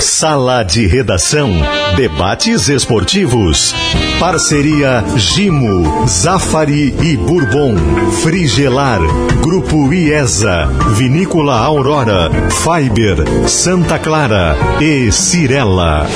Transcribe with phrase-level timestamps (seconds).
[0.00, 1.50] Sala de Redação.
[1.96, 3.74] Debates esportivos.
[4.18, 7.74] Parceria Gimo, Zafari e Bourbon.
[8.22, 9.00] Frigelar.
[9.40, 10.66] Grupo IESA.
[10.96, 12.30] Vinícola Aurora.
[12.50, 13.48] Fiber.
[13.48, 14.56] Santa Clara.
[14.80, 16.06] E Cirela.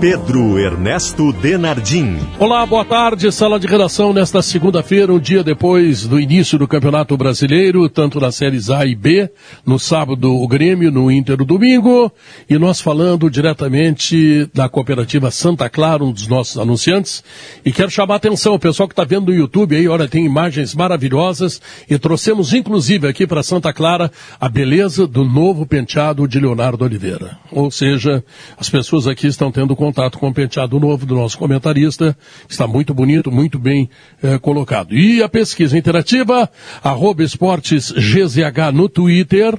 [0.00, 2.16] Pedro Ernesto Denardim.
[2.38, 3.32] Olá, boa tarde.
[3.32, 8.36] Sala de redação nesta segunda-feira, um dia depois do início do Campeonato Brasileiro, tanto nas
[8.36, 9.28] séries A e B.
[9.66, 12.12] No sábado, o Grêmio, no Inter, o domingo.
[12.48, 17.24] E nós falando diretamente da cooperativa Santa Clara, um dos nossos anunciantes.
[17.64, 20.24] E quero chamar a atenção, o pessoal que está vendo no YouTube aí, olha, tem
[20.24, 21.60] imagens maravilhosas.
[21.90, 27.36] E trouxemos, inclusive, aqui para Santa Clara, a beleza do novo penteado de Leonardo Oliveira.
[27.50, 28.22] Ou seja,
[28.56, 29.87] as pessoas aqui estão tendo contato
[30.18, 32.16] com o penteado novo do nosso comentarista,
[32.48, 33.88] está muito bonito, muito bem
[34.22, 34.94] eh, colocado.
[34.94, 36.50] E a pesquisa interativa,
[36.82, 39.58] arroba esportes GZH no Twitter,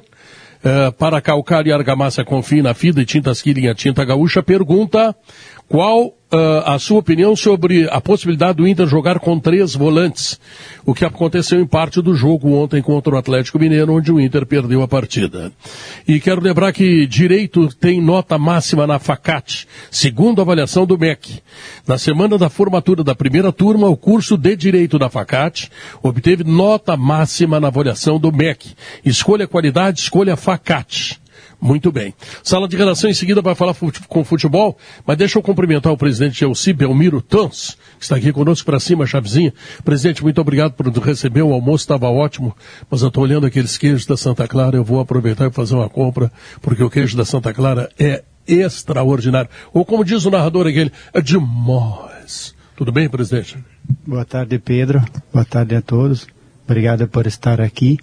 [0.64, 5.16] eh, para calcário e argamassa confie na fida e tintas Killing a tinta gaúcha, pergunta
[5.70, 6.16] qual uh,
[6.66, 10.40] a sua opinião sobre a possibilidade do Inter jogar com três volantes?
[10.84, 14.48] O que aconteceu em parte do jogo ontem contra o Atlético Mineiro, onde o Inter
[14.48, 15.52] perdeu a partida.
[16.08, 21.40] E quero lembrar que direito tem nota máxima na FACAT, segundo a avaliação do MEC.
[21.88, 25.70] Na semana da formatura da primeira turma, o curso de direito da FACAT
[26.02, 28.74] obteve nota máxima na avaliação do MEC.
[29.06, 31.20] Escolha qualidade, escolha FACAT.
[31.62, 32.14] Muito bem.
[32.42, 33.76] Sala de redação em seguida vai falar
[34.08, 38.66] com futebol, mas deixa eu cumprimentar o presidente Elci Belmiro Tons, que está aqui conosco
[38.66, 39.54] para cima, Chavezinha.
[39.84, 42.56] Presidente, muito obrigado por receber, o almoço estava ótimo,
[42.90, 45.90] mas eu estou olhando aqueles queijos da Santa Clara, eu vou aproveitar e fazer uma
[45.90, 49.50] compra, porque o queijo da Santa Clara é extraordinário.
[49.74, 52.56] Ou como diz o narrador aquele, é demais.
[52.76, 53.58] Tudo bem, presidente?
[54.08, 55.04] Boa tarde, Pedro.
[55.34, 56.26] Boa tarde a todos.
[56.66, 57.98] Obrigado por estar aqui.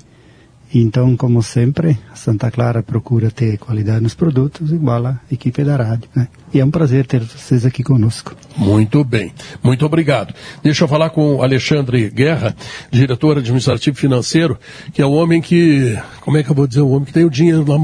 [0.75, 5.77] Então, como sempre, a Santa Clara procura ter qualidade nos produtos, igual a equipe da
[5.77, 6.09] rádio.
[6.15, 6.29] Né?
[6.53, 8.35] E é um prazer ter vocês aqui conosco.
[8.57, 10.35] Muito bem, muito obrigado.
[10.63, 12.55] Deixa eu falar com o Alexandre Guerra,
[12.91, 14.59] diretor administrativo financeiro,
[14.93, 17.25] que é o homem que, como é que eu vou dizer, o homem que tem
[17.25, 17.77] o dinheiro lá,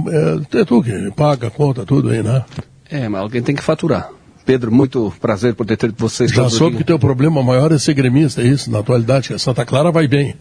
[0.55, 2.45] é, é tu que paga a conta, tudo aí, né?
[2.91, 4.11] É, mas alguém tem que faturar.
[4.45, 6.31] Pedro, muito prazer por ter tido vocês.
[6.31, 9.35] Já soube que o teu problema maior é ser gremista, é isso, na atualidade, que
[9.35, 10.35] a Santa Clara vai bem.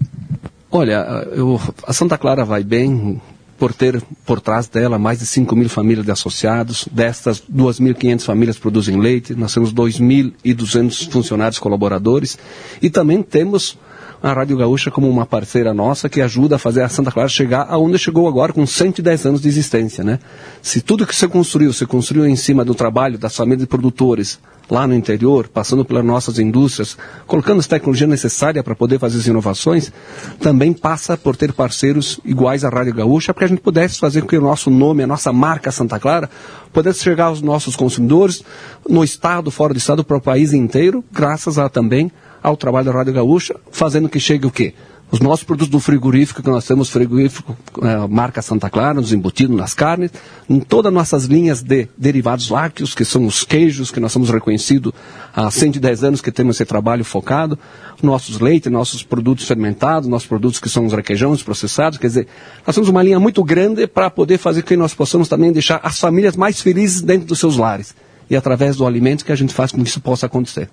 [0.73, 3.21] Olha, eu, a Santa Clara vai bem
[3.59, 6.87] por ter por trás dela mais de 5 mil famílias de associados.
[6.89, 9.35] Destas, 2.500 famílias produzem leite.
[9.35, 12.39] Nós temos 2.200 funcionários colaboradores.
[12.81, 13.77] E também temos
[14.23, 17.65] a Rádio Gaúcha como uma parceira nossa que ajuda a fazer a Santa Clara chegar
[17.69, 20.19] aonde chegou agora com 110 anos de existência, né?
[20.61, 24.39] Se tudo que você construiu, você construiu em cima do trabalho das famílias de produtores,
[24.71, 29.27] lá no interior, passando pelas nossas indústrias, colocando as tecnologias necessárias para poder fazer as
[29.27, 29.91] inovações,
[30.39, 34.21] também passa por ter parceiros iguais à Rádio Gaúcha, para que a gente pudesse fazer
[34.21, 36.29] com que o nosso nome, a nossa marca Santa Clara,
[36.71, 38.43] pudesse chegar aos nossos consumidores
[38.87, 42.09] no estado, fora do estado, para o país inteiro, graças a também
[42.41, 44.73] ao trabalho da Rádio Gaúcha, fazendo que chegue o quê?
[45.11, 49.53] Os nossos produtos do frigorífico, que nós temos frigorífico, é, marca Santa Clara, nos embutidos,
[49.57, 50.09] nas carnes,
[50.49, 54.29] em todas as nossas linhas de derivados lácteos, que são os queijos, que nós somos
[54.29, 54.94] reconhecidos
[55.35, 57.59] há 110 anos que temos esse trabalho focado,
[58.01, 62.27] nossos leites, nossos produtos fermentados, nossos produtos que são os requeijões processados, quer dizer,
[62.66, 65.81] nós temos uma linha muito grande para poder fazer com que nós possamos também deixar
[65.83, 67.94] as famílias mais felizes dentro dos seus lares.
[68.29, 70.69] E através do alimento que a gente faz com que isso possa acontecer.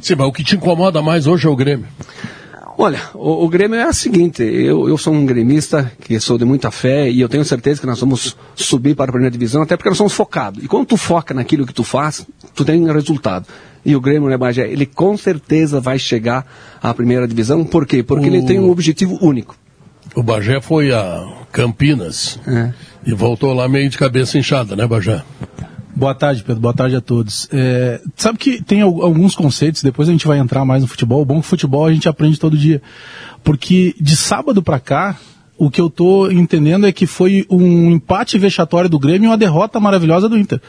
[0.00, 1.86] Sim, mas o que te incomoda mais hoje é o Grêmio.
[2.76, 6.44] Olha, o, o, Grêmio é o seguinte, eu, eu sou um gremista que sou de
[6.44, 9.76] muita fé e eu tenho certeza que nós vamos subir para a primeira divisão, até
[9.76, 10.62] porque nós somos focados.
[10.62, 13.46] E quando tu foca naquilo que tu faz, tu tem resultado.
[13.84, 16.46] E o Grêmio, né, Bagé, ele com certeza vai chegar
[16.82, 18.02] à primeira divisão, por quê?
[18.02, 18.34] Porque o...
[18.34, 19.56] ele tem um objetivo único.
[20.16, 22.72] O Bagé foi a Campinas é.
[23.06, 25.22] e voltou lá meio de cabeça inchada, né, Bagé?
[25.96, 26.60] Boa tarde, Pedro.
[26.60, 27.48] Boa tarde a todos.
[27.52, 31.22] É, sabe que tem alguns conceitos, depois a gente vai entrar mais no futebol.
[31.22, 32.82] O bom que futebol a gente aprende todo dia.
[33.44, 35.16] Porque de sábado para cá,
[35.56, 39.38] o que eu tô entendendo é que foi um empate vexatório do Grêmio e uma
[39.38, 40.60] derrota maravilhosa do Inter.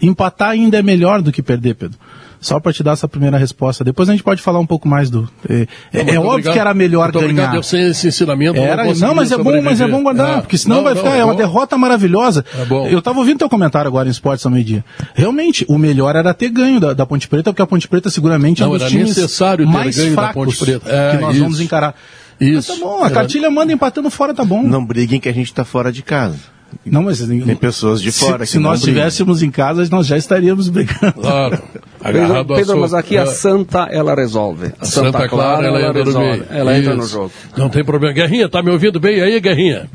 [0.00, 1.98] Empatar ainda é melhor do que perder, Pedro.
[2.40, 3.82] Só para te dar essa primeira resposta.
[3.82, 5.28] Depois a gente pode falar um pouco mais do.
[5.48, 7.24] É, é, é óbvio obrigado, que era melhor ganhar.
[7.24, 8.58] Obrigado, eu sei esse ensinamento.
[8.58, 10.40] Era, não, não mas é bom, mas é bom guardar, é.
[10.40, 11.16] porque senão não, vai ficar.
[11.16, 12.44] é, é uma derrota maravilhosa.
[12.54, 14.84] É eu estava ouvindo teu comentário agora em esportes ao meio-dia.
[15.14, 18.60] Realmente, o melhor era ter ganho da, da, Ponte Preta, porque a Ponte Preta seguramente
[18.60, 21.42] não, é um dos times necessário mais fracos que nós isso.
[21.42, 21.94] vamos encarar.
[22.40, 22.70] Isso.
[22.70, 24.62] Mas tá bom, a cartilha manda empatando fora, tá bom.
[24.62, 26.36] Não briguem que a gente está fora de casa.
[26.84, 28.44] Não, mas tem pessoas de fora.
[28.44, 31.14] Se, se nós estivéssemos em casa, nós já estaríamos brigando.
[31.14, 31.62] Claro.
[32.12, 33.26] Pedro, Pedro mas aqui a é.
[33.26, 34.72] Santa ela resolve.
[34.80, 36.44] A Santa, Santa Clara, Clara, ela, ela resolve.
[36.50, 36.80] Ela Isso.
[36.82, 37.32] entra no jogo.
[37.56, 38.14] Não tem problema.
[38.14, 39.88] Guerrinha, tá me ouvindo bem aí, Guerrinha?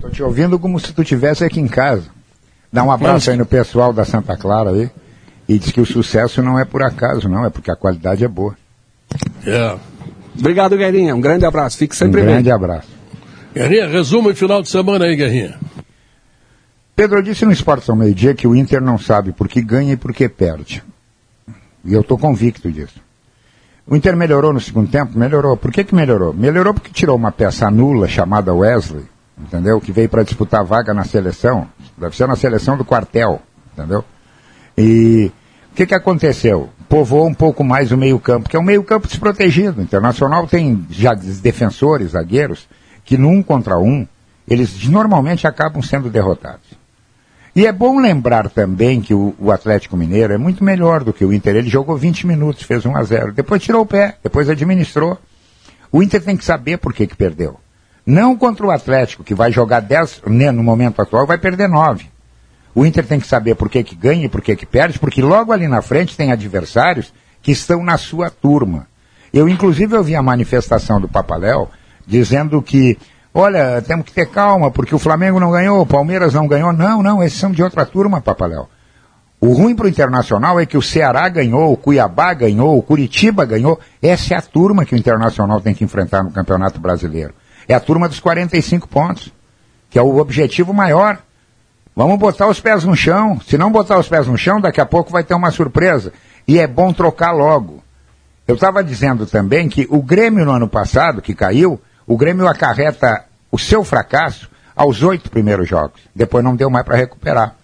[0.00, 2.04] Tô te ouvindo como se tu estivesse aqui em casa.
[2.72, 4.90] Dá um abraço aí no pessoal da Santa Clara aí.
[5.48, 8.28] E diz que o sucesso não é por acaso, não, é porque a qualidade é
[8.28, 8.56] boa.
[9.46, 9.76] É.
[10.38, 11.14] Obrigado, Guerrinha.
[11.14, 11.76] Um grande abraço.
[11.78, 12.34] Fique sempre um bem.
[12.34, 12.88] grande abraço.
[13.54, 15.54] Guerrinha, resumo e final de semana aí, Guerrinha.
[16.96, 19.96] Pedro, disse no Esporte ao meio-dia que o Inter não sabe por que ganha e
[19.96, 20.82] por que perde.
[21.84, 23.02] E eu estou convicto disso.
[23.86, 25.18] O Inter melhorou no segundo tempo?
[25.18, 25.56] Melhorou.
[25.56, 26.32] Por que, que melhorou?
[26.32, 29.04] Melhorou porque tirou uma peça nula chamada Wesley,
[29.36, 29.80] entendeu?
[29.80, 31.66] Que veio para disputar vaga na seleção.
[31.98, 33.42] Deve ser na seleção do quartel,
[33.72, 34.04] entendeu?
[34.78, 35.32] E
[35.72, 36.70] o que, que aconteceu?
[36.88, 39.80] Povoou um pouco mais o meio-campo, que é um meio-campo desprotegido.
[39.80, 42.68] O Internacional tem já defensores, zagueiros,
[43.04, 44.06] que no um contra um,
[44.46, 46.83] eles normalmente acabam sendo derrotados.
[47.56, 51.24] E é bom lembrar também que o, o, Atlético Mineiro é muito melhor do que
[51.24, 51.54] o Inter.
[51.54, 55.16] Ele jogou 20 minutos, fez 1 a 0 depois tirou o pé, depois administrou.
[55.92, 57.60] O Inter tem que saber por que, que perdeu.
[58.04, 62.06] Não contra o Atlético, que vai jogar 10, né, no momento atual, vai perder 9.
[62.74, 65.22] O Inter tem que saber por que, que ganha e por que, que perde, porque
[65.22, 68.88] logo ali na frente tem adversários que estão na sua turma.
[69.32, 71.70] Eu, inclusive, ouvi a manifestação do Papaléu
[72.04, 72.98] dizendo que
[73.36, 76.72] Olha, temos que ter calma, porque o Flamengo não ganhou, o Palmeiras não ganhou.
[76.72, 78.68] Não, não, esses são de outra turma, Papaléu.
[79.40, 83.44] O ruim para o Internacional é que o Ceará ganhou, o Cuiabá ganhou, o Curitiba
[83.44, 83.78] ganhou.
[84.00, 87.34] Essa é a turma que o Internacional tem que enfrentar no Campeonato Brasileiro.
[87.68, 89.32] É a turma dos 45 pontos,
[89.90, 91.18] que é o objetivo maior.
[91.94, 93.40] Vamos botar os pés no chão.
[93.40, 96.12] Se não botar os pés no chão, daqui a pouco vai ter uma surpresa.
[96.46, 97.82] E é bom trocar logo.
[98.46, 103.24] Eu estava dizendo também que o Grêmio no ano passado, que caiu, o Grêmio acarreta
[103.50, 106.00] o seu fracasso aos oito primeiros jogos.
[106.14, 107.54] Depois não deu mais para recuperar.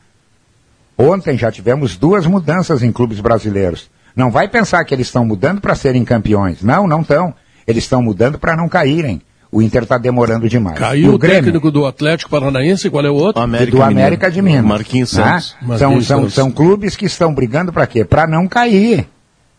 [0.97, 3.91] Ontem já tivemos duas mudanças em clubes brasileiros.
[4.15, 6.63] Não vai pensar que eles estão mudando para serem campeões.
[6.63, 7.35] Não, não estão.
[7.67, 9.23] Eles estão mudando para não caírem.
[9.53, 10.79] O Inter está demorando demais.
[10.79, 13.43] Caiu o, Grêmio, técnico do Atlético Paranaense, qual é o outro?
[13.43, 14.65] América do América de Minas.
[14.65, 15.57] Marquinhos Santos.
[15.61, 16.35] Ah, Marquinhos são, Santos.
[16.35, 18.05] São, são clubes que estão brigando para quê?
[18.05, 19.09] Para não cair.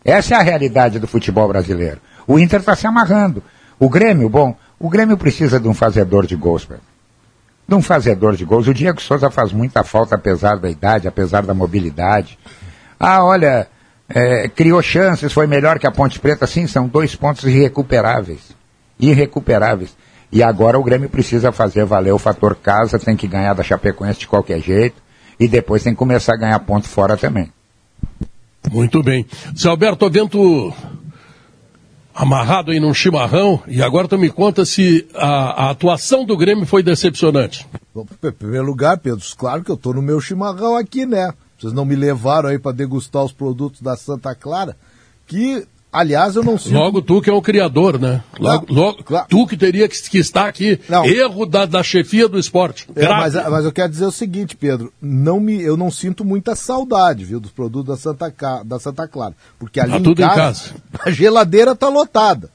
[0.04, 2.00] Essa é a realidade do futebol brasileiro.
[2.26, 3.42] O Inter está se amarrando.
[3.78, 6.80] O Grêmio, bom, o Grêmio precisa de um fazedor de gols, velho.
[7.68, 8.66] De um fazedor de gols.
[8.66, 12.36] O Diego Souza faz muita falta, apesar da idade, apesar da mobilidade.
[12.98, 13.68] Ah, olha,
[14.08, 16.48] é, criou chances, foi melhor que a Ponte Preta.
[16.48, 18.40] Sim, são dois pontos irrecuperáveis.
[18.98, 19.96] Irrecuperáveis.
[20.32, 24.18] E agora o Grêmio precisa fazer valer o fator casa, tem que ganhar da Chapecoense
[24.18, 25.00] de qualquer jeito.
[25.38, 27.52] E depois tem que começar a ganhar ponto fora também.
[28.68, 29.26] Muito bem.
[29.56, 30.74] Zé Alberto, vento
[32.14, 36.66] amarrado aí num chimarrão, e agora tu me conta se a, a atuação do Grêmio
[36.66, 37.66] foi decepcionante.
[37.94, 41.32] Bom, em primeiro lugar, Pedro, claro que eu estou no meu chimarrão aqui, né?
[41.58, 44.76] Vocês não me levaram aí para degustar os produtos da Santa Clara,
[45.26, 46.72] que Aliás, eu não sinto...
[46.72, 48.24] Logo tu que é o criador, né?
[48.40, 49.26] Logo, não, logo claro.
[49.28, 50.80] tu que teria que, que estar aqui.
[50.88, 51.04] Não.
[51.04, 52.88] Erro da, da chefia do esporte.
[52.96, 56.56] É, mas, mas, eu quero dizer o seguinte, Pedro, não me, eu não sinto muita
[56.56, 58.32] saudade, viu, dos produtos da Santa,
[58.64, 59.34] da Santa Clara.
[59.58, 60.74] Porque ali tá em, tudo casa, em casa,
[61.04, 62.48] a geladeira tá lotada.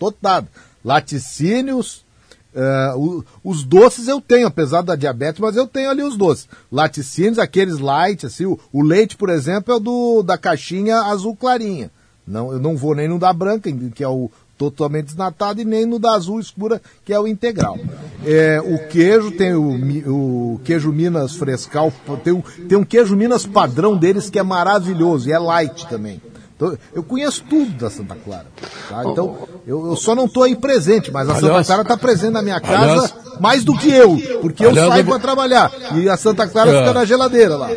[0.00, 0.48] Lotada.
[0.84, 2.04] Laticínios,
[2.52, 6.48] uh, o, os doces eu tenho, apesar da diabetes, mas eu tenho ali os doces.
[6.72, 11.36] Laticínios, aqueles light, assim, o, o leite, por exemplo, é o do, da caixinha azul
[11.36, 11.88] clarinha.
[12.30, 15.86] Não, eu não vou nem no da branca, que é o totalmente desnatado, e nem
[15.86, 17.78] no da azul escura, que é o integral.
[18.24, 21.90] É, o queijo tem o, o, queijo Minas frescal,
[22.22, 26.20] tem um, tem um queijo Minas padrão deles que é maravilhoso, e é light também.
[26.54, 28.46] Então, eu conheço tudo da Santa Clara.
[28.86, 29.02] Tá?
[29.06, 32.32] Então, eu, eu, só não estou aí presente, mas a aliás, Santa Clara está presente
[32.32, 35.72] na minha casa aliás, mais do que eu, porque eu saio para trabalhar.
[35.94, 36.78] E a Santa Clara é.
[36.80, 37.70] fica na geladeira lá.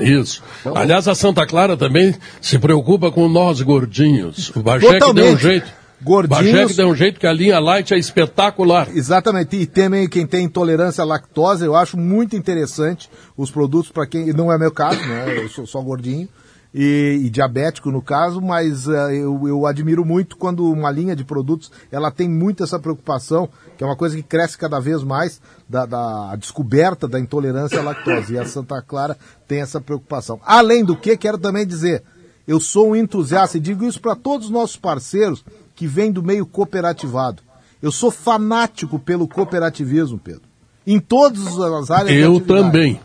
[0.00, 0.42] Isso.
[0.74, 4.50] Aliás, a Santa Clara também se preocupa com nós gordinhos.
[4.54, 5.80] O Bajek deu um jeito.
[6.02, 6.52] Gordinhos.
[6.52, 8.88] Bajek deu um jeito que a linha light é espetacular.
[8.94, 9.56] Exatamente.
[9.56, 14.32] E também quem tem intolerância à lactose, eu acho muito interessante os produtos para quem.
[14.32, 15.44] Não é meu caso, né?
[15.44, 16.28] Eu sou só gordinho
[16.74, 21.24] e, e, diabético no caso, mas uh, eu, eu, admiro muito quando uma linha de
[21.24, 23.48] produtos ela tem muito essa preocupação,
[23.80, 27.82] que é uma coisa que cresce cada vez mais, da, da descoberta da intolerância à
[27.82, 28.34] lactose.
[28.34, 29.16] E a Santa Clara
[29.48, 30.38] tem essa preocupação.
[30.44, 32.02] Além do que, quero também dizer,
[32.46, 35.42] eu sou um entusiasta e digo isso para todos os nossos parceiros
[35.74, 37.42] que vêm do meio cooperativado.
[37.80, 40.42] Eu sou fanático pelo cooperativismo, Pedro.
[40.86, 42.58] Em todas as áreas eu de atividade.
[42.58, 43.00] Eu também.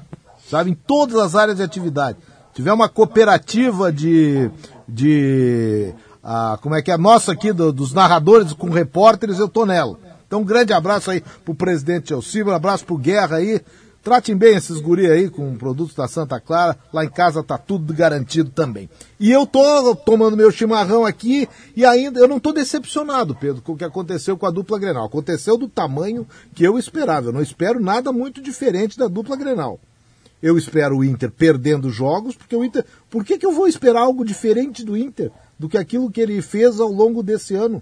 [0.46, 2.18] Sabe, em todas as áreas de atividade
[2.54, 4.52] tiver uma cooperativa de,
[4.86, 9.66] de ah, como é que é, nossa aqui, do, dos narradores com repórteres, eu tô
[9.66, 10.04] nela.
[10.28, 13.62] Então um grande abraço aí pro presidente Elcibra, um abraço pro Guerra aí,
[14.06, 16.78] Tratem bem esses guri aí com produtos da Santa Clara.
[16.94, 18.88] Lá em casa tá tudo garantido também.
[19.20, 23.72] E eu tô tomando meu chimarrão aqui e ainda eu não tô decepcionado, Pedro, com
[23.72, 25.08] o que aconteceu com a dupla Grenal.
[25.08, 27.30] Aconteceu do tamanho que eu esperava.
[27.30, 29.80] Eu não espero nada muito diferente da dupla Grenal.
[30.40, 32.86] Eu espero o Inter perdendo jogos, porque o Inter.
[33.10, 36.44] Por que, que eu vou esperar algo diferente do Inter do que aquilo que ele
[36.44, 37.82] fez ao longo desse ano?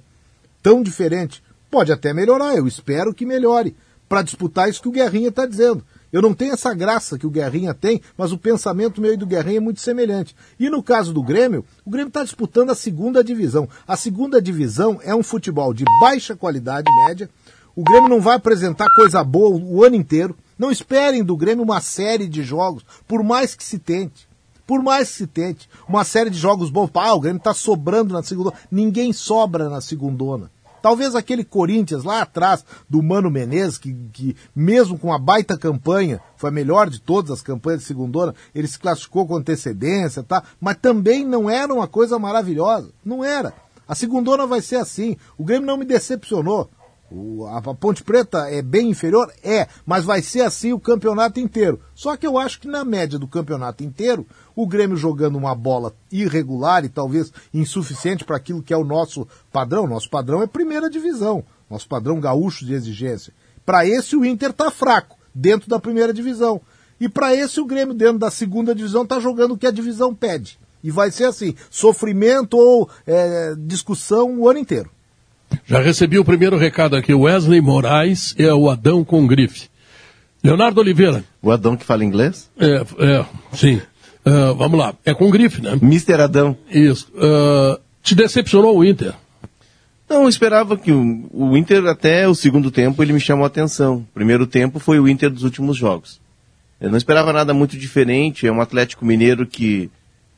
[0.62, 1.44] Tão diferente.
[1.74, 3.76] Pode até melhorar, eu espero que melhore,
[4.08, 5.84] para disputar isso que o Guerrinha está dizendo.
[6.12, 9.26] Eu não tenho essa graça que o Guerrinha tem, mas o pensamento meu e do
[9.26, 10.36] Guerrinha é muito semelhante.
[10.60, 13.68] E no caso do Grêmio, o Grêmio está disputando a segunda divisão.
[13.88, 17.28] A segunda divisão é um futebol de baixa qualidade média.
[17.76, 20.38] O Grêmio não vai apresentar coisa boa o ano inteiro.
[20.60, 24.28] Não esperem do Grêmio uma série de jogos, por mais que se tente.
[24.68, 25.68] Por mais que se tente.
[25.90, 26.92] Uma série de jogos bons.
[26.94, 28.54] Ah, o Grêmio está sobrando na segunda.
[28.70, 30.52] Ninguém sobra na segundona.
[30.84, 36.20] Talvez aquele Corinthians lá atrás do Mano Menezes, que, que mesmo com a baita campanha,
[36.36, 40.44] foi a melhor de todas as campanhas de segundona, ele se classificou com antecedência, tá?
[40.60, 42.92] Mas também não era uma coisa maravilhosa.
[43.04, 43.54] Não era.
[43.88, 45.16] A segundona vai ser assim.
[45.38, 46.70] O Grêmio não me decepcionou.
[47.10, 49.32] O, a Ponte Preta é bem inferior?
[49.42, 51.80] É, mas vai ser assim o campeonato inteiro.
[51.96, 55.94] Só que eu acho que na média do campeonato inteiro, o Grêmio jogando uma bola
[56.12, 59.88] irregular e talvez insuficiente para aquilo que é o nosso padrão.
[59.88, 63.34] Nosso padrão é primeira divisão, nosso padrão gaúcho de exigência.
[63.66, 66.62] Para esse o Inter está fraco, dentro da primeira divisão.
[67.00, 70.14] E para esse o Grêmio, dentro da segunda divisão, está jogando o que a divisão
[70.14, 70.58] pede.
[70.84, 74.90] E vai ser assim, sofrimento ou é, discussão o ano inteiro.
[75.66, 77.14] Já recebi o primeiro recado aqui.
[77.14, 79.70] Wesley Moraes é o Adão com grife.
[80.44, 81.24] Leonardo Oliveira.
[81.42, 82.50] O Adão que fala inglês?
[82.60, 83.82] É, é sim.
[84.26, 84.94] Uh, vamos lá.
[85.06, 85.78] É com grife, né?
[85.82, 86.58] Mister Adão.
[86.70, 87.12] Isso.
[87.14, 89.14] Uh, te decepcionou o Inter?
[90.10, 93.48] Não, eu esperava que o, o, Inter, até o segundo tempo, ele me chamou a
[93.48, 93.98] atenção.
[93.98, 96.22] O primeiro tempo foi o Inter dos últimos jogos.
[96.80, 98.46] Eu não esperava nada muito diferente.
[98.46, 99.90] É um Atlético Mineiro que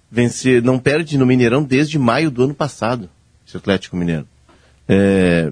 [0.09, 3.09] vence, não perde no Mineirão desde maio do ano passado.
[3.47, 4.27] Esse Atlético Mineiro.
[4.87, 5.51] É,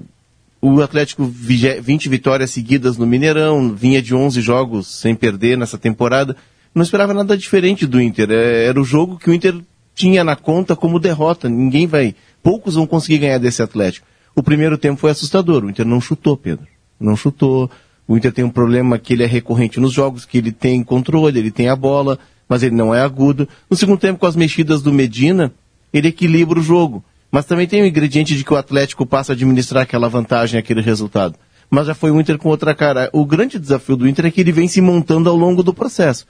[0.60, 6.36] o Atlético 20 vitórias seguidas no Mineirão, vinha de 11 jogos sem perder nessa temporada.
[6.74, 8.30] Não esperava nada diferente do Inter.
[8.30, 9.54] É, era o jogo que o Inter
[9.94, 11.48] tinha na conta como derrota.
[11.48, 12.14] Ninguém vai.
[12.42, 14.06] Poucos vão conseguir ganhar desse Atlético.
[14.34, 15.64] O primeiro tempo foi assustador.
[15.64, 16.66] O Inter não chutou, Pedro.
[16.98, 17.70] Não chutou.
[18.08, 21.38] O Inter tem um problema que ele é recorrente nos jogos, que ele tem controle,
[21.38, 23.48] ele tem a bola, mas ele não é agudo.
[23.70, 25.52] No segundo tempo, com as mexidas do Medina,
[25.92, 27.04] ele equilibra o jogo.
[27.30, 30.80] Mas também tem o ingrediente de que o Atlético passa a administrar aquela vantagem, aquele
[30.80, 31.36] resultado.
[31.70, 33.08] Mas já foi o Inter com outra cara.
[33.12, 36.26] O grande desafio do Inter é que ele vem se montando ao longo do processo.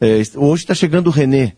[0.00, 1.52] É, hoje está chegando o René.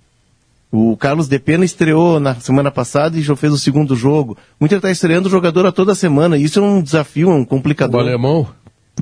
[0.71, 4.37] O Carlos De Pena estreou na semana passada e já fez o segundo jogo.
[4.61, 6.37] O Inter está estreando o jogador a toda semana.
[6.37, 8.01] Isso é um desafio, um complicador.
[8.01, 8.47] O alemão?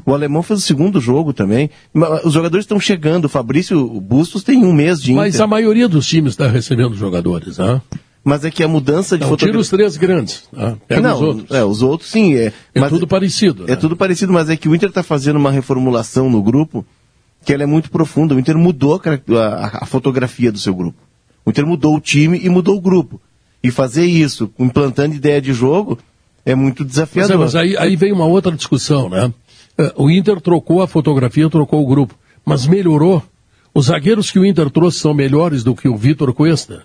[0.04, 1.70] O alemão fez o segundo jogo também.
[2.24, 3.24] Os jogadores estão chegando.
[3.24, 5.24] O Fabrício Bustos tem um mês de Inter.
[5.24, 7.80] Mas a maioria dos times está recebendo jogadores, né?
[8.26, 9.52] mas é que a mudança de não, fotografia...
[9.52, 10.76] tira os três grandes, tá?
[10.88, 11.50] pega não, os outros.
[11.52, 12.34] É, os outros sim.
[12.34, 13.62] É, é tudo parecido.
[13.66, 13.76] É né?
[13.76, 16.84] tudo parecido, mas é que o Inter está fazendo uma reformulação no grupo
[17.46, 18.34] que ela é muito profunda.
[18.34, 20.98] O Inter mudou a, a, fotografia do seu grupo.
[21.44, 23.20] O Inter mudou o time e mudou o grupo.
[23.62, 25.96] E fazer isso, implantando ideia de jogo,
[26.44, 27.38] é muito desafiador.
[27.38, 29.32] Mas, é, mas aí, aí vem uma outra discussão, né?
[29.78, 33.22] É, o Inter trocou a fotografia, trocou o grupo, mas melhorou.
[33.72, 36.82] Os zagueiros que o Inter trouxe são melhores do que o Vitor Cuesta?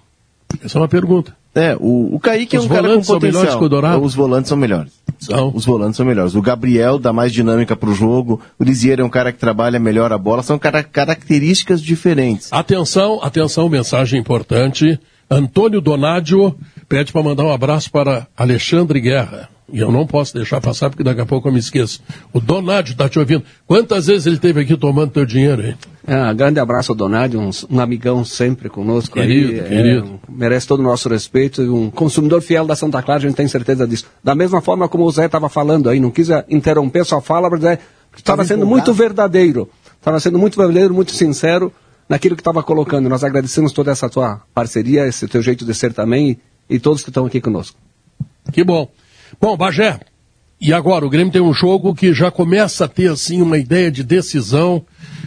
[0.64, 1.36] Essa é uma pergunta.
[1.54, 4.02] É, o, o Kaique Os é um cara com potencial.
[4.02, 4.94] Os volantes são melhores.
[5.20, 5.52] São.
[5.54, 6.34] Os volantes são melhores.
[6.34, 8.40] O Gabriel dá mais dinâmica para o jogo.
[8.58, 10.42] O Lisier é um cara que trabalha melhor a bola.
[10.44, 12.52] São cara, características diferentes.
[12.52, 15.00] Atenção, atenção, mensagem importante.
[15.30, 16.56] Antônio Donadio
[16.92, 19.48] pede para mandar um abraço para Alexandre Guerra.
[19.72, 22.02] E eu não posso deixar passar porque daqui a pouco eu me esqueço.
[22.34, 23.46] O Donádio está te ouvindo.
[23.66, 25.76] Quantas vezes ele esteve aqui tomando teu dinheiro aí?
[26.06, 29.70] É, grande abraço ao Donádio, um, um, amigão sempre conosco querido, aí.
[29.70, 30.20] Querido.
[30.28, 33.38] É, merece todo o nosso respeito e um consumidor fiel da Santa Clara, a gente
[33.38, 34.08] tem certeza disso.
[34.22, 37.80] Da mesma forma como o Zé estava falando aí, não quis interromper sua fala, mas
[38.18, 39.70] estava sendo muito verdadeiro.
[39.98, 41.72] Estava sendo muito verdadeiro, muito sincero
[42.10, 43.08] naquilo que estava colocando.
[43.08, 46.38] Nós agradecemos toda essa tua parceria, esse teu jeito de ser também
[46.76, 47.78] e, todos que estão aqui conosco.
[48.52, 48.90] Que bom.
[49.40, 50.00] Bom, Bagé,
[50.60, 53.92] e agora o Grêmio tem um jogo que já começa a ter assim uma ideia
[53.92, 54.84] de decisão,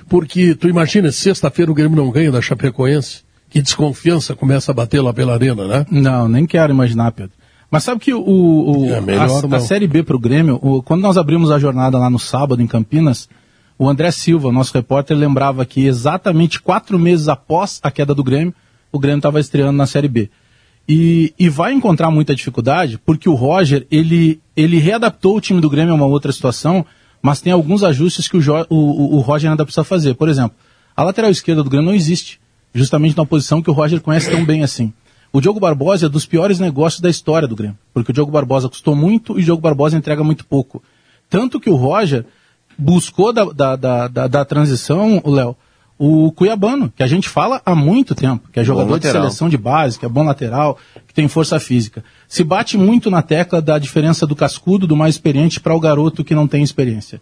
[0.08, 5.00] porque tu imagina, sexta-feira o Grêmio não ganha da Chapecoense, que desconfiança começa a bater
[5.00, 5.86] lá pela arena, né?
[5.90, 7.32] Não, nem quero imaginar, Pedro.
[7.70, 10.80] Mas sabe que o, o é melhor, a, a, Série B para o Grêmio, o,
[10.82, 13.28] quando nós abrimos a jornada lá no sábado em Campinas,
[13.76, 18.54] o André Silva, nosso repórter, lembrava que exatamente quatro meses após a queda do Grêmio,
[18.92, 20.30] o Grêmio estava estreando na Série B.
[20.86, 25.70] E, e vai encontrar muita dificuldade porque o Roger, ele, ele readaptou o time do
[25.70, 26.84] Grêmio a uma outra situação,
[27.22, 30.14] mas tem alguns ajustes que o, Jo- o, o- Roger ainda precisa fazer.
[30.14, 30.54] Por exemplo,
[30.94, 32.38] a lateral esquerda do Grêmio não existe,
[32.74, 34.92] justamente na posição que o Roger conhece tão bem assim.
[35.32, 38.68] O Diogo Barbosa é dos piores negócios da história do Grêmio, porque o Diogo Barbosa
[38.68, 40.82] custou muito e o Diogo Barbosa entrega muito pouco.
[41.30, 42.26] Tanto que o Roger
[42.78, 45.56] buscou da, da, da, da, da transição, o Léo,
[46.06, 49.56] o Cuiabano, que a gente fala há muito tempo, que é jogador de seleção de
[49.56, 52.04] base, que é bom lateral, que tem força física.
[52.28, 56.22] Se bate muito na tecla da diferença do cascudo, do mais experiente, para o garoto
[56.24, 57.20] que não tem experiência.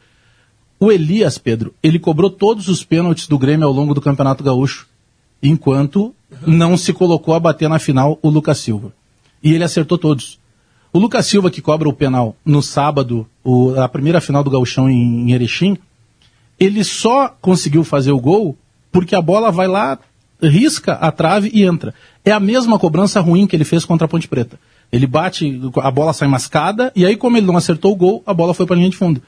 [0.81, 4.89] O Elias, Pedro, ele cobrou todos os pênaltis do Grêmio ao longo do Campeonato Gaúcho,
[5.43, 6.15] enquanto
[6.47, 8.93] não se colocou a bater na final o Lucas Silva.
[9.43, 10.39] E ele acertou todos.
[10.93, 14.89] O Lucas Silva, que cobra o penal no sábado, o- a primeira final do Gauchão
[14.91, 15.77] em, em Erechim,
[16.59, 18.57] ele só conseguiu fazer o gol
[18.93, 19.99] porque a bola vai lá,
[20.41, 21.95] risca a trave e entra.
[22.25, 24.61] É a mesma cobrança ruim que ele fez contra a Ponte Preta.
[24.93, 28.35] Ele bate, a bola sai mascada, e aí, como ele não acertou o gol, a
[28.35, 29.23] bola foi para a linha de fundo.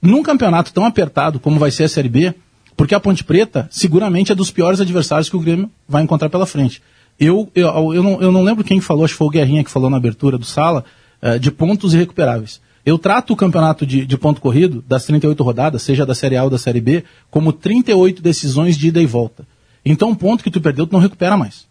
[0.00, 2.34] Num campeonato tão apertado como vai ser a Série B,
[2.76, 6.46] porque a Ponte Preta seguramente é dos piores adversários que o Grêmio vai encontrar pela
[6.46, 6.82] frente.
[7.18, 9.70] Eu, eu, eu, não, eu não lembro quem falou, acho que foi o Guerrinha que
[9.70, 10.84] falou na abertura do Sala,
[11.20, 12.60] eh, de pontos irrecuperáveis.
[12.88, 16.44] Eu trato o campeonato de, de ponto corrido, das 38 rodadas, seja da Série A
[16.44, 19.46] ou da Série B, como 38 decisões de ida e volta.
[19.84, 21.66] Então, um ponto que tu perdeu, tu não recupera mais.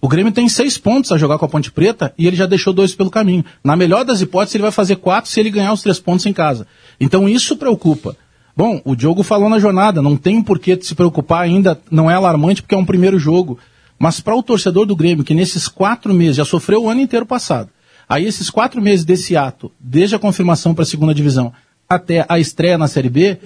[0.00, 2.72] O Grêmio tem seis pontos a jogar com a Ponte Preta e ele já deixou
[2.72, 3.44] dois pelo caminho.
[3.62, 6.32] Na melhor das hipóteses, ele vai fazer quatro se ele ganhar os três pontos em
[6.32, 6.66] casa.
[6.98, 8.16] Então isso preocupa.
[8.56, 12.14] Bom, o Diogo falou na jornada, não tem por que se preocupar ainda, não é
[12.14, 13.58] alarmante porque é um primeiro jogo.
[13.98, 17.26] Mas para o torcedor do Grêmio, que nesses quatro meses já sofreu o ano inteiro
[17.26, 17.68] passado,
[18.08, 21.52] aí esses quatro meses desse ato, desde a confirmação para a segunda divisão
[21.88, 23.38] até a estreia na Série B,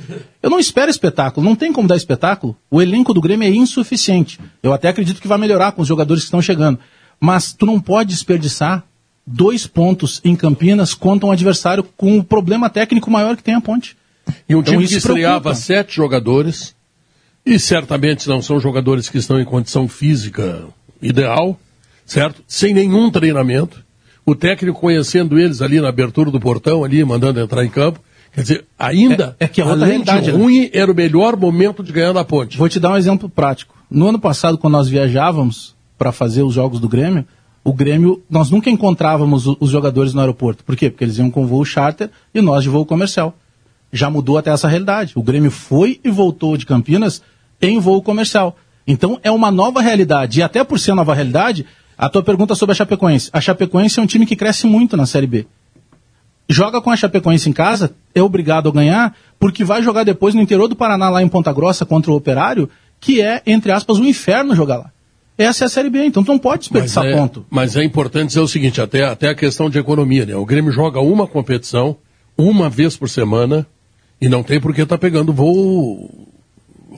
[0.43, 2.57] eu não espero espetáculo, não tem como dar espetáculo.
[2.71, 4.39] O elenco do Grêmio é insuficiente.
[4.63, 6.79] Eu até acredito que vai melhorar com os jogadores que estão chegando.
[7.21, 8.85] Mas tu não pode desperdiçar
[9.27, 13.61] dois pontos em Campinas contra um adversário com um problema técnico maior que tem a
[13.61, 13.97] ponte.
[14.49, 15.55] E um Então time que estreava preocupa.
[15.55, 16.75] sete jogadores,
[17.45, 20.65] e certamente não são jogadores que estão em condição física
[21.03, 21.59] ideal,
[22.07, 22.43] certo?
[22.47, 23.85] Sem nenhum treinamento.
[24.29, 27.99] O técnico conhecendo eles ali na abertura do portão, ali, mandando entrar em campo.
[28.31, 30.31] Quer dizer, ainda, É- é que é outra além de né?
[30.33, 32.59] ruim, era o melhor momento de ganhar da ponte.
[32.59, 33.75] Vou te dar um exemplo prático.
[33.91, 37.25] No ano passado, quando nós viajávamos para fazer os jogos do Grêmio,
[37.65, 40.63] o Grêmio, nós nunca encontrávamos os jogadores no aeroporto.
[40.63, 40.91] Por quê?
[40.91, 43.35] Porque eles iam com voo charter e nós de voo comercial.
[43.91, 45.15] Já mudou até essa realidade.
[45.17, 47.23] O Grêmio foi e voltou de Campinas
[47.63, 48.59] em voo comercial.
[48.87, 50.41] Então é uma nova realidade.
[50.41, 51.65] E até por ser nova realidade,
[51.99, 53.29] a tua pergunta sobre a Chapecoense.
[53.33, 55.47] A Chapecoense é um time que cresce muito na Série B
[56.49, 60.41] joga com a Chapecoense em casa, é obrigado a ganhar, porque vai jogar depois no
[60.41, 64.05] interior do Paraná, lá em Ponta Grossa, contra o Operário, que é, entre aspas, um
[64.05, 64.91] inferno jogar lá.
[65.37, 67.47] Essa é a Série B, então tu não pode desperdiçar é, ponto.
[67.49, 70.35] mas é importante dizer o seguinte, até, até a questão de economia, né?
[70.35, 71.97] O Grêmio joga uma competição,
[72.37, 73.65] uma vez por semana,
[74.21, 76.28] e não tem por que estar pegando voo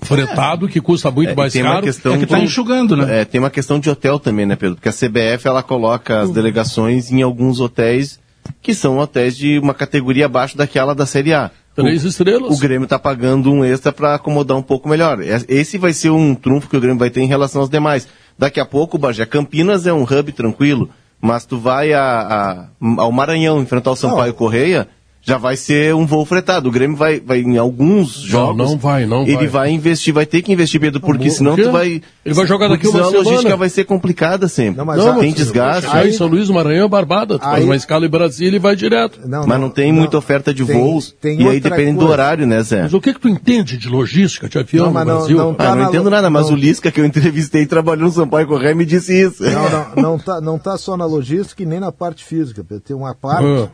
[0.03, 1.83] fretado, que custa muito É, mais caro.
[1.83, 3.21] questão É que tá do- enxugando, né?
[3.21, 4.77] É, tem uma questão de hotel também, né, Pedro?
[4.77, 8.19] Porque a CBF ela coloca as delegações em alguns hotéis
[8.63, 11.51] que são hotéis de uma categoria abaixo daquela da Série A.
[11.77, 12.57] Três o, estrelas.
[12.57, 15.21] O Grêmio está pagando um extra para acomodar um pouco melhor.
[15.23, 18.09] Es- Esse vai ser um trunfo que o Grêmio vai ter em relação aos demais.
[18.39, 22.67] Daqui a pouco, Bagé, Campinas é um hub tranquilo, mas tu vai a, a-
[23.03, 24.89] ao Maranhão enfrentar o Sampaio Correia,
[25.23, 26.69] já vai ser um voo fretado.
[26.69, 28.57] O Grêmio vai, vai em alguns jogos.
[28.57, 29.47] não vai, não Ele vai.
[29.49, 32.01] vai investir, vai ter que investir, Pedro, porque Por senão tu vai.
[32.25, 33.57] Ele vai jogar daqui uma senão a logística semana.
[33.57, 34.79] vai ser complicada sempre.
[34.79, 35.91] Não, mas Não, tem desgaste.
[35.95, 37.39] Aí, São Luís, Maranhão, Barbada.
[37.39, 39.21] Tu faz Aí- uma escala em Brasília e vai direto.
[39.47, 41.15] mas não tem muita oferta de Tem- voos.
[41.21, 42.13] tem e aí depende do coisa.
[42.13, 42.83] horário, né, Zé?
[42.83, 45.37] Mas o que que tu entende de logística de avião Não, no mas não- Brasil?
[45.37, 46.55] não- Ah, tá não na- entendo nada, mas não.
[46.55, 49.43] o Lisca que eu entrevistei trabalhou no Sampaio Correia me disse isso.
[49.43, 52.65] Não, não, não tá, não tá só na logística e nem na parte física.
[52.65, 52.83] Pedro.
[52.85, 53.69] Tem uma parte.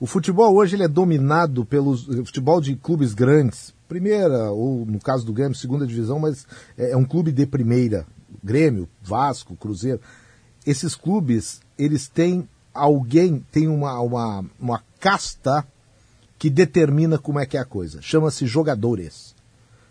[0.00, 3.74] O futebol hoje ele é dominado pelos o futebol de clubes grandes.
[3.86, 6.46] Primeira, ou no caso do Grêmio, segunda divisão, mas
[6.78, 8.06] é, é um clube de primeira.
[8.42, 10.00] Grêmio, Vasco, Cruzeiro.
[10.64, 15.66] Esses clubes, eles têm alguém, tem uma, uma, uma casta
[16.38, 18.00] que determina como é que é a coisa.
[18.00, 19.34] Chama-se jogadores.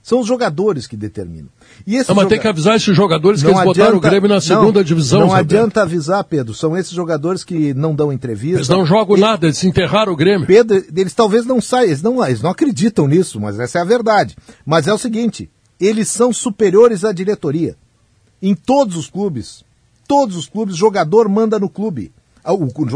[0.02, 1.50] São os jogadores que determinam.
[1.86, 4.30] E esses Não, mas tem joga- que avisar esses jogadores que eles botaram o Grêmio
[4.30, 5.20] na segunda não, divisão.
[5.22, 5.58] Não Zé Pedro.
[5.58, 6.54] adianta avisar, Pedro.
[6.54, 8.58] São esses jogadores que não dão entrevista.
[8.58, 10.48] Eles não jogam nada, eles enterraram o Grêmio.
[10.48, 13.86] Pedro, eles talvez não saiam, eles não, eles não acreditam nisso, mas essa é a
[13.86, 14.36] verdade.
[14.66, 17.76] Mas é o seguinte, eles são superiores à diretoria.
[18.42, 19.64] Em todos os clubes,
[20.08, 22.12] todos os clubes, jogador manda no clube.
[22.44, 22.54] Ah,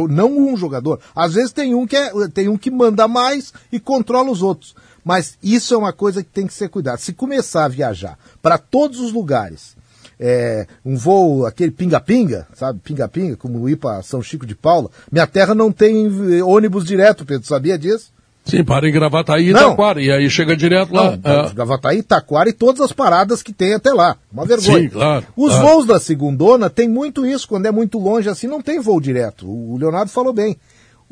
[0.09, 0.99] Não um jogador.
[1.13, 4.73] Às vezes tem um que, é, tem um que manda mais e controla os outros.
[5.03, 6.99] Mas isso é uma coisa que tem que ser cuidado.
[6.99, 9.75] Se começar a viajar para todos os lugares,
[10.19, 12.79] é, um voo, aquele pinga-pinga, sabe?
[12.83, 14.89] Pinga-pinga, como ir para São Chico de Paula.
[15.11, 16.05] Minha terra não tem
[16.37, 18.13] eh, ônibus direto, Pedro, sabia disso?
[18.45, 19.69] Sim, para em Gravataí e Não.
[19.71, 20.01] Taquara.
[20.01, 21.11] E aí chega direto lá.
[21.11, 24.17] Não, Ah, Gravataí, Taquara e todas as paradas que tem até lá.
[24.31, 24.79] Uma vergonha.
[24.81, 25.67] Sim, claro, Os claro.
[25.67, 29.47] voos da segundona tem muito isso, quando é muito longe assim, não tem voo direto.
[29.47, 30.57] O Leonardo falou bem.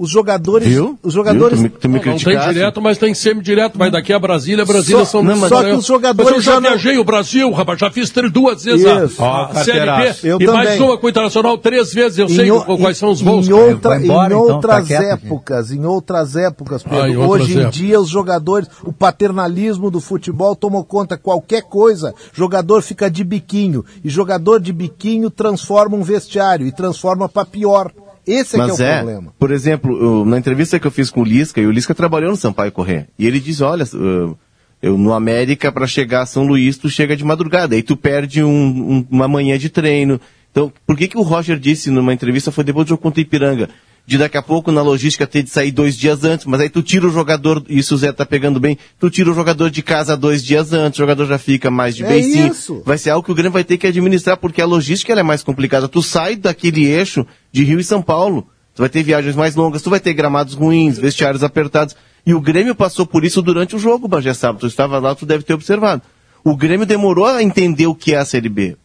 [0.01, 0.67] Os jogadores.
[0.67, 0.97] Viu?
[1.03, 1.59] Os jogadores.
[1.59, 1.69] Viu?
[1.69, 2.53] Tu me, tu me não tem criticasse.
[2.53, 3.77] direto, mas tem semi-direto.
[3.77, 5.23] Vai daqui a Brasília, Brasília Só- são...
[5.23, 7.77] não, mas- só que os jogadores Mas eu já, já não- viajei o Brasil, rapaz,
[7.79, 9.23] já fiz três- duas vezes a- Isso.
[9.23, 9.79] a, Ó, Série.
[10.11, 10.81] B Eu e mais também.
[10.81, 12.17] uma com o Internacional três vezes.
[12.17, 13.47] Eu sei Em o- quais são os em- voos.
[13.47, 16.99] Em, outra- embora, em então, tá outras quieto, épocas, em outras épocas, Pedro.
[17.03, 17.75] Ah, em outras hoje em épocas.
[17.75, 23.85] dia os jogadores, o paternalismo do futebol tomou conta qualquer coisa, jogador fica de biquinho
[24.03, 27.91] e jogador de biquinho transforma um vestiário e transforma para pior.
[28.27, 29.33] Esse é Mas que é o é, problema.
[29.39, 32.37] por exemplo, na entrevista que eu fiz com o Lisca, e o Lisca trabalhou no
[32.37, 34.37] Sampaio Corrêa, e ele diz, olha, eu,
[34.81, 38.43] eu no América, para chegar a São Luís, tu chega de madrugada, aí tu perde
[38.43, 40.19] um- um- uma manhã de treino.
[40.51, 43.23] Então, por que que o Roger disse numa entrevista, foi depois do jogo contra o
[43.23, 43.69] Ipiranga,
[44.11, 46.83] de daqui a pouco na logística ter de sair dois dias antes, mas aí tu
[46.83, 50.17] tira o jogador, isso o Zé tá pegando bem, tu tira o jogador de casa
[50.17, 52.47] dois dias antes, o jogador já fica mais de É beicinho.
[52.51, 52.83] isso.
[52.85, 55.23] Vai ser algo que o Grêmio vai ter que administrar, porque a logística ela é
[55.23, 55.87] mais complicada.
[55.87, 58.45] Tu sai daquele eixo de Rio e São Paulo,
[58.75, 61.95] tu vai ter viagens mais longas, tu vai ter gramados ruins, vestiários apertados.
[62.25, 64.59] E o Grêmio passou por isso durante o jogo, Bagé Sábado.
[64.59, 66.01] Tu estava lá, tu deve ter observado.
[66.43, 68.75] O Grêmio demorou a entender o que é a Série B.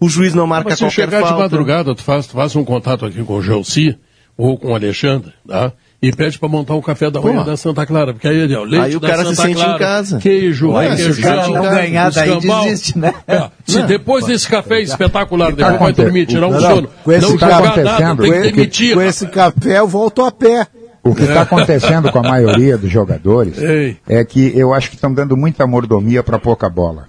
[0.00, 1.34] O juiz não marca Mas se qualquer chegar falta.
[1.36, 3.96] de madrugada, tu faz, tu faz um contato aqui com o Gelsi
[4.42, 5.72] ou com o Alexandre, tá?
[6.02, 7.44] E pede pra montar um café da manhã Pô.
[7.44, 9.78] da Santa Clara, porque aí ele, ó, leite Aí o cara se sente em Clara,
[9.78, 10.18] casa.
[10.18, 13.14] Queijo, Ué, aí se queijo, o cara não ganhar, daí desiste, né?
[13.28, 16.04] É, se depois desse café espetacular, depois vai acontecendo?
[16.06, 18.94] dormir, tirar um Não, sono, com esse não cara jogar nada, tem que demitir.
[18.94, 20.66] Com esse café eu volto a pé.
[21.04, 23.96] O que está acontecendo com a maioria dos jogadores Ei.
[24.08, 27.06] é que eu acho que estão dando muita mordomia para pouca bola.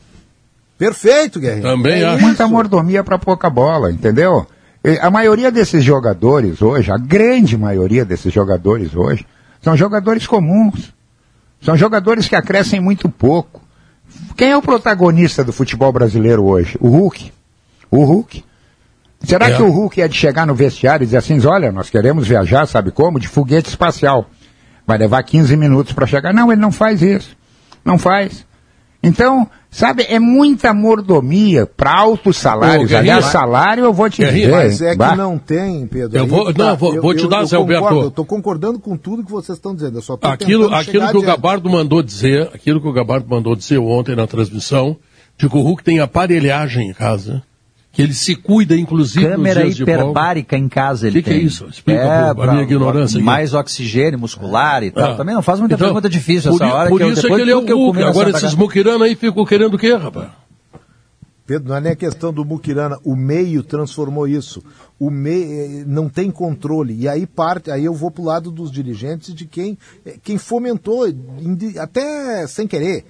[0.78, 1.64] Perfeito, Guerreiro.
[1.64, 2.24] Também É acho.
[2.24, 4.46] Muita mordomia para pouca bola, entendeu?
[5.02, 9.26] A maioria desses jogadores hoje, a grande maioria desses jogadores hoje,
[9.62, 10.94] são jogadores comuns.
[11.62, 13.62] São jogadores que acrescem muito pouco.
[14.36, 16.78] Quem é o protagonista do futebol brasileiro hoje?
[16.82, 17.32] O Hulk.
[17.90, 18.44] O Hulk.
[19.24, 19.56] Será É.
[19.56, 22.66] que o Hulk é de chegar no vestiário e dizer assim, olha, nós queremos viajar,
[22.66, 23.18] sabe como?
[23.22, 24.30] De foguete espacial.
[24.86, 26.34] Vai levar 15 minutos para chegar.
[26.34, 27.38] Não, ele não faz isso.
[27.86, 28.46] Não faz.
[29.06, 32.90] Então, sabe, é muita mordomia para altos salários.
[32.92, 34.52] Ô, Aliás, salário eu vou te Guerrinha, dizer.
[34.64, 36.18] Mas é que bah, não tem, Pedro.
[36.18, 36.68] Eu vou- que tá.
[36.70, 38.02] não, vou- vou te dar, Zé concordo, Alberto.
[38.06, 39.98] Eu estou concordando com tudo que vocês estão dizendo.
[39.98, 41.22] Eu só tô Aquilo, aquilo que o.
[41.22, 44.96] Gabardo mandou dizer, aquilo que o Gabardo mandou dizer ontem na transmissão,
[45.38, 47.44] de que o Hulk tem aparelhagem em casa,
[47.94, 50.02] que ele se cuida, inclusive, Câmera nos dias de folga.
[50.02, 51.46] hiperbárica em casa ele Que que é tem.
[51.46, 51.66] isso?
[51.68, 53.22] Explica é, pra- a minha ignorância.
[53.22, 55.12] Mais oxigênio muscular e tal.
[55.14, 55.16] Ah.
[55.16, 56.90] Também não faz muita Então, pergunta difícil por, essa i- hora.
[56.90, 59.06] Por que eu, isso é depois que ele é o eu na Agora esses muquirana
[59.06, 60.28] aí ficam querendo o quê, rapaz?
[61.46, 64.64] Pedro, não é nem a questão do Mukirana, o meio transformou isso.
[64.98, 66.96] O meio não tem controle.
[66.98, 70.38] E aí parte, aí eu vou pro lado dos dirigentes e de quem, eh, quem
[70.38, 71.06] fomentou,
[71.82, 73.04] até sem querer,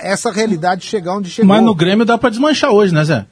[0.00, 1.48] essa realidade chegar onde chegou.
[1.48, 3.26] Mas no Grêmio dá pra desmanchar hoje, né, Zé?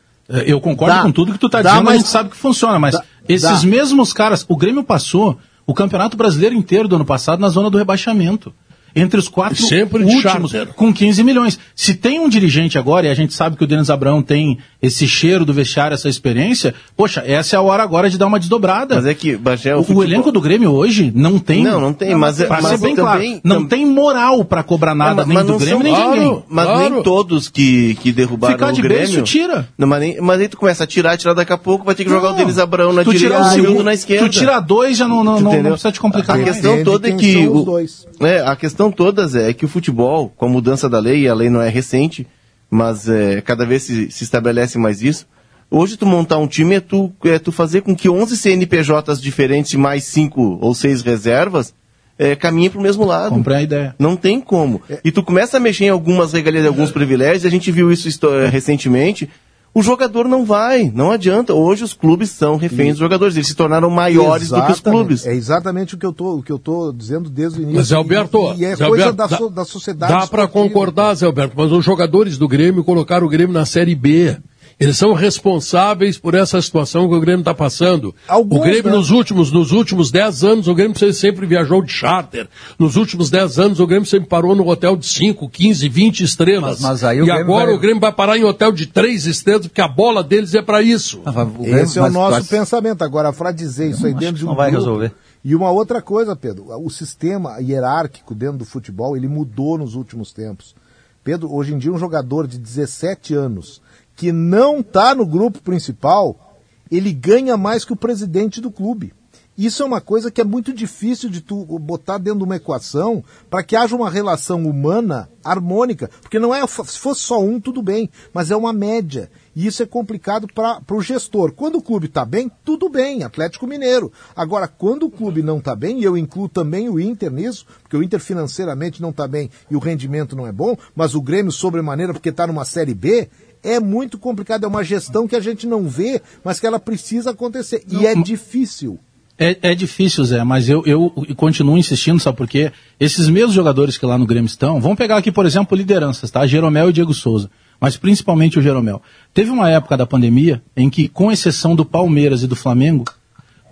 [0.46, 1.02] Eu concordo Dá.
[1.02, 3.04] com tudo que tu tá Dá, dizendo, mas- a gente sabe que funciona, mas Dá.
[3.28, 3.66] esses Dá.
[3.68, 7.78] mesmos caras, o Grêmio passou o Campeonato Brasileiro inteiro do ano passado na zona do
[7.78, 8.52] rebaixamento.
[8.94, 10.74] Entre os quatro Sempre últimos, charter.
[10.74, 11.58] com 15 milhões.
[11.76, 15.06] Se tem um dirigente agora, e a gente sabe que o Denis Abrão tem esse
[15.06, 18.94] cheiro do vestiário, essa experiência, poxa, essa é a hora agora de dar uma desdobrada.
[18.94, 21.62] Mas é que, Bagé, o, o, futebol- elenco do Grêmio hoje não tem.
[21.62, 24.62] Não, não tem, mas é- Pra mas ser bem também- claro, não tem moral pra
[24.62, 26.44] cobrar nada É, nem do não Grêmio são- nem de claro, ninguém.
[26.48, 26.94] Mas Claro.
[26.94, 29.06] nem todos que, que derrubaram Ficar de o Grêmio.
[29.06, 29.68] berço, tira.
[29.76, 32.04] Não, mas, nem, mas aí tu começa a tirar, tirar daqui a pouco, vai ter
[32.04, 32.34] que jogar Não.
[32.34, 34.26] o Denis Abrão na tu direita, tirar o o segundo na esquerda.
[34.26, 35.62] Tu tira dois, já não, não, não, entendeu?
[35.64, 37.46] não precisa te complicar A questão Entende toda é que.
[37.48, 38.06] o- dois.
[38.20, 41.28] é, a questão toda Zé, é que o futebol, com a mudança da lei, e
[41.28, 42.26] a lei não é recente,
[42.70, 45.26] mas é, cada vez se, se estabelece mais isso.
[45.70, 49.74] Hoje tu montar um time é tu, é tu fazer com que 11 CNPJs diferentes
[49.74, 51.74] mais 5 ou 6 reservas
[52.18, 53.34] é, caminhem para o mesmo lado.
[53.34, 53.94] Comprei a ideia.
[53.98, 54.82] Não tem como.
[55.02, 58.08] E tu começa a mexer em algumas regalias, alguns privilégios, a gente viu isso
[58.50, 59.28] recentemente.
[59.72, 61.54] O jogador não vai, não adianta.
[61.54, 64.82] Hoje os clubes são reféns dos jogadores, eles se tornaram maiores do que os Exatamente.
[64.98, 65.26] clubes.
[65.26, 67.78] É exatamente o que eu tô, o que eu tô dizendo desde o início.
[67.78, 70.12] Mas, Zé Alberto, e, e é Zé coisa Alberto, da, so- da sociedade.
[70.12, 73.94] Dá para concordar, Zé Alberto, mas os jogadores do Grêmio colocaram o Grêmio na Série
[73.94, 74.36] B.
[74.80, 78.14] Eles são responsáveis por essa situação que o Grêmio está passando.
[78.26, 78.96] Alguns, o Grêmio né?
[78.96, 82.48] nos últimos nos últimos 10 anos, o Grêmio sempre viajou de charter.
[82.78, 86.80] Nos últimos 10 anos, o Grêmio sempre parou no hotel de 5, 15, 20 estrelas.
[86.80, 88.86] Mas- mas aí o e Grêmio agora vai- o Grêmio vai parar em hotel de
[88.86, 91.20] 3 estrelas, porque a bola deles é para isso.
[91.26, 93.02] Ah, o Grêmio- Esse é o nosso mas- pensamento.
[93.04, 95.12] Agora, para dizer isso aí dentro de um não vai grupo- resolver.
[95.44, 100.32] E uma outra coisa, Pedro, o sistema hierárquico dentro do futebol, ele mudou nos últimos
[100.32, 100.74] tempos.
[101.22, 103.82] Pedro, hoje em dia um jogador de 17 anos
[104.20, 106.58] que não está no grupo principal,
[106.90, 109.14] ele ganha mais que o presidente do clube.
[109.56, 113.24] Isso é uma coisa que é muito difícil de tu botar dentro de uma equação
[113.48, 117.82] para que haja uma relação humana harmônica, porque não é se fosse só um tudo
[117.82, 119.30] bem, mas é uma média.
[119.56, 121.52] E isso é complicado para o gestor.
[121.52, 124.12] Quando o clube está bem, tudo bem, Atlético Mineiro.
[124.36, 127.96] Agora, quando o clube não está bem, e eu incluo também o Inter nisso, porque
[127.96, 131.52] o Inter financeiramente não está bem e o rendimento não é bom, mas o Grêmio
[131.52, 133.28] sobremaneira porque está numa Série B,
[133.62, 134.64] é muito complicado.
[134.64, 137.84] É uma gestão que a gente não vê, mas que ela precisa acontecer.
[137.90, 138.98] E é difícil.
[139.38, 142.70] É, é difícil, Zé, mas eu, eu continuo insistindo, sabe por quê?
[142.98, 146.46] Esses mesmos jogadores que lá no Grêmio estão, vamos pegar aqui, por exemplo, lideranças, tá?
[146.46, 149.00] Jeromel e Diego Souza mas principalmente o Jeromel.
[149.32, 153.04] Teve uma época da pandemia em que, com exceção do Palmeiras e do Flamengo,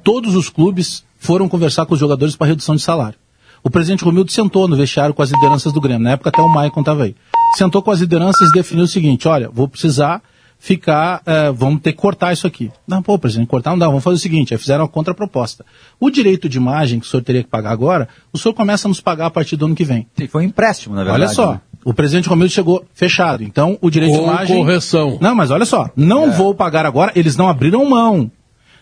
[0.02, 3.18] todos os clubes foram conversar com os jogadores para redução de salário.
[3.62, 6.04] O presidente Romildo sentou no vestiário com as lideranças do Grêmio.
[6.04, 7.14] Na época até o Maicon estava aí.
[7.56, 10.22] Sentou com as lideranças e definiu o seguinte: olha, vou precisar
[10.60, 12.70] ficar, é, vamos ter que cortar isso aqui.
[12.86, 15.64] Não, pô, presidente, cortar não dá, vamos fazer o seguinte, aí fizeram uma contraproposta.
[16.00, 18.90] O direito de imagem que o senhor teria que pagar agora, o senhor começa a
[18.90, 20.06] nos pagar a partir do ano que vem.
[20.16, 21.22] Sim, foi um empréstimo, na verdade.
[21.24, 21.60] Olha só, né?
[21.84, 24.56] o presidente Romildo chegou fechado, então o direito Com de imagem...
[24.58, 25.16] correção.
[25.20, 26.30] Não, mas olha só, não É.
[26.30, 28.30] vou pagar agora, eles não abriram mão.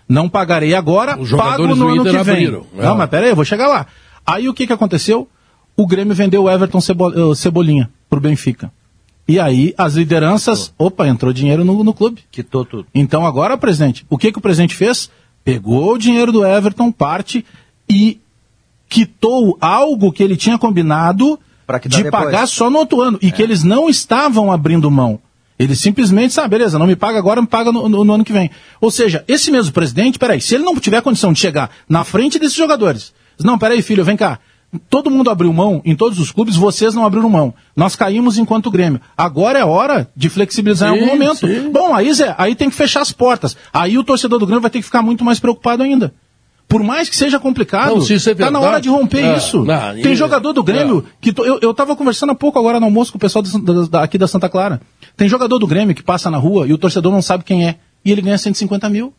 [0.09, 2.35] Não pagarei agora, Os pago jogadores no ano Inter que vem.
[2.47, 2.83] abriram, é.
[2.85, 3.87] Não, mas peraí, eu vou chegar lá.
[4.25, 5.29] Aí o que que aconteceu?
[5.77, 7.35] O Grêmio vendeu o Everton Cebo-
[8.17, 8.73] Cebolinha pro Benfica.
[9.29, 12.23] E aí as lideranças, opa, entrou dinheiro no, no clube.
[12.31, 12.87] Quitou tudo.
[12.95, 15.11] Então agora, presidente, o que, que o presidente fez?
[15.45, 17.45] Pegou o dinheiro do Everton, parte,
[17.89, 18.21] e
[18.89, 21.39] quitou algo que ele tinha combinado
[21.89, 22.25] de depois.
[22.25, 23.19] pagar só no outro ano.
[23.21, 25.19] E que eles não estavam abrindo mão.
[25.59, 28.33] Eles simplesmente, ah, beleza, não me paga agora, me paga no, no- no ano que
[28.33, 28.51] vem.
[28.81, 32.39] Ou seja, esse mesmo presidente, peraí, se ele não tiver condição de chegar na frente
[32.39, 34.39] desses jogadores, não, peraí, filho, vem cá.
[34.91, 37.55] Todo mundo abriu mão, em todos os clubes, vocês não abriram mão.
[37.75, 39.01] Nós caímos enquanto Grêmio.
[39.17, 41.47] Agora é hora de flexibilizar em Sim, algum momento.
[41.47, 41.71] sim.
[41.71, 43.57] Bom, aí, Zé, aí tem que fechar as portas.
[43.73, 46.13] Aí o torcedor do Grêmio vai ter que ficar muito mais preocupado ainda.
[46.69, 49.37] Por mais que seja complicado, Não, se é tá na verdade, hora de romper é,
[49.37, 49.65] isso.
[49.65, 52.81] não, tem e- jogador do Grêmio que to- eu, eu tava conversando há pouco agora
[52.81, 54.81] no almoço com o pessoal da- da- aqui da Santa Clara.
[55.17, 57.77] Tem jogador do Grêmio que passa na rua e o torcedor não sabe quem é.
[58.05, 59.15] E ele ganha 150 mil.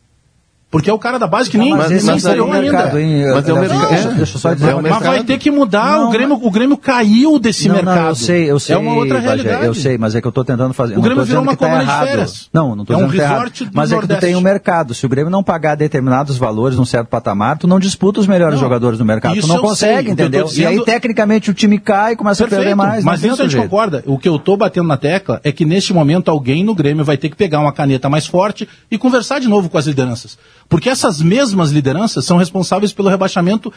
[0.70, 2.60] Porque é o cara da base que nem, Mas mas é o ainda.
[2.60, 3.24] mercado, hein?
[3.32, 3.70] Mas é o Léo?
[3.70, 3.88] mercado.
[3.88, 5.02] Deixa, deixa eu só dizer É o Mas mercado.
[5.04, 5.92] vai ter que mudar.
[5.98, 7.96] Não, o, Grêmio, o Grêmio caiu desse não, mercado.
[8.02, 8.74] Não, eu sei, eu sei.
[8.74, 9.64] É uma outra Bagé, realidade.
[9.64, 10.92] Eu sei, mas é que eu estou tentando fazer.
[10.92, 12.06] O não Grêmio virou dizendo uma que tá colônia de errado.
[12.08, 12.50] férias.
[12.52, 13.72] Não, não tô É um dizendo que tá resort errado.
[13.72, 14.26] do Mas é que tu Nordeste.
[14.26, 14.94] tem um mercado.
[14.94, 18.56] Se o Grêmio não pagar determinados valores num certo patamar, tu não disputa os melhores
[18.56, 19.38] Não, jogadores do mercado.
[19.38, 20.00] isso Tu não eu consegue, sei.
[20.02, 20.40] O que eu tô entendeu?
[20.52, 23.02] E aí, dizendo- tecnicamente, o time cai e começa a perder Perfeito, mais.
[23.04, 24.02] mas isso a gente concorda.
[24.06, 27.16] O que eu estou batendo na tecla é que neste momento alguém no Grêmio vai
[27.16, 30.36] ter que pegar uma caneta mais forte e conversar de novo com as lideranças.
[30.68, 33.72] Porque essas mesmas lideranças são responsáveis pelo rebaixamento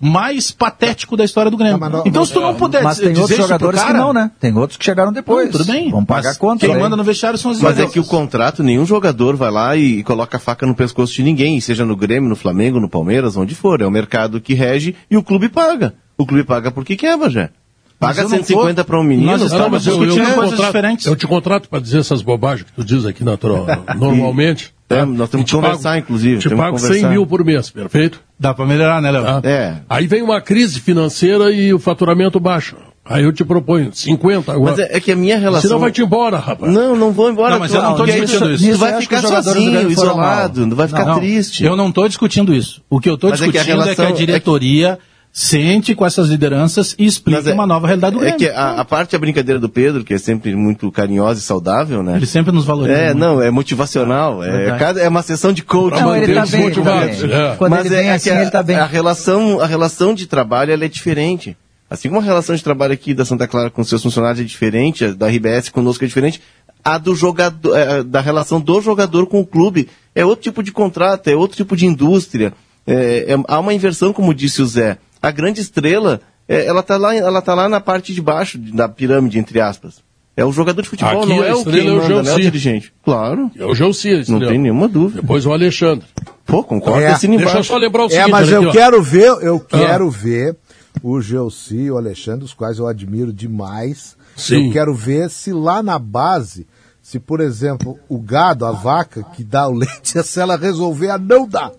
[0.00, 1.78] mais patético da história do Grêmio.
[1.78, 3.80] Tá, mas não- então, se tu não puder Mas tem dizer outros isso pro jogadores
[3.80, 4.30] cara, que não, né?
[4.40, 5.46] Tem outros que chegaram depois.
[5.46, 5.90] Não, tudo bem.
[5.90, 6.66] Vão pagar Mas conta.
[6.66, 6.80] Quem né?
[6.80, 10.02] manda no vestiário são as Mas é que o contrato, nenhum jogador vai lá e
[10.02, 13.54] coloca a faca no pescoço de ninguém, seja no Grêmio, no Flamengo, no Palmeiras, onde
[13.54, 13.80] for.
[13.80, 15.94] É o mercado que rege e o clube paga.
[16.18, 17.50] O clube paga porque quer, Bagé.
[17.98, 19.30] Paga eu não tô- 150 para um menino.
[19.30, 21.06] Nós Não, estamos mas eu, eu, discutindo te coisas contrato, diferentes.
[21.06, 23.64] eu te contrato para dizer essas bobagens que tu diz aqui natural,
[23.96, 24.73] normalmente.
[24.88, 25.06] É, tá?
[25.06, 26.94] nós temos que conversar, inclusive, Te que pago conversar.
[26.94, 28.20] 100 mil por mês, perfeito?
[28.38, 29.22] Dá pra melhorar, né, Léo?
[29.24, 29.40] Tá?
[29.44, 29.76] É.
[29.88, 32.76] Aí vem uma crise financeira e o faturamento baixa.
[33.06, 34.70] Aí eu te proponho 50 agora.
[34.70, 35.68] Mas é, é que a minha relação...
[35.68, 36.72] Senão vai te embora, rapaz.
[36.72, 37.50] Não, não vou embora.
[37.52, 38.70] Não, mas eu não aí discutindo tu- isso.
[38.72, 41.64] Tu vai ficar que sozinho, isolado, tu vai ficar Não, triste.
[41.64, 42.82] Eu não estou discutindo isso.
[42.88, 44.98] O que eu estou Mas é que a discutindo é que a, relação- diretoria
[45.36, 48.38] sente com essas lideranças e explica é- uma nova realidade do É Grêmio.
[48.38, 52.04] que a, a parte da brincadeira do Pedro, que é sempre muito carinhosa e saudável,
[52.04, 52.14] né?
[52.16, 52.96] Ele sempre nos valoriza.
[52.96, 53.18] É, muito.
[53.18, 54.44] não, é motivacional.
[54.44, 56.00] É, cada- é uma sessão de coaching.
[56.00, 56.60] Não, ele tá bem.
[56.62, 57.36] motivados, tá bem.
[57.36, 57.56] é.
[57.56, 58.76] Quando Mas ele é, vem é assim, que a, ele tá bem.
[58.76, 61.56] a relação, a relação de trabalho ela é diferente.
[61.90, 65.04] Assim como a relação de trabalho aqui da Santa Clara com seus funcionários é diferente,
[65.04, 66.40] a da RBS conosco é diferente,
[66.84, 70.70] a do jogador, é, da relação do jogador com o clube é outro tipo de
[70.70, 72.52] contrato, é outro tipo de indústria.
[72.86, 74.96] É, é- há uma inversão, como disse o Zé.
[75.26, 78.88] A grande estrela, é, ela está lá, ela tá lá na parte de baixo da
[78.88, 80.02] pirâmide, entre aspas.
[80.36, 82.34] É o jogador de futebol, Aqui não é o quem é o manda, não é
[82.34, 82.92] o dirigente.
[83.04, 85.20] Claro, É o Gelsi, não tem nenhuma dúvida.
[85.22, 86.06] Depois o Alexandre.
[86.44, 87.10] Pô, concordo, É.
[87.10, 87.64] Deixa eu embaixo.
[87.64, 88.30] só lembrar o É, seguinte.
[88.32, 88.72] mas olha eu aqui, ó.
[88.72, 90.56] quero ver, eu quero ver
[91.02, 94.16] o Gelsi e o Alexandre, os quais eu admiro demais.
[94.36, 94.66] Sim.
[94.66, 96.66] Eu quero ver se lá na base,
[97.00, 101.18] se por exemplo, o gado, a vaca que dá o leite, se ela resolver a
[101.18, 101.70] não dar.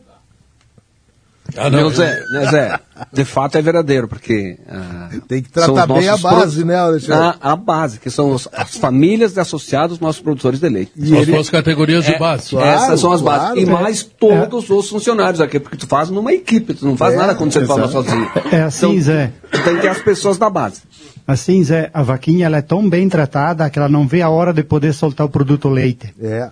[1.55, 2.79] Ah, não, Zé, né, Zé,
[3.13, 4.57] de fato é verdadeiro, porque.
[4.67, 7.37] ah, Tem que tratar bem a base, produ- né, Alexandre?
[7.39, 10.91] A, a base, que são os- as famílias de associados, nossos produtores de leite.
[10.97, 12.49] E São as ele- duas categorias de base.
[12.49, 13.41] Claro, Essas são as bases.
[13.45, 13.59] claro.
[13.59, 17.17] e mais todos os funcionários aqui, porque tu faz numa equipe, tu não faz É,
[17.17, 18.27] nada quando você fala sozinho.
[18.51, 19.31] É assim, Zé.
[19.51, 20.81] Tu tem que ter as pessoas da base.
[21.27, 24.51] Assim, Zé, a vaquinha ela é tão bem tratada que ela não vê a hora
[24.53, 26.13] de poder soltar o produto leite.
[26.21, 26.49] É.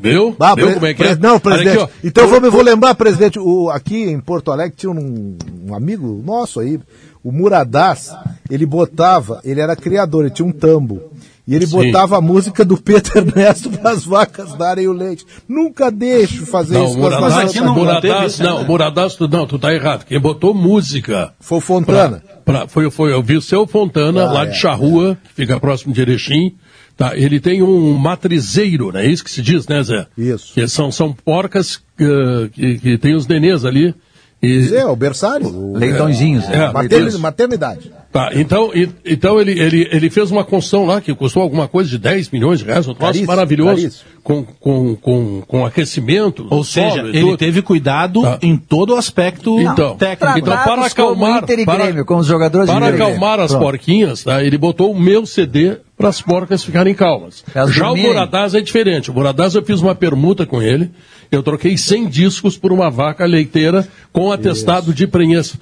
[0.00, 0.34] Viu?
[0.40, 1.16] Ah, Viu como é que é?
[1.16, 1.82] Não, presidente.
[1.82, 5.36] aqui, então vou, vou lembrar, presidente, o, aqui em Porto Alegre tinha um,
[5.68, 6.78] um amigo nosso aí,
[7.22, 8.10] o Muradás,
[8.50, 11.00] ele botava, ele era criador, ele tinha um tambo.
[11.46, 11.86] E ele Sim.
[11.90, 15.26] botava a música do Pedro Ernesto para as vacas darem o leite.
[15.48, 17.50] Nunca deixo fazer Não, isso com as Muradás, vacas.
[17.50, 20.04] aqui não- teve, não, o Muradás, tu- não, tu tá errado.
[20.04, 22.22] Quem botou música Foi o Fontana.
[22.44, 24.46] Pra, foi, foi, eu vi o seu Fontana, Ah, lá é.
[24.50, 26.54] de Charrua, que fica próximo de Erechim.
[26.96, 29.04] Tá, ele tem um matrizeiro, né?
[29.06, 30.06] É isso que se diz, né, Zé?
[30.16, 30.54] Isso.
[30.54, 33.94] Que são, são porcas eh, que, que tem os nenês ali.
[34.42, 35.46] E, Zé, o berçário.
[35.46, 36.44] o- Leitõezinhos.
[36.50, 37.18] É, isso.
[37.20, 37.92] maternidade.
[38.12, 41.88] Tá, então, e- então ele, ele, ele fez uma construção lá que custou alguma coisa
[41.88, 44.04] de 10 milhões de reais, um troço Caríssimo, maravilhoso, caríssimo.
[44.22, 46.44] com, com, com, com aquecimento.
[46.50, 47.36] Ou seja, solo ele tudo.
[47.36, 48.38] teve cuidado Tá.
[48.42, 50.38] em todo o aspecto Então, técnico.
[50.40, 53.62] então, para acalmar, Inter e para- Grêmio, como os jogadores Para acalmar as Pronto.
[53.64, 57.44] porquinhas, tá, ele botou o meu CD para as porcas ficarem calmas.
[57.54, 58.10] Elas Já dormirem.
[58.10, 59.10] o Muradaz é diferente.
[59.10, 60.90] O Muradaz eu fiz uma permuta com ele.
[61.32, 65.54] Eu troquei 100 discos por uma vaca leiteira com atestado de prenhez.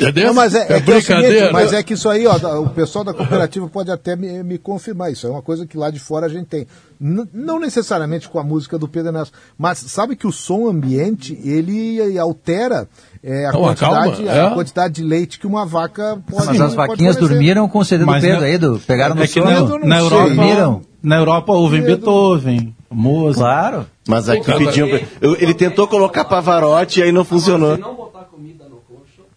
[0.00, 0.28] Entendeu?
[0.28, 1.52] Não, mas é, é que é o seguinte, brincadeira.
[1.52, 5.10] mas é que isso aí, ó, o pessoal da cooperativa pode até me, me confirmar.
[5.10, 6.68] Isso é uma coisa que lá de fora a gente tem.
[7.00, 11.36] N- não necessariamente com a música do Pedro Ernesto, mas sabe que o som ambiente
[11.44, 12.88] ele altera
[13.20, 14.46] é, a, Não, quantidade, acalma, é.
[14.46, 18.04] a quantidade de leite que uma vaca pode Mas as vaquinhas dormiram com o CD
[18.04, 19.78] do Mas Pedro na- aí, do, pegaram no É sono.
[19.80, 19.98] na, na.
[19.98, 20.82] Europa, Dormiram?
[21.02, 23.38] na Europa ouvem Beethoven, Mozart.
[23.70, 23.86] Claro.
[24.08, 24.88] Mas aqui pediam.
[24.88, 27.76] pra- eu- Ele tentou colocar Pavarotti e aí não funcionou.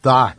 [0.01, 0.35] Tá.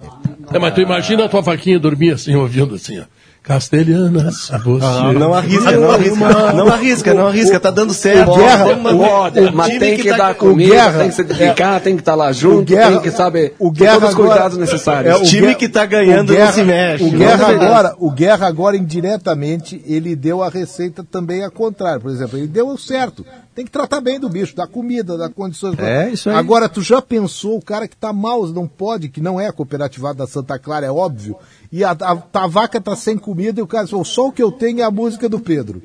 [0.53, 3.05] É, mas tu imagina a tua vaquinha dormir assim, ouvindo assim, ó.
[3.42, 4.85] Castelhanas, você.
[4.87, 6.52] Ah, Não arrisca, não arrisca.
[6.52, 8.31] Não arrisca, não arrisca, tá dando certo.
[8.31, 11.14] o Guerra- uma- Pode, o mas tem que, tá- dar o comida, Guerra- tem que
[11.16, 14.14] se dedicar, tem que estar lá junto, Guerra- tem que saber o Guerra todos os
[14.14, 15.12] cuidados necessários.
[15.12, 17.05] É, o time que tá ganhando o Guerra, não se mexe.
[17.05, 22.00] O Guerra, agora, o Guerra agora, indiretamente, ele deu a receita também a contrário.
[22.00, 23.24] Por exemplo, ele deu o certo.
[23.55, 25.78] Tem que tratar bem do bicho, dar comida, dar condições.
[25.78, 26.37] É, isso aí.
[26.37, 29.52] Agora, tu já pensou, o cara que tá mal, não pode, que não é a
[29.52, 31.37] cooperativada da Santa Clara, é óbvio,
[31.73, 34.43] e a, a- a vaca tá sem comida e o cara falou, só o que
[34.43, 35.83] eu tenho é a música do Pedro.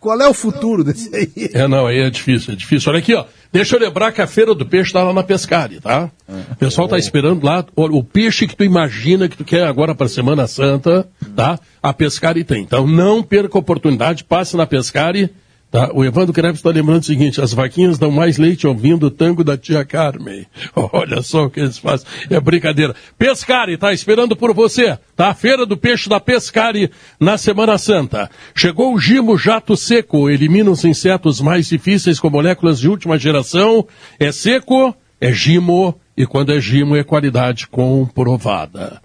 [0.00, 1.50] Qual é o futuro desse aí?
[1.52, 2.88] É, não, aí é difícil, é difícil.
[2.90, 3.26] Olha aqui, ó.
[3.52, 6.10] Deixa eu lembrar que a Feira do Peixe tá lá na Pescari, tá?
[6.52, 7.62] O pessoal tá esperando lá.
[7.76, 11.06] Olha, o peixe que tu imagina que tu quer agora para Semana Santa,
[11.36, 11.58] tá?
[11.82, 12.62] A Pescari tem.
[12.62, 15.28] Então não perca a oportunidade, passe na Pescari.
[15.70, 15.90] Tá?
[15.94, 19.44] O Evandro Kreves está lembrando o seguinte: as vaquinhas dão mais leite ouvindo o tango
[19.44, 20.44] da tia Carmen.
[20.74, 22.06] Olha só o que eles fazem.
[22.28, 22.94] É brincadeira.
[23.16, 24.98] Pescari, tá esperando por você.
[25.14, 25.32] Tá?
[25.32, 28.28] Feira do Peixe da Pescari na Semana Santa.
[28.52, 30.28] Chegou o Gimo Jato Seco.
[30.28, 33.86] Elimina os insetos mais difíceis com moléculas de última geração.
[34.18, 35.94] É seco, é Gimo.
[36.16, 39.00] E quando é Gimo, é qualidade comprovada.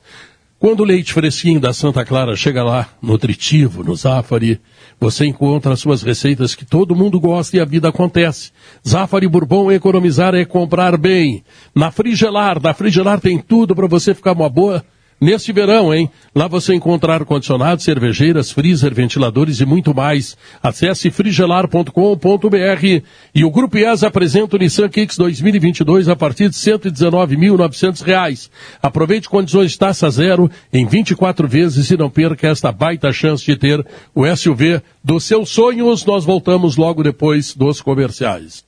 [0.57, 4.59] Quando o leite fresquinho da Santa Clara chega lá, nutritivo, no Zafari,
[4.99, 8.51] você encontra as suas receitas que todo mundo gosta e a vida acontece.
[8.87, 11.43] Zafari Bourbon economizar é comprar bem.
[11.75, 14.83] Na Frigelar, na Frigelar tem tudo para você ficar uma boa
[15.25, 16.09] neste verão, hein?
[16.33, 20.37] Lá você encontrar ar-condicionado, cervejeiras, freezer, ventiladores e muito mais.
[20.61, 28.01] Acesse frigelar.com.br e o Grupo IES apresenta o Nissan Kicks 2022 a partir de 119.900
[28.03, 28.51] reais.
[28.81, 33.85] Aproveite condições taxa zero em 24 vezes e não perca esta baita chance de ter
[34.13, 36.05] o SUV dos seus sonhos.
[36.05, 38.63] Nós voltamos logo depois dos comerciais.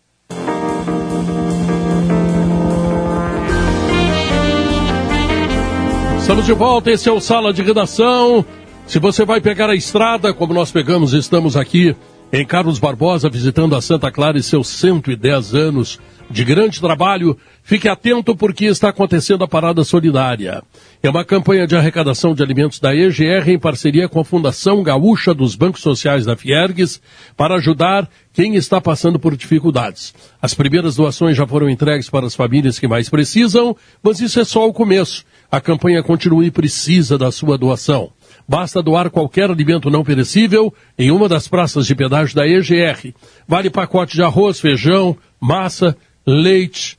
[6.27, 8.45] Estamos de volta, esse é o Sala de Redação.
[8.85, 11.95] Se você vai pegar a estrada, como nós pegamos, estamos aqui
[12.33, 15.97] em Carlos Barbosa, visitando a Santa Clara e seus 110 anos
[16.29, 17.37] de grande trabalho.
[17.63, 20.61] Fique atento porque está acontecendo a Parada Solidária.
[21.01, 25.33] É uma campanha de arrecadação de alimentos da EGR em parceria com a Fundação Gaúcha
[25.33, 27.01] dos Bancos Sociais da Fiergues
[27.37, 30.13] para ajudar quem está passando por dificuldades.
[30.41, 34.43] As primeiras doações já foram entregues para as famílias que mais precisam, mas isso é
[34.43, 35.23] só o começo.
[35.51, 38.11] A campanha continua e precisa da sua doação.
[38.47, 43.13] Basta doar qualquer alimento não perecível em uma das praças de pedágio da EGR.
[43.47, 46.97] Vale pacote de arroz, feijão, massa, leite.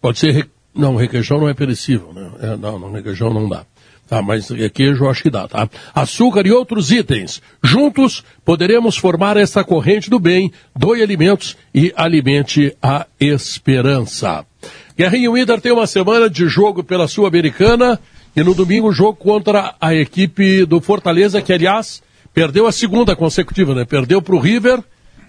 [0.00, 0.32] Pode ser.
[0.32, 0.44] Re...
[0.74, 2.30] Não, requeijão não é perecível, né?
[2.40, 3.64] É, não, não, requeijão não dá.
[4.08, 5.68] Tá, mas é, queijo eu acho que dá, tá?
[5.94, 7.40] Açúcar e outros itens.
[7.62, 14.44] Juntos poderemos formar essa corrente do bem, doe alimentos e alimente a esperança.
[14.96, 17.98] Guerrinho Inter tem uma semana de jogo pela Sul-Americana
[18.36, 23.74] e no domingo jogo contra a equipe do Fortaleza, que aliás perdeu a segunda consecutiva,
[23.74, 23.84] né?
[23.84, 24.82] Perdeu para o River,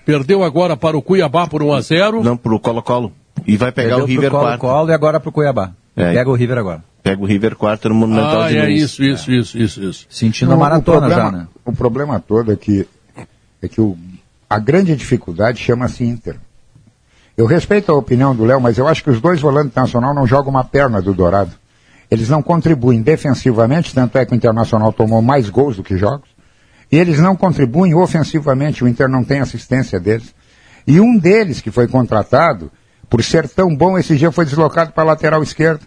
[0.05, 3.11] perdeu agora para o Cuiabá por 1 a 0 Não, pro Colo-Colo.
[3.45, 4.59] E vai pegar Perdeu o River quarto.
[4.59, 5.72] Colo e agora pro Cuiabá.
[5.95, 6.14] É.
[6.14, 6.84] Pega o River agora.
[7.01, 10.05] Pega o River quarto no Monumental Ah, de é isso, isso, isso, isso, isso.
[10.09, 11.47] Sentindo Não, a maratona o problema, já, né?
[11.66, 12.88] O problema todo é que,
[13.61, 13.97] é que o,
[14.49, 16.38] a grande dificuldade chama-se Inter.
[17.36, 20.27] Eu respeito a opinião do Léo, mas eu acho que os dois volantes nacional não
[20.27, 21.51] jogam uma perna do Dourado.
[22.09, 26.29] Eles não contribuem defensivamente, tanto é que o Internacional tomou mais gols do que jogos.
[26.91, 30.34] E eles não contribuem ofensivamente, o Inter não tem assistência deles.
[30.86, 32.71] E um deles, que foi contratado,
[33.09, 35.81] por ser tão bom, esse dia foi deslocado para a lateral esquerda.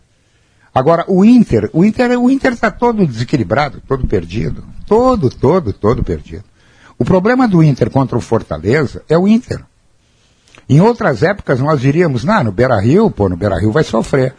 [0.74, 4.64] Agora, o Inter, o Inter, o Inter está todo desequilibrado, todo perdido.
[4.84, 6.44] Todo, todo, todo perdido.
[6.98, 9.62] O problema do Inter contra o Fortaleza é o Inter.
[10.68, 14.34] Em outras épocas nós diríamos, não, no Beira Rio, pô, no Beira Rio vai sofrer.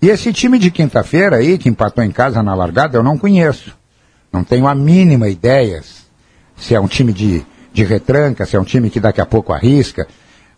[0.00, 3.76] E esse time de quinta-feira aí, que empatou em casa na largada, eu não conheço.
[4.32, 5.82] Não tenho a mínima ideia
[6.56, 9.52] se é um time de, de retranca, se é um time que daqui a pouco
[9.52, 10.06] arrisca.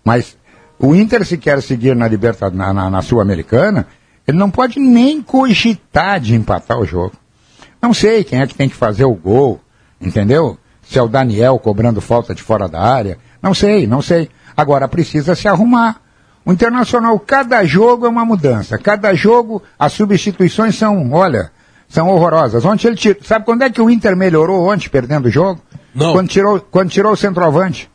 [0.04, 0.36] Mas
[0.78, 3.86] o Inter, se quer seguir na, liberta, na, na, na Sul-Americana,
[4.26, 7.14] ele não pode nem cogitar de empatar o jogo.
[7.80, 9.60] Não sei quem é que tem que fazer o gol,
[10.00, 10.58] entendeu?
[10.82, 13.18] Se é o Daniel cobrando falta de fora da área.
[13.42, 14.28] Não sei, não sei.
[14.58, 16.00] Agora precisa se arrumar.
[16.44, 18.76] O Internacional, cada jogo é uma mudança.
[18.76, 21.52] Cada jogo, as substituições são, olha,
[21.88, 22.64] são horrorosas.
[22.64, 25.62] Ontem ele tirou, sabe quando é que o Inter melhorou ontem, perdendo o jogo?
[25.94, 26.10] Não.
[26.10, 27.88] Quando tirou, quando tirou o centroavante.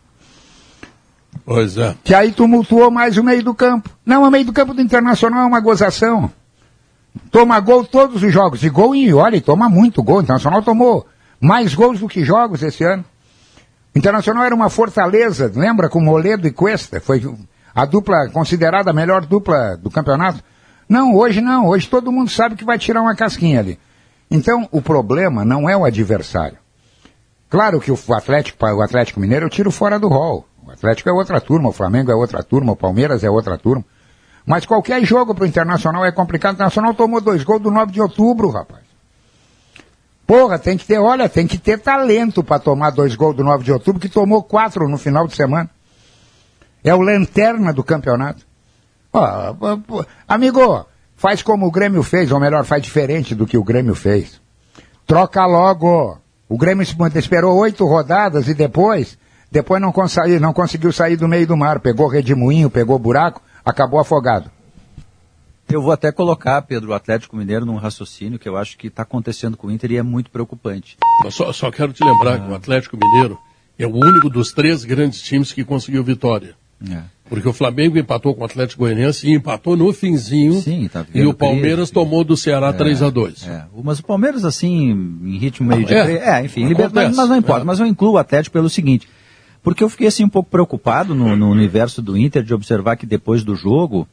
[1.45, 1.97] Pois é.
[2.01, 3.89] Que aí tumultuou mais o meio do campo.
[4.05, 6.31] Não, o meio do campo do Internacional é uma gozação.
[7.29, 8.63] Toma gol todos os jogos.
[8.63, 10.19] E gol, e olha, toma muito gol.
[10.19, 11.05] O Internacional tomou
[11.41, 13.03] mais gols do que jogos esse ano.
[13.95, 15.87] Internacional era uma fortaleza, lembra?
[15.87, 16.99] Com Moledo e Cuesta.
[16.99, 17.21] Foi
[17.75, 20.43] a dupla considerada a melhor dupla do campeonato.
[20.89, 21.67] Não, hoje não.
[21.67, 23.79] Hoje todo mundo sabe que vai tirar uma casquinha ali.
[24.29, 26.57] Então, o problema não é o adversário.
[27.49, 30.47] Claro que o Atlético, o Atlético Mineiro eu tiro fora do rol.
[30.65, 33.85] O Atlético é outra turma, o Flamengo é outra turma, o Palmeiras é outra turma.
[34.43, 36.53] Mas qualquer jogo para o Internacional é complicado.
[36.53, 38.92] O Internacional tomou dois gols do 9 de outubro, rapaz.
[40.25, 43.63] Porra, tem que ter, olha, tem que ter talento para tomar dois gols do 9
[43.63, 45.69] de outubro, que tomou quatro no final de semana.
[46.83, 48.45] É o lanterna do campeonato.
[50.27, 54.41] Amigo, faz como o Grêmio fez, ou melhor, faz diferente do que o Grêmio fez.
[55.05, 56.17] Troca logo.
[56.47, 59.17] O Grêmio esperou oito rodadas e depois,
[59.51, 59.93] depois não,
[60.39, 61.79] não conseguiu sair do meio do mar.
[61.79, 64.49] Pegou redemoinho, pegou buraco, acabou afogado.
[65.69, 69.03] Eu vou até colocar, Pedro, o Atlético Mineiro num raciocínio que eu acho que está
[69.03, 70.97] acontecendo com o Inter e é muito preocupante.
[71.29, 72.39] Só, só, quero te lembrar ah.
[72.39, 73.37] que o Atlético Mineiro
[73.77, 76.55] é o único dos três grandes times que conseguiu vitória.
[76.89, 77.01] É.
[77.29, 80.53] Porque o Flamengo empatou com o Atlético Goianiense e empatou no finzinho.
[80.61, 83.65] Sim, tá E o Palmeiras crise, tomou do Ceará é, 3 a 2 é.
[83.83, 85.93] Mas o Palmeiras, assim, em ritmo meio de.
[85.93, 87.61] É, é enfim, mas, mas não importa.
[87.61, 87.65] É.
[87.65, 89.07] Mas eu incluo o Atlético pelo seguinte.
[89.63, 93.05] Porque eu fiquei assim um pouco preocupado no, no universo do Inter de observar que
[93.05, 94.05] depois do jogo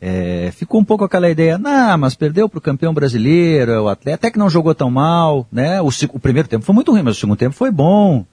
[0.00, 4.26] é, ficou um pouco aquela ideia, não, mas perdeu para o campeão brasileiro, o atleta,
[4.26, 5.80] até que não jogou tão mal, né?
[5.82, 8.24] O, o primeiro tempo foi muito ruim, mas o segundo tempo foi bom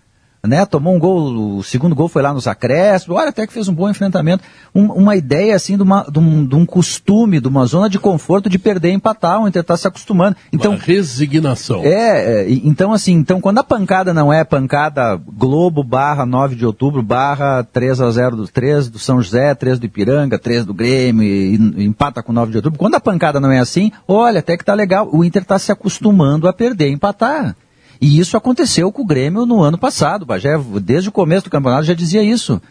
[0.47, 0.65] né?
[0.65, 3.73] Tomou um gol, o segundo gol foi lá nos acréscimos, olha, até que fez um
[3.73, 4.43] bom enfrentamento.
[4.73, 7.99] Um, uma ideia, assim, de, uma, de, um, de, um, costume, de uma zona de
[7.99, 10.35] conforto de perder e empatar, o Inter está se acostumando.
[10.51, 11.81] Então, uma resignação.
[11.83, 16.65] É, é, então assim, então quando a pancada não é pancada Globo barra 9 de
[16.65, 20.73] outubro barra 3 a 0 do 3 do São José, 3 do Ipiranga, 3 do
[20.73, 24.39] Grêmio, e, e empata com 9 de outubro, quando a pancada não é assim, olha,
[24.39, 27.55] até que tá legal, o Inter está se acostumando a perder e empatar.
[28.01, 30.23] E isso aconteceu com o Grêmio no ano passado.
[30.23, 32.61] O Bagé, desde o começo do campeonato, já dizia isso.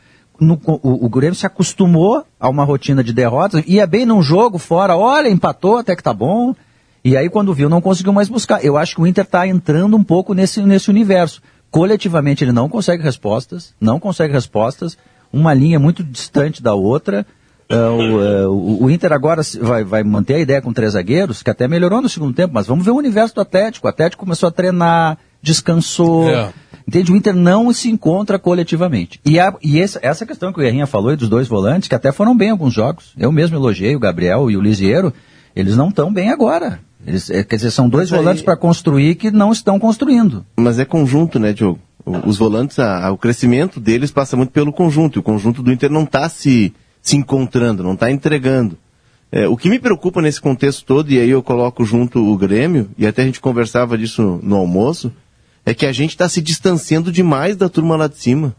[0.40, 4.58] No, o, o, Grêmio se acostumou a uma rotina de derrotas, ia bem num jogo
[4.58, 6.54] fora, olha, empatou, até que tá bom.
[7.04, 8.64] E aí, quando viu, não conseguiu mais buscar.
[8.64, 11.40] Eu acho que o Inter está entrando um pouco nesse, nesse universo.
[11.70, 14.96] Coletivamente, ele não consegue respostas, não consegue respostas,
[15.32, 17.26] uma linha muito distante da outra.
[17.74, 21.66] Uh, o, o, Inter agora vai, vai, manter a ideia com três zagueiros, que até
[21.66, 23.86] melhorou no segundo tempo, mas vamos ver o universo do Atlético.
[23.86, 26.28] O Atlético começou a treinar, descansou.
[26.28, 26.52] É.
[26.86, 27.12] Entende?
[27.12, 29.18] O Inter não se encontra coletivamente.
[29.24, 32.12] E, a, e essa, essa questão que o Guerrinha falou dos dois volantes, que até
[32.12, 33.12] foram bem alguns jogos.
[33.16, 35.12] Eu mesmo elogiei o Gabriel e o Lisiero,
[35.56, 36.80] eles não estão bem agora.
[37.06, 38.44] Eles, é, quer dizer, são dois mas volantes aí...
[38.44, 40.44] para construir que não estão construindo.
[40.56, 41.78] Mas é conjunto, né, Diogo?
[42.04, 45.18] Os volantes, a, a, o crescimento deles passa muito pelo conjunto.
[45.18, 46.74] E o conjunto do Inter não está se
[47.04, 48.78] se encontrando, não está entregando.
[49.30, 52.88] É, o que me preocupa nesse contexto todo, e aí eu coloco junto o Grêmio,
[52.96, 55.12] e até a gente conversava disso no almoço,
[55.66, 58.56] é que a gente está se distanciando demais da turma lá de cima.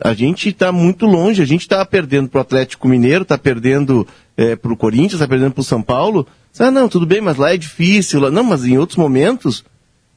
[0.00, 4.06] A gente está muito longe, a gente está perdendo para o Atlético Mineiro, está perdendo
[4.36, 6.26] é, para o Corinthians, está perdendo para o São Paulo.
[6.58, 8.20] Ah, não, tudo bem, mas lá é difícil.
[8.20, 8.30] Lá...
[8.30, 9.64] Não, mas em outros momentos,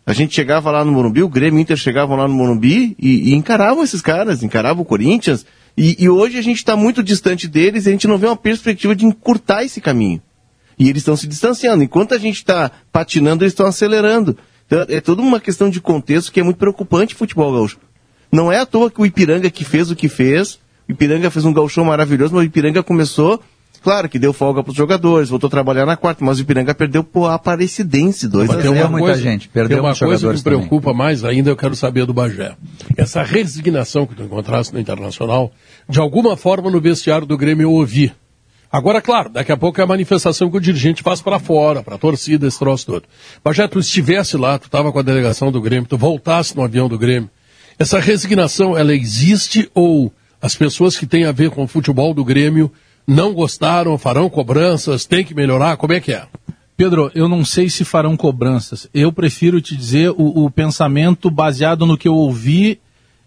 [0.06, 3.34] a gente chegava lá no Morumbi, o Grêmio Inter chegavam lá no Morumbi e, e
[3.34, 5.46] encaravam esses caras, encaravam o Corinthians,
[5.78, 8.36] e, e hoje a gente está muito distante deles e a gente não vê uma
[8.36, 10.22] perspectiva de encurtar esse caminho.
[10.78, 11.84] E eles estão se distanciando.
[11.84, 14.38] Enquanto a gente está patinando, eles estão acelerando.
[14.66, 17.78] Então, é toda uma questão de contexto que é muito preocupante o futebol gaúcho.
[18.32, 21.54] Não é à toa que o Ipiranga que fez o que fez, Ipiranga fez um
[21.54, 23.42] gauchão maravilhoso, mas o Ipiranga começou,
[23.82, 26.74] claro que deu folga para os jogadores, voltou a trabalhar na quarta, mas o Ipiranga
[26.74, 28.88] perdeu por Aparecidense 2 a Mas tem 0.
[28.88, 30.60] uma muita gente, perdeu tem uma coisa que me jogadores também.
[30.60, 32.56] preocupa mais ainda, eu quero saber do Bagé.
[32.98, 35.52] Essa resignação que tu encontraste no Internacional,
[35.88, 38.14] de alguma forma no vestiário do Grêmio eu ouvi.
[38.72, 41.96] Agora, claro, daqui a pouco é a manifestação que o dirigente faz para fora, para
[41.96, 43.04] a torcida, esse troço todo.
[43.44, 46.88] Bagé, tu estivesse lá, tu estava com a delegação do Grêmio, tu voltasse no avião
[46.88, 47.30] do Grêmio.
[47.78, 52.24] Essa resignação, ela existe ou as pessoas que têm a ver com o futebol do
[52.24, 52.72] Grêmio
[53.12, 56.26] não gostaram, farão cobranças, tem que melhorar, como é que é?
[56.78, 58.88] Pedro, eu não sei se farão cobranças.
[58.94, 62.80] Eu prefiro te dizer o, o pensamento baseado no que eu ouvi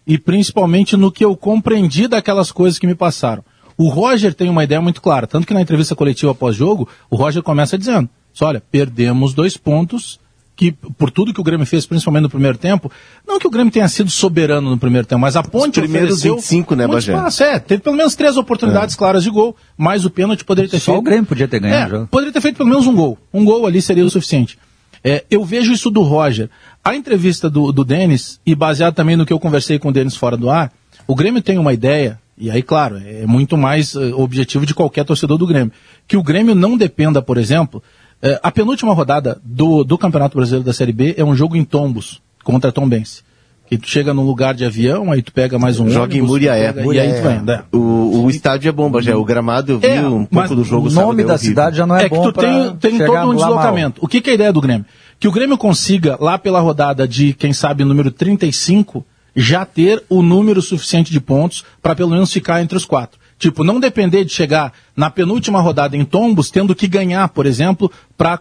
[0.05, 3.45] e principalmente no que eu compreendi daquelas coisas que me passaram.
[3.77, 7.43] O Roger tem uma ideia muito clara, tanto que na entrevista coletiva pós-jogo, o Roger
[7.43, 8.09] começa dizendo:
[8.41, 10.19] olha, perdemos dois pontos
[10.55, 12.91] que por tudo que o Grêmio fez, principalmente no primeiro tempo,
[13.27, 16.35] não que o Grêmio tenha sido soberano no primeiro tempo, mas a ponte primeiros ofereceu
[16.35, 17.13] 25, né, Bagé?
[17.13, 17.43] espaço.
[17.43, 20.93] É, teve pelo menos três oportunidades claras de gol, mas o pênalti poderia ter Só
[20.93, 20.99] feito.
[20.99, 23.17] o Grêmio podia ter ganhado É, poderia ter feito pelo menos um gol.
[23.33, 24.57] Um gol ali seria o suficiente.
[25.03, 26.49] É, eu vejo isso do Roger.
[26.83, 30.15] A entrevista do, do Denis, e baseado também no que eu conversei com o Denis
[30.15, 30.71] fora do ar,
[31.05, 35.05] o Grêmio tem uma ideia, e aí, claro, é muito mais eh, objetivo de qualquer
[35.05, 35.71] torcedor do Grêmio,
[36.07, 37.83] que o Grêmio não dependa, por exemplo,
[38.21, 41.63] eh, a penúltima rodada do, do Campeonato Brasileiro da Série B é um jogo em
[41.63, 43.23] tombos contra Tombense.
[43.67, 46.29] Que tu chega num lugar de avião, aí tu pega mais um Joga em ônibus,
[46.29, 46.71] Muriaé.
[46.71, 47.63] tu pega- E aí tu vai, né?
[47.73, 49.15] O, o estádio é bom, Bagé.
[49.15, 51.49] O gramado eu vi É, um mas pouco do jogo O nome é da horrível.
[51.49, 53.47] cidade já não é, É que bom tu pra tem, tem chegar todo um lá
[53.47, 53.55] mal.
[53.55, 54.05] deslocamento.
[54.05, 54.85] O que, que é a ideia do Grêmio?
[55.19, 59.03] Que o Grêmio consiga, lá pela rodada de, quem sabe, número 35,
[59.35, 63.19] já ter o número suficiente de pontos para pelo menos ficar entre os quatro.
[63.37, 67.91] Tipo, não depender de chegar na penúltima rodada em tombos, tendo que ganhar, por exemplo,
[68.17, 68.39] para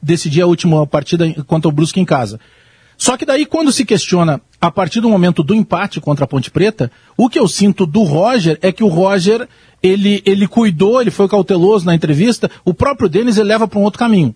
[0.00, 2.38] decidir a última partida contra o Brusque em casa.
[2.96, 6.50] Só que daí, quando se questiona, a partir do momento do empate contra a Ponte
[6.50, 9.46] Preta, o que eu sinto do Roger é que o Roger,
[9.82, 13.82] ele, ele cuidou, ele foi cauteloso na entrevista, o próprio Denis ele leva para um
[13.82, 14.34] outro caminho.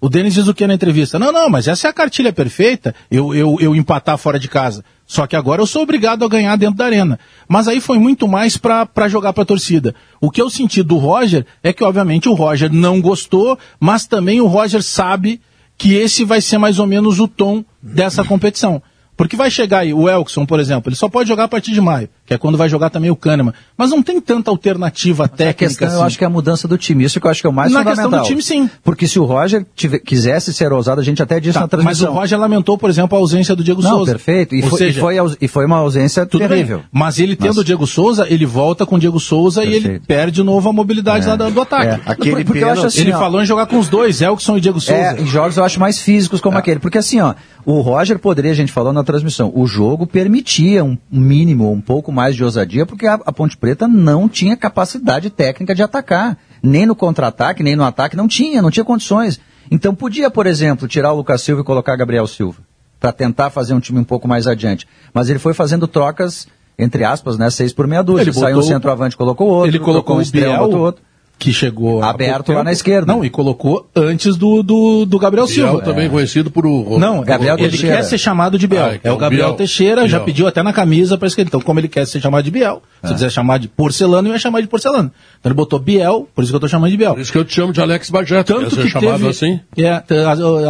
[0.00, 1.18] O Denis diz o que na entrevista?
[1.18, 4.84] Não, não, mas essa é a cartilha perfeita, eu, eu, eu empatar fora de casa.
[5.08, 7.18] Só que agora eu sou obrigado a ganhar dentro da arena.
[7.48, 9.94] Mas aí foi muito mais para jogar para a torcida.
[10.20, 14.42] O que eu senti do Roger é que, obviamente, o Roger não gostou, mas também
[14.42, 15.40] o Roger sabe
[15.78, 18.82] que esse vai ser mais ou menos o tom dessa competição.
[19.18, 21.80] Porque vai chegar aí o Elkson, por exemplo, ele só pode jogar a partir de
[21.80, 23.52] maio, que é quando vai jogar também o Kahneman.
[23.76, 25.96] Mas não tem tanta alternativa A técnica questão, assim.
[25.96, 27.04] eu acho que é a mudança do time.
[27.04, 28.04] Isso que eu acho que é o mais Na fundamental.
[28.10, 28.70] questão do time, sim.
[28.82, 31.70] Porque se o Roger tive- quisesse ser ousado, a gente até disse Tá, na mas
[31.70, 32.12] transmissão.
[32.12, 34.12] o Roger lamentou, por exemplo, a ausência do Diego Não, Souza.
[34.12, 34.54] perfeito.
[34.54, 36.78] E Ou foi, seja, e, foi, e foi uma ausência tudo terrível.
[36.78, 36.86] bem.
[36.92, 39.80] Mas ele tendo Mas- o Diego Souza, ele volta com o Diego Souza e ele
[39.80, 40.06] Perfeito.
[40.06, 41.86] perde de novo a mobilidade lá do, do ataque.
[41.86, 42.00] É.
[42.06, 44.56] Aquele Porque eu acho pênalti- assim, ele ó, falou em jogar com os dois, Elkson
[44.56, 45.00] e Diego Souza.
[45.00, 46.78] É, em jogos eu acho mais físicos como aquele.
[46.78, 50.96] Porque assim, ó, o Roger poderia, a gente falou na transmissão, o jogo permitia um
[51.10, 55.74] mínimo, um pouco mais de ousadia, porque a, a Ponte Preta não tinha capacidade técnica
[55.74, 56.36] de atacar.
[56.62, 59.40] Nem no contra-ataque, nem no ataque, não tinha, não tinha condições.
[59.70, 62.58] Então podia, por exemplo, tirar o Lucas Silva e colocar Gabriel Silva,
[63.00, 64.86] para tentar fazer um time um pouco mais adiante.
[65.14, 66.46] Mas ele foi fazendo trocas,
[66.78, 68.22] entre aspas, né, seis por meia dúzia.
[68.24, 71.02] Ele Saiu botou- um centroavante, colocou outro, ele colocou um o Biel, botou outro.
[71.38, 73.12] Que chegou Aberto lá na esquerda.
[73.12, 75.82] Não, e colocou antes do, do, do Gabriel Biel Silva.
[75.84, 76.98] também conhecido por o...
[76.98, 77.96] Não, Gabriel ele Teixeira.
[77.96, 78.84] quer ser chamado de Biel.
[78.84, 79.56] Ah, é então, o Gabriel Biel.
[79.56, 80.24] Teixeira, já Biel.
[80.26, 81.48] pediu até na camisa para escrever.
[81.48, 84.38] Então, como ele quer ser chamado de Biel, se quiser chamar de porcelano, ele vai
[84.40, 85.12] chamar de porcelano.
[85.38, 87.14] Então ele botou Biel, por isso que eu tô chamando de Biel.
[87.14, 88.42] Por isso que eu te chamo de Alex Bagé.
[88.42, 89.60] Tanto que chamado teve, assim?
[89.76, 90.02] É, a,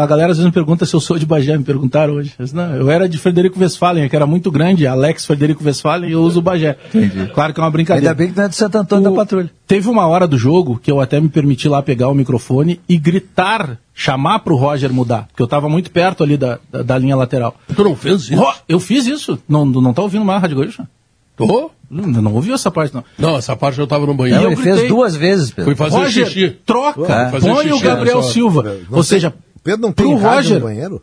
[0.03, 2.33] a galera às vezes me pergunta se eu sou de Bagé, me perguntaram hoje.
[2.39, 6.11] Eu, disse, não, eu era de Frederico Westphalen, que era muito grande, Alex Frederico Westphalen,
[6.11, 6.77] e eu uso o Bagé.
[7.35, 8.11] Claro que é uma brincadeira.
[8.11, 9.51] Ainda bem que não é do Santo Antônio O- da Patrulha.
[9.67, 12.99] Teve uma hora do jogo que eu até me permiti lá pegar o microfone e
[12.99, 17.17] gritar, chamar pro Roger mudar, porque eu tava muito perto ali da, da, da linha
[17.17, 17.55] lateral.
[17.75, 18.37] Tu não fez isso?
[18.37, 19.39] Ro- eu fiz isso.
[19.49, 20.89] Não, não tá ouvindo mais a Rádio Gaúcha?
[21.37, 21.71] Tô?
[21.91, 23.05] Não, não ouviu essa parte, não.
[23.17, 24.43] Não, essa parte eu tava no Não, banheiro.
[24.43, 24.75] eu ele gritei.
[24.77, 25.65] fez duas vezes, Pedro.
[25.65, 26.57] Fui fazer Roger, xixi.
[26.67, 27.31] troca, É.
[27.31, 28.29] Fazer põe o xixi, Gabriel né, só.
[28.31, 28.63] Silva.
[28.63, 31.03] Não Ou tem- seja, Pedro não tem pro Roger- no banheiro?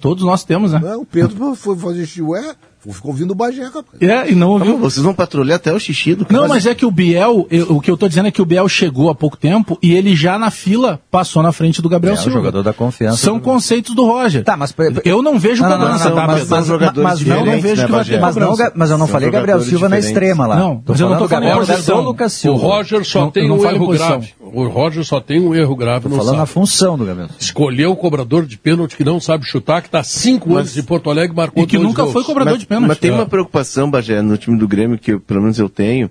[0.00, 0.80] todos nós temos, né?
[0.82, 2.54] Não, o Pedro foi fazer xixi, ué,
[2.92, 3.84] ficou ouvindo o Bagé, rapaz.
[4.00, 4.78] É, e não ouviu.
[4.78, 6.40] Vocês vão patrulhar até o xixi do cara.
[6.40, 8.44] Não, mas é que o Biel, eu- o que eu tô dizendo é que o
[8.44, 12.14] Biel chegou há pouco tempo e ele já na fila passou na frente do Gabriel
[12.16, 12.38] É, o Silva.
[12.38, 14.44] jogador da confiança São do- conceitos do Roger.
[14.44, 14.74] Tá, mas-
[15.04, 16.26] eu não vejo Não, não, cobrança, não, não, tá?
[16.26, 18.98] mas- mas- jogadores mas não, não vejo né, que vai ter Mas não, mas eu
[18.98, 20.08] não São falei Gabriel Silva na diferentes.
[20.08, 20.56] extrema lá.
[20.56, 21.82] Não, Tô mas eu não tô falando Gabriel posição.
[21.96, 22.66] Silva, Lucas O Silva.
[22.66, 24.08] Roger só Não- tem não um erro posição.
[24.08, 24.28] grave.
[24.40, 26.46] O Roger só tem um erro grave Tô falando na sábado.
[26.48, 27.42] função do Gabriel Silva.
[27.42, 31.10] Escolheu o cobrador de pênalti que não sabe chutar, que está cinco anos em Porto
[31.10, 32.75] Alegre e marcou E que nunca foi cobrador mas, de pênalti.
[32.80, 33.14] Mas tem É.
[33.14, 36.10] uma preocupação, Bagé, no time do Grêmio, que eu- pelo menos eu tenho.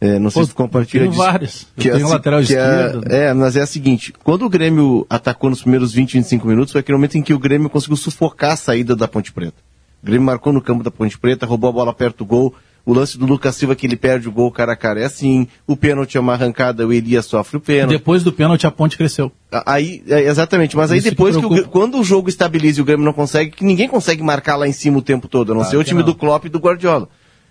[0.00, 1.16] é, não sei Pô, se tu compartilha disso.
[1.18, 1.62] vários.
[1.62, 3.12] Eu Que é tenho assim- lateral que é- esquerdo.
[3.12, 6.80] É, mas é a seguinte: quando o Grêmio atacou nos primeiros 20, 25 minutos, foi
[6.80, 9.56] aquele momento em que o Grêmio conseguiu sufocar a saída da Ponte Preta.
[10.02, 12.54] O Grêmio marcou no campo da Ponte Preta, roubou a bola perto do gol.
[12.86, 15.48] O lance do Lucas Silva que ele perde o gol cara a cara é assim.
[15.66, 17.90] O pênalti é uma arrancada, o Elias sofre o pênalti.
[17.90, 19.32] Depois do pênalti, a ponte cresceu.
[19.66, 21.68] Aí, é, exatamente, mas aí Isso que depois que, o, preocupa.
[21.68, 24.72] quando o jogo estabiliza e o Grêmio não consegue, que ninguém consegue marcar lá em
[24.72, 26.06] cima o tempo todo, a não Claro ser o que time não.
[26.06, 27.08] do Klopp e do Guardiola.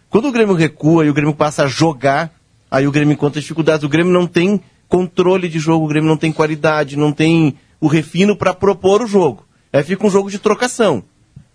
[0.09, 2.31] Quando o Grêmio recua e o Grêmio passa a jogar,
[2.71, 3.83] aí o Grêmio encontra dificuldades.
[3.83, 7.87] O Grêmio não tem controle de jogo, o Grêmio não tem qualidade, não tem o
[7.87, 9.45] refino para propor o jogo.
[9.73, 11.03] Aí fica um jogo de trocação.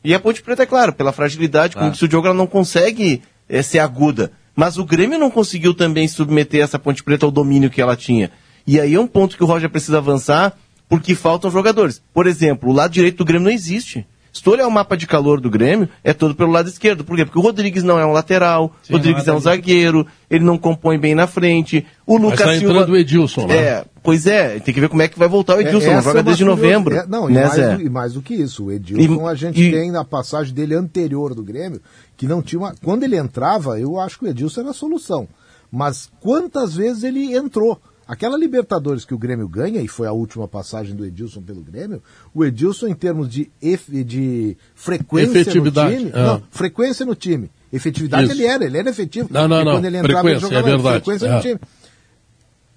[0.05, 3.23] E a Ponte Preta, é claro, pela fragilidade, como disse o Diogo, ela não consegue
[3.51, 4.33] eh, ser aguda.
[4.55, 8.31] Mas o Grêmio não conseguiu também submeter essa Ponte Preta ao domínio que ela tinha.
[8.67, 10.57] E aí é um ponto que o Roger precisa avançar,
[10.89, 12.03] porque faltam jogadores.
[12.13, 14.07] Por exemplo, o lado direito do Grêmio não existe.
[14.33, 17.03] Se tu olhar o mapa de calor do Grêmio, é todo pelo lado esquerdo.
[17.05, 17.25] Por quê?
[17.25, 20.99] Porque o Rodrigues não é um lateral, o Rodrigues é um zagueiro, ele não compõe
[20.99, 21.85] bem na frente.
[22.07, 22.75] O Mas Lucas tá Silva...
[22.75, 23.57] entrando o Edilson, né?
[23.57, 25.87] É, pois é, tem que ver como é que vai voltar o Edilson.
[25.87, 26.95] É, não essa joga é desde novembro.
[26.95, 27.77] é, não, e, né, mais, Zé?
[27.77, 30.55] do- e mais do que isso, o Edilson E- a gente e- tem na passagem
[30.55, 31.81] dele anterior do Grêmio,
[32.17, 32.75] que não tinha uma...
[32.85, 35.27] Quando ele entrava, eu acho que o Edilson era a solução.
[35.73, 37.81] Mas quantas vezes ele entrou?
[38.13, 42.03] Aquela Libertadores que o Grêmio ganha, e foi a última passagem do Edilson pelo Grêmio,
[42.35, 46.11] o Edilson, em termos de, ef- de frequência Efetividade, no time.
[46.13, 46.27] é.
[46.27, 47.49] Não, frequência no time.
[47.73, 48.33] Efetividade Isso.
[48.33, 49.29] ele era, ele era efetivo.
[49.31, 49.73] Não, não, não.
[49.75, 51.05] Quando ele entrava, ele Frequência, é jogava verdade.
[51.05, 51.35] frequência É.
[51.37, 51.61] no time.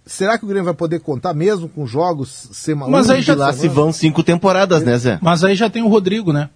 [0.05, 3.35] Será que o Grêmio vai poder contar mesmo com jogos sema- Mas aí de já-
[3.35, 5.17] Lá se vão cinco temporadas, né, Zé?
[5.21, 6.49] Mas aí já tem o Rodrigo, né?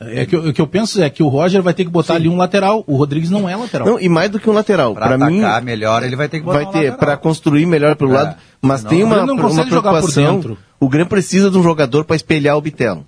[0.00, 2.14] É que, eu- o que eu penso é que o Roger vai ter que botar
[2.14, 2.82] ali um lateral.
[2.86, 3.86] O Rodrigues não é lateral.
[3.86, 4.92] Não, e mais do que um lateral.
[4.94, 7.64] Pra Pra mim, atacar melhor, ele vai ter que botar vai um ter para construir
[7.64, 10.34] melhor pelo É, lado, mas senão- tem uma, não uma consegue jogar por preocupação.
[10.36, 10.58] dentro.
[10.80, 13.06] O Grêmio precisa de um jogador para espelhar o Bitelo.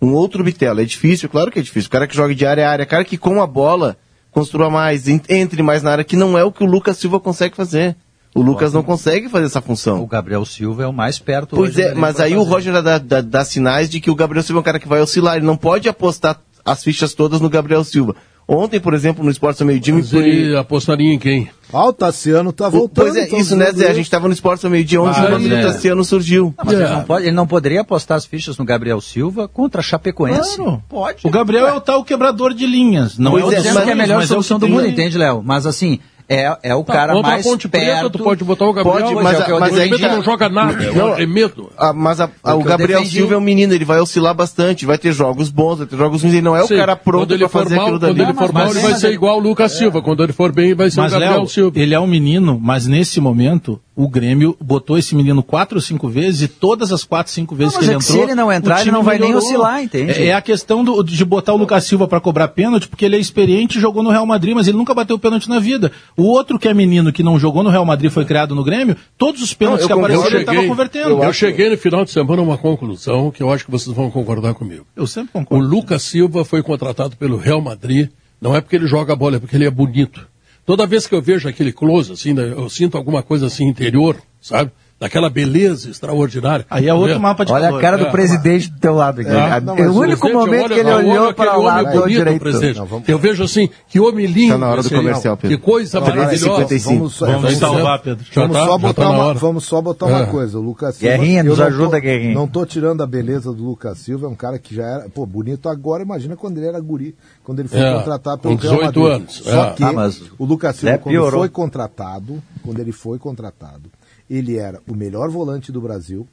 [0.00, 0.80] Um outro Bitelo.
[0.80, 1.88] É difícil, claro que é difícil.
[1.88, 3.96] O cara que joga de área a área, cara que com a bola
[4.30, 7.18] construa mais, en- entre mais na área, que não é o que o Lucas Silva
[7.20, 7.96] consegue fazer.
[8.34, 10.02] O Lucas não consegue fazer essa função.
[10.02, 12.50] O Gabriel Silva é o mais perto Pois hoje é, mas aí o fazer.
[12.50, 15.00] Roger dá, dá- dá sinais de que o Gabriel Silva é um cara que vai
[15.02, 15.36] oscilar.
[15.36, 18.14] Ele não pode apostar as fichas todas no Gabriel Silva.
[18.48, 21.48] Ontem, por exemplo, no Esporte ao Meio-Dia, me Mas ele apostaria em quem?
[21.72, 23.04] Ah, o Tassiano tá O- voltando.
[23.06, 23.88] Pois é, então, isso, né, Zé?
[23.88, 25.62] A gente estava no Esporte ao Meio-Dia, onde Ah, o nome do é.
[25.62, 26.52] Tassiano surgiu.
[26.58, 26.90] Não, mas ele, É.
[26.90, 30.56] não pode, ele não poderia apostar as fichas no Gabriel Silva contra a Chapecoense?
[30.56, 30.82] Claro.
[30.88, 31.18] Pode.
[31.26, 33.16] O Gabriel é o tal quebrador de linhas.
[33.16, 34.66] Não Pois é o é, dos dizendo que é a melhor mas solução o que
[34.66, 34.90] do mundo, aí.
[34.90, 35.40] entende, Léo?
[35.44, 37.84] Mas assim, é, é o Tá, cara mais Ponte perto...
[37.84, 38.98] Preta, tu pode botar o Gabriel.
[38.98, 41.70] Pode, Pois mas, é, o mas aí Ele já- não joga nada, é Não, arremedo.
[41.76, 44.34] Ah, mas a- a- O o Gabriel defendi- Silva é um menino, ele vai oscilar
[44.34, 46.96] bastante, vai ter jogos bons, vai ter jogos ruins, ele não é o Sim, cara
[46.96, 48.22] pronto quando para fazer mal, aquilo quando dali.
[48.30, 50.02] ele for Mas- mal, ele mas- vai mas ser igual o Lucas Silva.
[50.02, 51.78] Quando ele for bem, vai ser Mas, o Gabriel Léo, Silva.
[51.78, 56.08] ele é um menino, mas nesse momento, o Grêmio botou esse menino quatro ou cinco
[56.08, 58.18] vezes e todas as quatro, cinco vezes Não, que ele é que entrou.
[58.18, 59.46] se ele não entrar, o ele time não vai nem melhorou.
[59.48, 60.12] oscilar, entende?
[60.12, 63.16] É, é a questão do- de botar o Lucas Silva para cobrar pênalti, porque ele
[63.16, 65.92] é experiente e jogou no Real Madrid, mas ele nunca bateu pênalti na vida.
[66.16, 68.96] O outro que é menino que não jogou no Real Madrid foi criado no Grêmio,
[69.18, 71.22] todos os pênaltis Não, eu que apareceram Eu ele estava convertendo.
[71.22, 74.10] eu cheguei no final de semana a uma conclusão que eu acho que vocês vão
[74.10, 74.86] concordar comigo.
[74.96, 75.66] Eu sempre O concordo.
[75.66, 78.08] Lucas Silva foi contratado pelo Real Madrid,
[78.40, 80.26] não é porque ele joga bola, é porque ele é bonito.
[80.64, 84.20] Toda vez que eu vejo aquele close, assim, né, eu sinto alguma coisa assim interior,
[84.40, 84.70] sabe?
[85.02, 86.64] Daquela beleza extraordinária.
[86.70, 87.78] Aí é outro mapa de Olha calor.
[87.78, 88.10] a cara do É.
[88.12, 89.30] presidente do teu lado aqui.
[89.30, 92.38] É não, o único momento olha- que ele olhou para o lado bonito, direito.
[92.40, 92.78] presidente.
[92.78, 94.52] Não, vamos- Eu vejo assim, que homem lindo.
[94.52, 95.56] Tá na hora do esse- comercial, Pedro.
[95.58, 96.38] Que coisa Não, maravilhosa.
[96.38, 96.94] 55.
[96.98, 98.24] Vamos, Vamos vamos- salvar, Pedro.
[98.30, 98.64] Já Vamos, tá?
[98.64, 100.26] só Já botar tá uma, vamos só botar uma É.
[100.26, 100.58] coisa.
[100.58, 101.16] O Lucas Silva.
[101.16, 102.34] Guerrinha, eu nos não ajuda, tô, Guerrinha.
[102.34, 105.26] Não tô tirando a beleza do Lucas Silva, é um cara que já era, pô,
[105.26, 108.74] bonito agora, imagina quando ele era guri, quando ele foi É, contratado pelo com Real
[108.76, 109.16] 18 Madrid.
[109.20, 109.70] anos, Só é.
[109.72, 111.40] que Ah, o Lucas Silva, quando piorou.
[111.40, 113.90] foi contratado, quando ele foi contratado,
[114.36, 116.26] ele era o melhor volante do Brasil,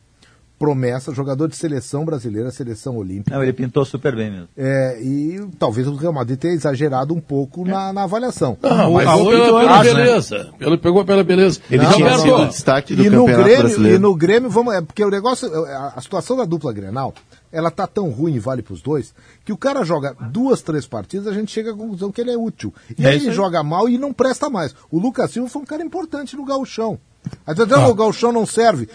[0.57, 3.33] promessa, jogador de seleção brasileira, seleção olímpica.
[3.33, 4.49] Não, ele pintou super bem mesmo.
[4.57, 8.57] É, e talvez o Real Madrid tenha exagerado um pouco na, na avaliação.
[8.63, 9.93] Ah, mas Há pegou pela, anos, né?
[9.93, 10.53] beleza.
[10.59, 11.61] Pelo, pegou pela beleza.
[11.71, 12.43] Ele Não, tinha não, sido não.
[12.43, 13.95] o destaque do e no Campeonato Grêmio, Brasileiro.
[13.95, 17.13] E no Grêmio, vamos, é porque o negócio, a, a situação da dupla Grenal,
[17.53, 19.13] ela tá tão ruim e vale pros dois,
[19.45, 22.37] que o cara joga duas, três partidas, a gente chega à conclusão que ele é
[22.37, 22.73] útil.
[22.97, 23.33] E É aí ele aí.
[23.33, 24.75] joga mal e não presta mais.
[24.91, 26.99] O Lucas Silva foi um cara importante no gauchão.
[27.45, 27.65] Aí tu Ah.
[27.65, 28.87] diz, "Ah, o gauchão não serve.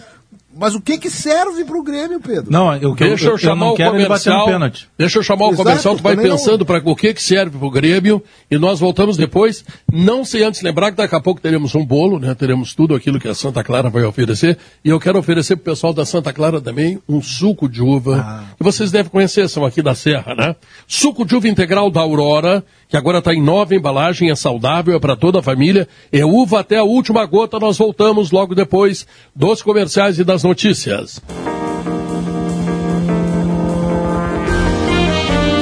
[0.57, 2.49] Mas o que que serve pro Grêmio, Pedro?
[2.49, 4.45] Não, eu, Deixa eu, eu, chamar não o quero ele bater no comercial.
[4.45, 4.87] pênalti.
[4.97, 7.21] Deixa eu chamar o Exato, comercial, tu vai também não- pensando para o que que
[7.21, 9.65] serve pro Grêmio e nós voltamos depois.
[9.91, 12.33] Não sei antes lembrar que daqui a pouco teremos um bolo, né?
[12.35, 15.93] Teremos tudo aquilo que a Santa Clara vai oferecer e eu quero oferecer pro pessoal
[15.93, 18.43] da Santa Clara também um suco de uva Ah.
[18.57, 20.55] que vocês devem conhecer, são aqui da Serra, né?
[20.87, 24.99] Suco de uva integral da Aurora, que agora está em nova embalagem, é saudável, é
[24.99, 27.59] para toda a família, é uva até a última gota.
[27.59, 31.21] Nós voltamos logo depois dos comerciais e das notícias.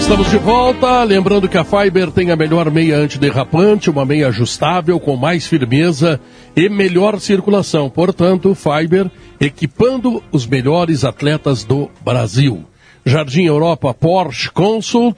[0.03, 4.99] Estamos de volta, lembrando que a Fiber tem a melhor meia antiderrapante, uma meia ajustável
[4.99, 6.19] com mais firmeza
[6.55, 7.89] e melhor circulação.
[7.89, 9.09] Portanto, Fiber
[9.39, 12.65] equipando os melhores atletas do Brasil.
[13.05, 15.17] Jardim Europa Porsche Consult,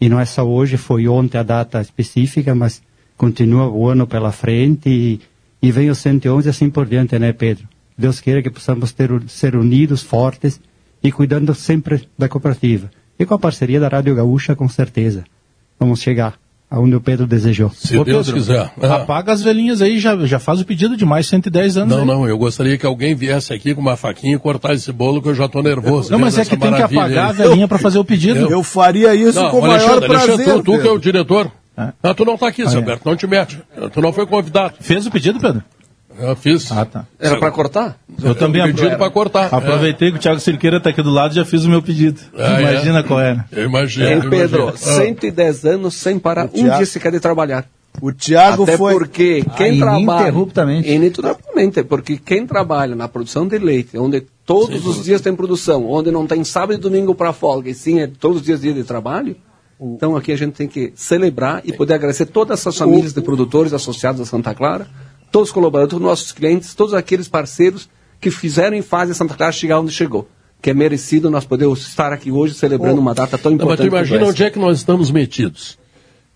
[0.00, 2.80] e não é só hoje, foi ontem a data específica, mas
[3.16, 5.20] continua o ano pela frente, e,
[5.60, 7.66] e vem o 111 assim por diante, né, Pedro?
[7.98, 10.60] Deus queira que possamos ter, ser unidos, fortes,
[11.04, 12.90] e cuidando sempre da cooperativa.
[13.18, 15.24] E com a parceria da Rádio Gaúcha, com certeza.
[15.78, 16.34] Vamos chegar
[16.70, 17.70] aonde o Pedro desejou.
[17.70, 18.72] Se Ô, Deus Pedro, quiser.
[18.82, 21.94] Apaga as velhinhas aí, já, já faz o pedido de mais 110 anos.
[21.94, 22.06] Não, aí.
[22.06, 25.28] não, eu gostaria que alguém viesse aqui com uma faquinha e cortar esse bolo que
[25.28, 26.10] eu já estou nervoso.
[26.10, 27.30] Não, mas é que tem que apagar aí.
[27.30, 28.40] a velhinha para fazer o pedido.
[28.40, 30.30] Eu, eu faria isso não, com o maior prazer.
[30.30, 31.52] Alexandre, tu, tu que é o diretor.
[31.76, 33.10] Ah, tu não está aqui, ah, Alberto, é.
[33.10, 33.60] não te mete.
[33.92, 34.74] Tu não foi convidado.
[34.80, 35.62] Fez o pedido, Pedro?
[36.18, 36.70] Eu fiz.
[36.70, 37.06] Ah, tá.
[37.18, 37.98] Era para cortar?
[38.22, 39.52] Eu, eu também pedido para cortar.
[39.52, 40.10] Aproveitei é.
[40.12, 42.20] que o Thiago Silqueira está aqui do lado e já fiz o meu pedido.
[42.36, 43.44] É, Imagina qual era.
[43.50, 44.06] Eu imagino.
[44.06, 44.76] Hein, Pedro, imagino.
[44.76, 47.66] 110 anos sem parar um dia sequer de trabalhar.
[48.00, 48.92] O Thiago Até foi.
[48.94, 50.22] porque quem ah, trabalha.
[50.22, 50.90] Ininterruptamente.
[50.90, 51.82] Ininterruptamente.
[51.84, 56.10] Porque quem trabalha na produção de leite, onde todos Sim, os dias tem produção, onde
[56.10, 58.82] não tem sábado e domingo para folga, e sim é todos os dias dia de
[58.82, 59.36] trabalho.
[59.80, 63.72] Então aqui a gente tem que celebrar e poder agradecer todas essas famílias de produtores
[63.72, 64.86] associados a Santa Clara
[65.34, 67.88] todos os colaboradores, todos os nossos clientes, todos aqueles parceiros
[68.20, 70.28] que fizeram em fase a Santa Clara chegar onde chegou.
[70.62, 73.90] Que é merecido nós podermos estar aqui hoje celebrando oh, uma data tão importante.
[73.90, 75.76] Mas tu imagina onde é que nós estamos metidos.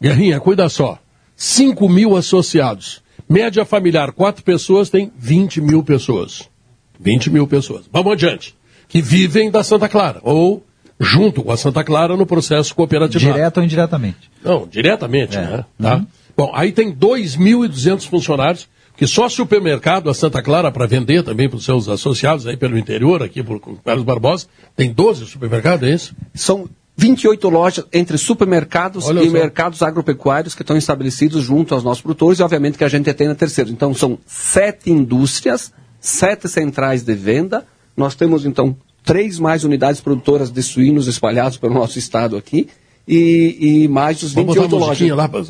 [0.03, 0.99] Guerrinha, cuida só.
[1.37, 3.01] 5 mil associados.
[3.29, 6.51] Média familiar, quatro pessoas tem 20 mil pessoas.
[6.99, 7.85] 20 mil pessoas.
[7.93, 8.57] Vamos adiante.
[8.89, 10.19] Que vivem da Santa Clara.
[10.25, 10.67] Ou
[10.99, 13.33] junto com a Santa Clara no processo cooperativo.
[13.33, 14.29] Direto ou indiretamente?
[14.43, 15.41] Não, diretamente, é.
[15.41, 15.65] né?
[15.81, 15.97] Tá?
[15.99, 16.07] Uhum.
[16.37, 18.69] Bom, aí tem 2.200 funcionários
[18.99, 22.77] que só supermercado a Santa Clara para vender também para os seus associados aí pelo
[22.77, 26.17] interior, aqui por Carlos Barbosa, tem 12 supermercados, é isso?
[26.35, 29.33] São 28 lojas entre supermercados Olha e só.
[29.33, 33.29] mercados agropecuários que estão estabelecidos junto aos nossos produtores e obviamente que a gente tem
[33.29, 33.71] na terceira.
[33.71, 37.65] Então são sete indústrias, sete centrais de venda.
[37.97, 42.67] Nós temos então três mais unidades produtoras de suínos espalhados pelo nosso estado aqui
[43.07, 45.11] e, e mais os 28 Vamos lojas.
[45.11, 45.45] Lá pra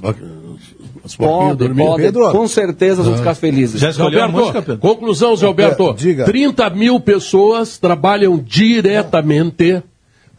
[1.16, 2.02] Pode, pode.
[2.02, 2.30] Pedro?
[2.30, 3.80] Com certeza vão ficar felizes.
[3.80, 4.80] Já escolheu Alberto, música, Pedro?
[4.80, 5.94] Conclusão, Zé Alberto.
[5.94, 6.24] Diga.
[6.24, 9.82] 30 mil pessoas trabalham diretamente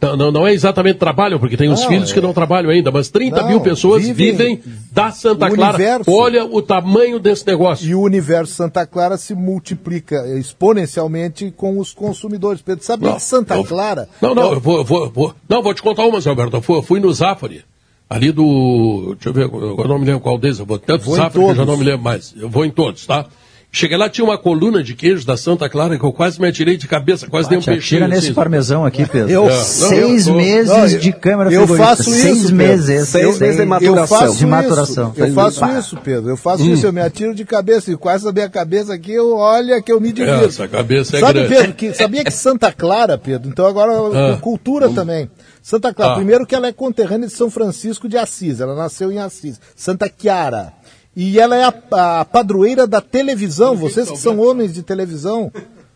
[0.00, 2.14] não, não, não, é exatamente trabalho, porque tem os filhos é...
[2.14, 5.74] que não trabalham ainda, mas 30 não, mil pessoas vivem, vivem da Santa Clara.
[5.76, 7.86] Universo, Olha o tamanho desse negócio.
[7.86, 12.62] E o universo Santa Clara se multiplica exponencialmente com os consumidores.
[12.62, 14.08] Pedro, sabe não, que Santa eu, Clara.
[14.22, 14.54] Não, não, é...
[14.54, 16.56] eu, vou, eu vou, vou, Não, vou te contar uma, Zé Alberto.
[16.56, 17.62] Eu fui, eu fui no Zafari
[18.10, 19.14] ali do.
[19.14, 21.50] Deixa eu ver, agora não me lembro qual deles, eu vou tanto vou Zafra que
[21.50, 22.34] eu já não me lembro mais.
[22.36, 23.26] Eu vou em todos, tá?
[23.72, 26.76] Cheguei lá, tinha uma coluna de queijo da Santa Clara que eu quase me atirei
[26.76, 27.86] de cabeça, quase dei um peixe.
[27.86, 28.34] Tira nesse assim.
[28.34, 29.30] parmesão aqui, Pedro.
[29.30, 29.52] Eu, é.
[29.62, 32.20] seis não, eu meses não, de câmera Eu faço isso.
[32.20, 33.08] Seis meses.
[33.08, 34.26] Seis meses de maturação.
[34.26, 35.12] Eu de maturação.
[35.16, 36.30] Eu faço isso, Pedro.
[36.30, 36.72] Eu faço hum.
[36.72, 37.92] isso, eu me atiro de cabeça.
[37.92, 40.46] E com essa minha cabeça aqui, eu, olha que eu me divirto.
[40.46, 41.54] Essa cabeça é Sabe, grande.
[41.54, 44.36] Pedro, que, sabia que Santa Clara, Pedro, então agora ah.
[44.38, 44.94] cultura hum.
[44.94, 45.30] também.
[45.62, 46.16] Santa Clara, ah.
[46.16, 49.60] primeiro que ela é conterrânea de São Francisco de Assis, ela nasceu em Assis.
[49.76, 50.72] Santa Chiara.
[51.14, 55.52] E ela é a, a padroeira da televisão, vocês que são homens de televisão.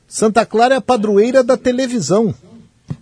[0.07, 2.35] Santa Clara é a padroeira da televisão.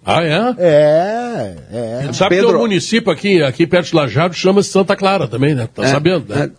[0.04, 0.54] Ah, é?
[0.58, 2.12] É, é.
[2.12, 5.68] Sabe que tem um município aqui, aqui perto de Lajado chama-se Santa Clara também, né?
[5.72, 6.44] Tá É, sabendo, né?
[6.44, 6.50] é.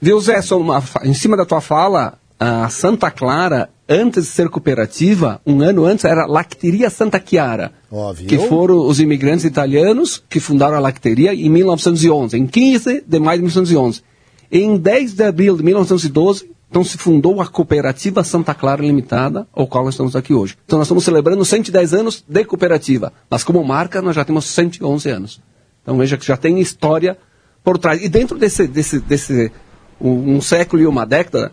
[0.00, 4.48] Viu, Zé, só uma em cima da tua fala, a Santa Clara, antes de ser
[4.48, 7.70] cooperativa, um ano antes era Lacteria Santa Chiara.
[7.88, 8.26] Ó, viu?
[8.26, 13.38] que foram os imigrantes italianos que fundaram a lacteria em 1911, em 15 de maio
[13.38, 14.02] de 1911.
[14.50, 19.68] Em 10 de abril de 1912, então se fundou a cooperativa Santa Clara Limitada, ao
[19.68, 20.56] qual nós estamos aqui hoje.
[20.66, 25.08] Então nós estamos celebrando 110 anos de cooperativa, mas como marca nós já temos 111
[25.08, 25.40] anos.
[25.80, 27.16] Então veja que já tem história
[27.62, 28.02] por trás.
[28.02, 29.52] E dentro desse, desse, desse
[30.00, 31.52] um, um século e uma década,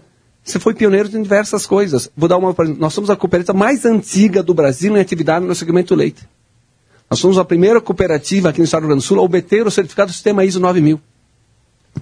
[0.51, 2.09] você foi pioneiro em diversas coisas.
[2.15, 5.93] Vou dar uma, nós somos a cooperativa mais antiga do Brasil em atividade no segmento
[5.95, 6.27] leite.
[7.09, 9.65] Nós somos a primeira cooperativa aqui no estado do Rio Grande do Sul a obter
[9.65, 10.99] o certificado do sistema ISO 9000.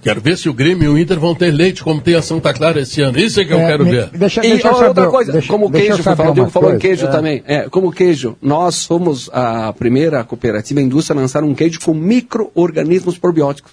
[0.02, 2.52] Quero ver se o Grêmio e o Inter vão ter leite como tem a Santa
[2.52, 3.18] Clara esse ano.
[3.18, 4.10] Isso é que eu É, quero me- ver.
[4.10, 6.50] Deixa, e deixa eu ó, saber, outra coisa, deixa- como deixa eu queijo, uma Diego
[6.50, 7.10] falou em queijo É.
[7.10, 7.42] também.
[7.46, 13.18] É, como queijo, nós fomos a primeira cooperativa indústria a lançar um queijo com micro-organismos
[13.18, 13.72] probióticos,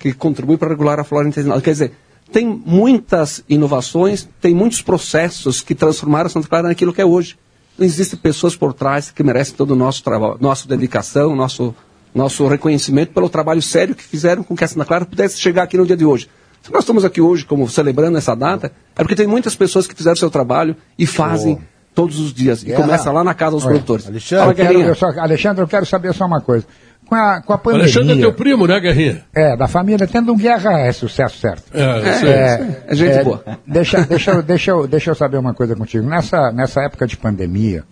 [0.00, 1.60] que contribui para regular a flora intestinal.
[1.62, 1.92] Quer dizer,
[2.32, 7.36] tem muitas inovações, tem muitos processos que transformaram a Santa Clara naquilo que é hoje.
[7.78, 11.74] Não existem pessoas por trás que merecem todo o nosso trabalho, nossa dedicação, nosso,
[12.14, 15.76] nosso reconhecimento pelo trabalho sério que fizeram com que a Santa Clara pudesse chegar aqui
[15.76, 16.28] no dia de hoje.
[16.62, 19.94] Se nós estamos aqui hoje como celebrando essa data, é porque tem muitas pessoas que
[19.94, 21.58] fizeram seu trabalho e fazem
[21.94, 22.62] todos os dias.
[22.62, 22.82] E Guerra.
[22.82, 24.06] começa lá na casa dos Olha, produtores.
[24.08, 26.66] Alexandre, Fala, Eu quero- eu só- Alexandre, eu quero saber só uma coisa.
[27.08, 27.84] Com a, com a pandemia.
[27.86, 29.24] Alexandre é teu primo, né, Guerrinha?
[29.34, 31.62] É, da família, tendo um guerra é sucesso, certo?
[31.72, 32.30] É, eu sei.
[32.30, 33.42] É gente boa.
[33.66, 36.06] Deixa, deixa, eu- deixa, eu, deixa eu saber uma coisa contigo.
[36.06, 37.82] Nessa, nessa época de pandemia,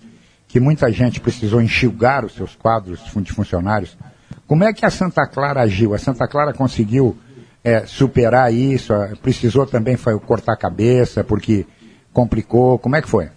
[0.47, 3.97] que muita gente precisou enxugar os seus quadros de funcionários,
[4.47, 5.95] como é que a Santa Clara agiu?
[5.95, 7.17] A Santa Clara conseguiu
[7.65, 8.93] é, superar isso?
[9.23, 11.65] Precisou também foi, cortar a cabeça porque
[12.13, 12.79] complicou?
[12.79, 13.29] Como é que foi?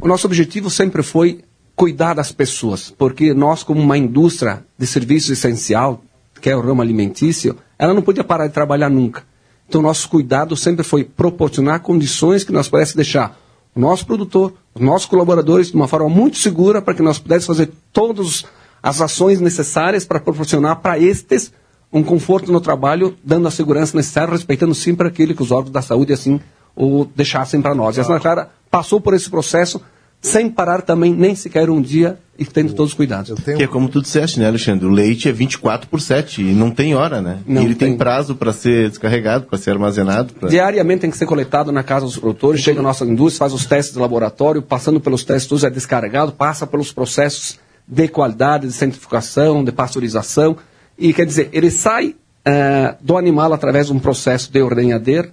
[0.00, 1.42] O nosso objetivo sempre foi
[1.74, 6.02] cuidar das pessoas, porque nós, como uma indústria de serviço essencial,
[6.40, 9.22] que é o ramo alimentício, ela não podia parar de trabalhar nunca.
[9.68, 13.38] Então, nosso cuidado sempre foi proporcionar condições que nós pudéssemos deixar
[13.74, 17.58] o nosso produtor, os nossos colaboradores de uma forma muito segura para que nós pudéssemos
[17.58, 18.44] fazer todas
[18.82, 21.52] as ações necessárias para proporcionar para estes
[21.92, 25.82] um conforto no trabalho, dando a segurança necessária, respeitando sempre aquilo que os órgãos da
[25.82, 26.40] saúde assim
[26.74, 27.96] o deixassem para nós.
[27.96, 29.80] E a Santa Clara passou por esse processo
[30.22, 33.32] sem parar também nem sequer um dia e tendo todos os cuidados.
[33.42, 34.86] Tenho Que é como tu disseste, né, Alexandre?
[34.86, 37.38] O leite é 24 por 7 e não tem hora, né?
[37.46, 37.98] Não e ele tem, tem.
[37.98, 40.32] prazo para ser descarregado, para ser armazenado.
[40.34, 43.52] pra- Diariamente tem que ser coletado na casa dos produtores, chega a nossa indústria, faz
[43.52, 47.58] os testes de laboratório, passando pelos testes, tudo é descarregado, passa pelos processos
[47.88, 50.56] de qualidade, de centrifugação, de pasteurização.
[50.98, 52.14] E quer dizer, ele sai
[52.44, 55.30] eh, do animal através de um processo de ordenhadeira,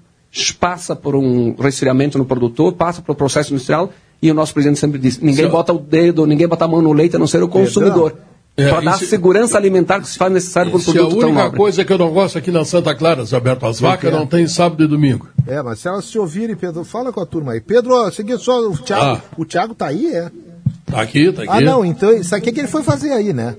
[0.59, 4.79] passa por um resfriamento no produtor, passa por um processo industrial, e o nosso presidente
[4.79, 7.27] sempre diz: ninguém Senhor- bota o dedo, ninguém bota a mão no leite a não
[7.27, 8.15] ser o consumidor.
[8.59, 10.93] É, para dar a isso- segurança alimentar que se faz necessário para o Se a
[10.93, 11.57] produto tão única nobre.
[11.59, 14.15] coisa que eu não gosto aqui na Santa Clara, Zé Alberto, as vacas é?
[14.15, 15.27] não tem sábado e domingo.
[15.45, 17.61] É, mas se elas se ouvirem, Pedro, fala com a turma aí.
[17.61, 19.21] Pedro, seguinte só, o Thiago, Ah.
[19.37, 20.31] o Thiago tá aí, é?
[20.87, 21.51] Tá aqui, tá aqui.
[21.51, 23.55] Ah, não, então isso aqui é que ele foi fazer aí, né?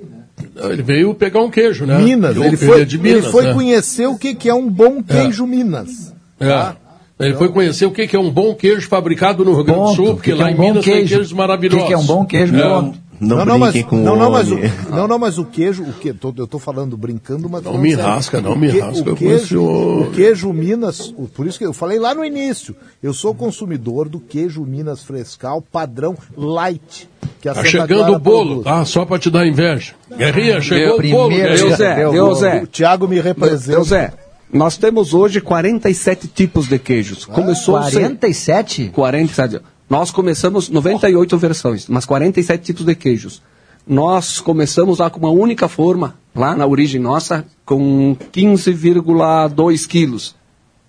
[0.56, 1.98] Ele veio pegar um queijo, né?
[2.00, 3.54] Minas, ele foi, é de Minas, ele foi né?
[3.54, 6.12] conhecer o que, que é um bom queijo Minas.
[6.40, 6.72] É.
[7.20, 9.84] Ele foi conhecer o que que é um bom queijo fabricado no Rio Grande do
[9.86, 9.96] Ponto.
[9.96, 11.14] Sul, O porque que que lá é um em Minas tem queijo?
[11.16, 11.78] queijos maravilhosos.
[11.80, 12.56] O que que é um bom queijo?
[12.56, 12.62] É.
[12.62, 13.08] Ponto.
[13.20, 14.56] Não, não, mas, com não, o não, mas o,
[14.94, 17.90] não, não, mas o queijo, o que, tô- eu tô falando brincando, mas Não me
[17.90, 18.04] sério.
[18.04, 21.44] rasca, não O me que- rasca, O eu queijo, conheço- o queijo Minas, o- por
[21.44, 26.16] isso que eu falei lá no início, eu sou consumidor do queijo Minas Frescal padrão
[26.36, 27.08] light.
[27.40, 28.64] Que a Tá Santa chegando Clara o bolo, produz.
[28.64, 28.84] tá?
[28.84, 29.94] Só pra te dar inveja.
[30.16, 31.42] Guerrinha, chegou o primeiro bolo, dia.
[31.48, 31.66] Guerrinha.
[31.68, 32.34] Deu Zé, Deu, deu deu.
[32.36, 32.62] Zé.
[32.62, 33.72] O Thiago me representa.
[33.72, 34.12] Então, Zé,
[34.52, 37.24] nós temos hoje 47 tipos de queijos.
[37.24, 38.90] Começou sem- 47?
[38.94, 39.60] 47.
[39.88, 43.42] Nós começamos 98 versões, mas 47 tipos de queijos.
[43.86, 50.36] Nós começamos lá com uma única forma, lá na origem nossa, com 15,2 quilos.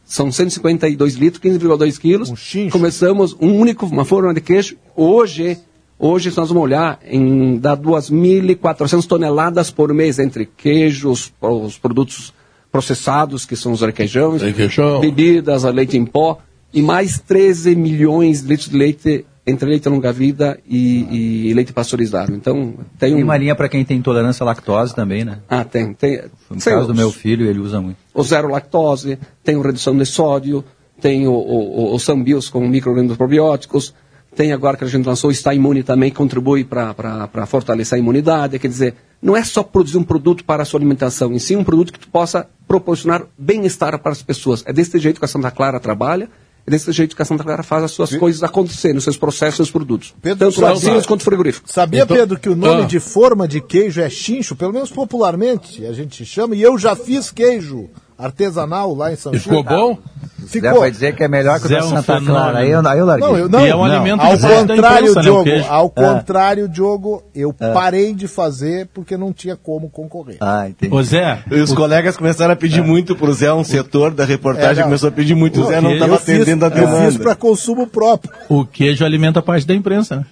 [0.03, 2.29] São 152 litros, 15,2 quilos.
[2.55, 2.69] Um.
[2.69, 4.75] Começamos um único, uma forma de queijo.
[4.95, 5.57] Hoje,
[5.97, 12.33] hoje nós vamos olhar em dá 2.400 toneladas por mês entre queijos, os produtos
[12.71, 14.99] processados, que são os requeijões, Requeijão.
[14.99, 16.37] bebidas, a leite em pó,
[16.73, 22.31] e mais 13 milhões de litros de leite entre leite longa-vida e, e leite pasteurizado.
[22.35, 23.25] Então, tem Tem um...
[23.25, 25.39] uma linha para quem tem intolerância à lactose também, né?
[25.49, 25.91] Ah, tem.
[25.93, 27.97] tem No tem caso do os- meu filho, ele usa muito.
[28.13, 30.63] o zero lactose, tem o redução de sódio,
[31.01, 33.95] tem o, o, o, o Sambios com micro-organismos probióticos,
[34.35, 38.59] tem agora que a gente lançou o Está Imune também, contribui para fortalecer a imunidade.
[38.59, 41.63] Quer dizer, não é só produzir um produto para a sua alimentação, em si um
[41.63, 44.63] produto que tu possa proporcionar bem-estar para as pessoas.
[44.65, 46.29] É desse jeito que a Santa Clara trabalha
[46.67, 49.53] É desse jeito que a Santa Clara faz as suas coisas acontecerem, os seus processos,
[49.53, 50.13] os seus produtos.
[50.21, 51.71] Pedro, Tanto laticínios quanto frigoríficos.
[51.71, 52.85] Sabia, Então- Pedro, que o nome Ah.
[52.85, 56.95] de forma de queijo é chincho, pelo menos popularmente a gente chama, e eu já
[56.95, 57.89] fiz queijo
[58.19, 59.69] artesanal lá em São E ficou Chico.
[59.73, 59.97] bom?
[60.41, 60.79] Zé Ficou.
[60.79, 62.33] vai dizer que é melhor que o Zé da é um Santa fenômeno.
[62.33, 62.57] Clara.
[62.59, 63.27] Aí eu, aí eu larguei.
[63.27, 64.73] Não, eu, não, E é um alimento ao contrário,
[65.09, 65.65] imprensa, né, o Diogo, queijo.
[65.69, 65.89] ao É.
[66.01, 70.37] contrário, Diogo, eu parei de fazer porque não tinha como concorrer.
[70.39, 70.93] Ah, entendi.
[70.95, 74.71] Ô Zé, E os colegas começaram a pedir muito pro Zé, um setor da reportagem
[74.71, 74.83] É, não.
[74.85, 75.61] começou a pedir muito.
[75.61, 77.19] O Zé não estava fiz, atendendo a eu fiz demanda.
[77.19, 78.31] para consumo próprio.
[78.47, 80.25] o queijo alimenta parte da imprensa, né?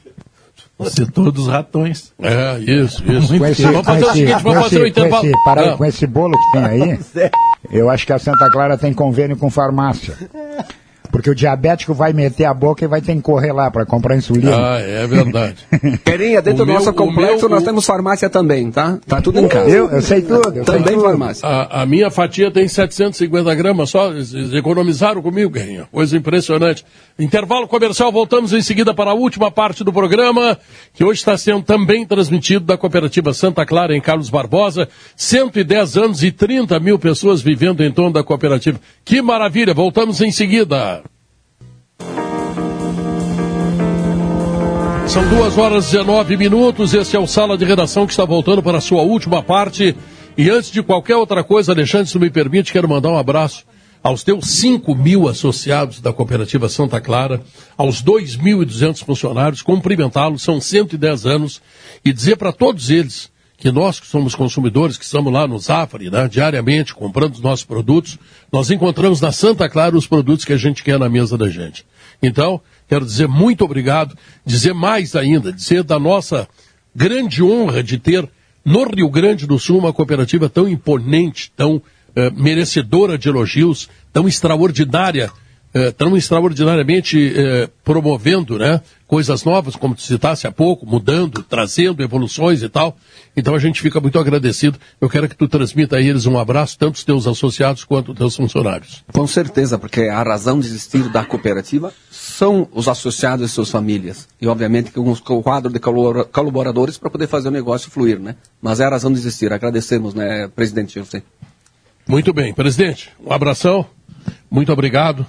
[0.79, 2.13] O setor dos ratões.
[2.21, 3.37] É, isso, isso.
[3.37, 5.77] Com esse, Vamos fazer o seguinte, vamos fazer o para Ah.
[5.77, 6.99] com esse bolo que tem aí,
[7.71, 10.15] eu acho que a Santa Clara tem convênio com farmácia.
[11.17, 14.15] Porque o diabético vai meter a boca e vai ter que correr lá para comprar
[14.15, 14.55] insulina.
[14.55, 15.55] Ah, é verdade.
[16.05, 18.99] Querinha, dentro O do meu- nosso o complexo meu- nós temos farmácia também, tá?
[19.07, 19.67] Tá tudo em casa.
[19.67, 20.49] Eu, eu sei tudo.
[20.49, 21.01] Eu sei Também tudo.
[21.01, 21.47] farmácia.
[21.47, 25.87] A, a minha fatia tem 750 gramas só, eles eles economizaram comigo, Guerrinha.
[25.91, 26.85] Coisa impressionante.
[27.17, 30.55] Intervalo comercial, voltamos em seguida para a última parte do programa,
[30.93, 34.87] que hoje está sendo também transmitido da Cooperativa Santa Clara, em Carlos Barbosa.
[35.15, 38.79] 110 anos e 30 mil pessoas vivendo em torno da cooperativa.
[39.03, 41.01] Que maravilha, voltamos em seguida.
[45.09, 46.93] São duas horas e 19 minutos.
[46.93, 49.95] Este é o Sala de Redação que está voltando para a sua última parte.
[50.37, 53.63] E antes de qualquer outra coisa, Alexandre, se me permite, quero mandar um abraço
[54.03, 57.41] aos teus 5 mil associados da Cooperativa Santa Clara,
[57.77, 61.61] aos 2.200 funcionários, cumprimentá-los, são 110 anos,
[62.03, 66.11] e dizer para todos eles que nós que somos consumidores, que estamos lá no Zafari,
[66.11, 68.19] né, diariamente, comprando os nossos produtos,
[68.51, 71.83] nós encontramos na Santa Clara os produtos que a gente quer na mesa da gente.
[72.21, 76.47] Então, quero dizer muito obrigado, dizer mais ainda, dizer da nossa
[76.95, 78.27] grande honra de ter
[78.65, 81.81] no Rio Grande do Sul uma cooperativa tão imponente, tão
[82.15, 85.31] eh, merecedora de elogios, tão extraordinária,
[85.77, 92.01] eh, tão extraordinariamente eh, promovendo né, coisas novas, como tu citasse há pouco, mudando, trazendo
[92.01, 92.97] evoluções e tal.
[93.35, 94.79] Então a gente fica muito agradecido.
[94.99, 98.17] Eu quero que tu transmita a eles um abraço, tanto os teus associados quanto os
[98.17, 99.03] teus funcionários.
[99.13, 104.27] Com certeza, porque a razão de existir da cooperativa são os associados e suas famílias.
[104.41, 108.35] E, obviamente, com o quadro de colabora- colaboradores para poder fazer o negócio fluir, né?
[108.61, 109.53] Mas é a razão de existir.
[109.53, 110.99] Agradecemos, né, presidente?
[112.07, 113.85] Muito bem, presidente, um abração,
[114.49, 115.25] muito obrigado,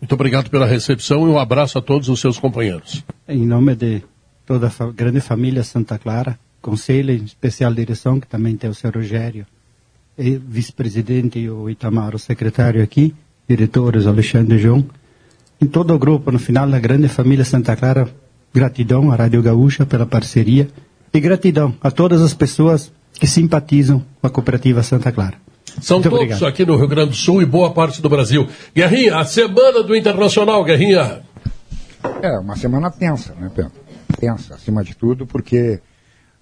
[0.00, 3.04] muito obrigado pela recepção e um abraço a todos os seus companheiros.
[3.28, 4.02] Em nome de
[4.46, 8.90] toda a grande família Santa Clara, conselho em especial direção, que também tem o seu
[8.90, 9.46] Rogério,
[10.16, 13.14] vice-presidente e o Itamar, o secretário aqui,
[13.48, 14.84] diretores Alexandre João,
[15.60, 18.08] em todo o grupo, no final da grande família Santa Clara,
[18.54, 20.68] gratidão à Rádio Gaúcha pela parceria
[21.12, 25.47] e gratidão a todas as pessoas que simpatizam com a cooperativa Santa Clara.
[25.80, 26.46] São Muito todos obrigado.
[26.46, 28.46] aqui no Rio Grande do Sul e boa parte do Brasil.
[28.74, 31.22] Guerrinha, a semana do Internacional, Guerrinha.
[32.22, 33.72] É, uma semana tensa, né, Pedro?
[34.18, 35.80] Tensa, acima de tudo, porque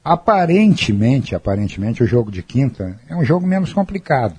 [0.04, 4.36] aparentemente, aparentemente, o jogo de quinta é um jogo menos complicado.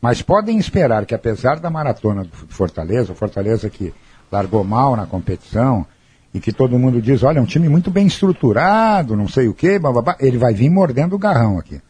[0.00, 3.92] Mas podem esperar que, apesar da maratona do Fortaleza, o Fortaleza que
[4.30, 5.86] largou mal na competição,
[6.34, 9.54] e que todo mundo diz, olha, é um time muito bem estruturado, não sei o
[9.54, 11.80] quê, bababá, ele vai vir mordendo o garrão aqui.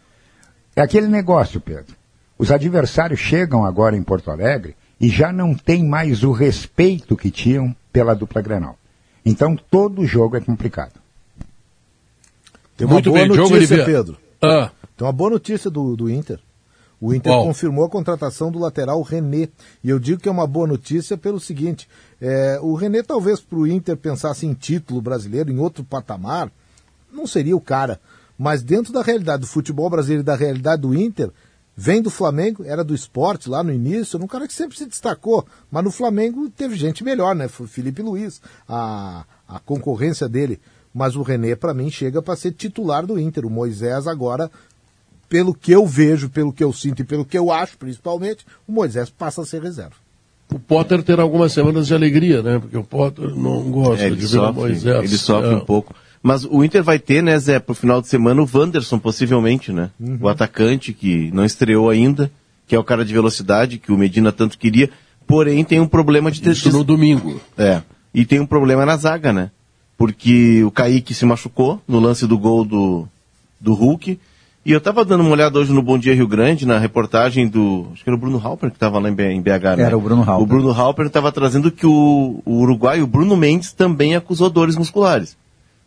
[0.74, 1.94] É aquele negócio, Pedro.
[2.38, 7.30] Os adversários chegam agora em Porto Alegre e já não tem mais o respeito que
[7.30, 8.78] tinham pela dupla Grenal.
[9.24, 11.00] Então todo jogo é complicado.
[12.76, 13.84] Tem uma Muito boa bem, notícia, Oliveira.
[13.84, 14.16] Pedro.
[14.40, 16.40] Ah, Tem uma boa notícia do, do Inter.
[17.00, 19.48] O Inter confirmou a contratação do lateral René.
[19.82, 21.88] E eu digo que é uma boa notícia pelo seguinte:
[22.20, 26.48] é, o René, talvez para o Inter pensasse em título brasileiro, em outro patamar,
[27.12, 28.00] não seria o cara.
[28.38, 31.30] Mas dentro da realidade do futebol brasileiro e da realidade do Inter,
[31.76, 34.86] vem do Flamengo, era do esporte lá no início, era um cara que sempre se
[34.86, 35.44] destacou.
[35.70, 37.48] Mas no Flamengo teve gente melhor, né?
[37.48, 40.60] Foi o Felipe Luiz, a, a concorrência dele.
[40.94, 43.46] Mas o René, para mim, chega para ser titular do Inter.
[43.46, 44.50] O Moisés agora
[45.28, 48.72] pelo que eu vejo, pelo que eu sinto e pelo que eu acho, principalmente, o
[48.72, 49.94] Moisés passa a ser reserva.
[50.52, 52.58] o Potter terá algumas semanas de alegria, né?
[52.58, 55.04] Porque o Potter não gosta É, de ver o sofre, Moisés.
[55.04, 55.56] ele sofre É.
[55.56, 55.94] um pouco.
[56.22, 59.90] Mas o Inter vai ter, né, Zé, pro final de semana o Wanderson, possivelmente, né?
[59.98, 60.18] Uhum.
[60.20, 62.30] O atacante que não estreou ainda,
[62.66, 64.88] que é o cara de velocidade que o Medina tanto queria,
[65.26, 67.40] porém tem um problema de Isso no domingo.
[67.58, 67.82] É.
[68.14, 69.50] E tem um problema na zaga, né?
[69.98, 73.08] Porque o Kaique se machucou no lance do gol do,
[73.60, 74.18] do Hulk.
[74.64, 77.88] E eu tava dando uma olhada hoje no Bom Dia Rio Grande, na reportagem do.
[77.92, 79.82] Acho que era o Bruno Halper que tava lá em BH, né?
[79.82, 80.42] Era o Bruno Halper.
[80.42, 84.76] O Bruno Halper tava trazendo que o, o Uruguai, o Bruno Mendes, também acusou dores
[84.76, 85.36] musculares.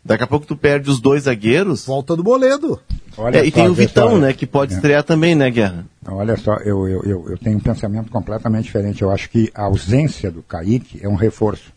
[0.06, 1.84] Daqui a pouco tu perde os dois zagueiros.
[1.84, 2.80] Volta do Boledo.
[3.18, 5.84] Olha É, e tem o Vitão, né, que pode estrear também, né, Guerra?
[6.08, 9.02] Olha só, eu, eu, eu, eu tenho um pensamento completamente diferente.
[9.02, 11.74] Eu acho que a ausência do Kaique é um reforço.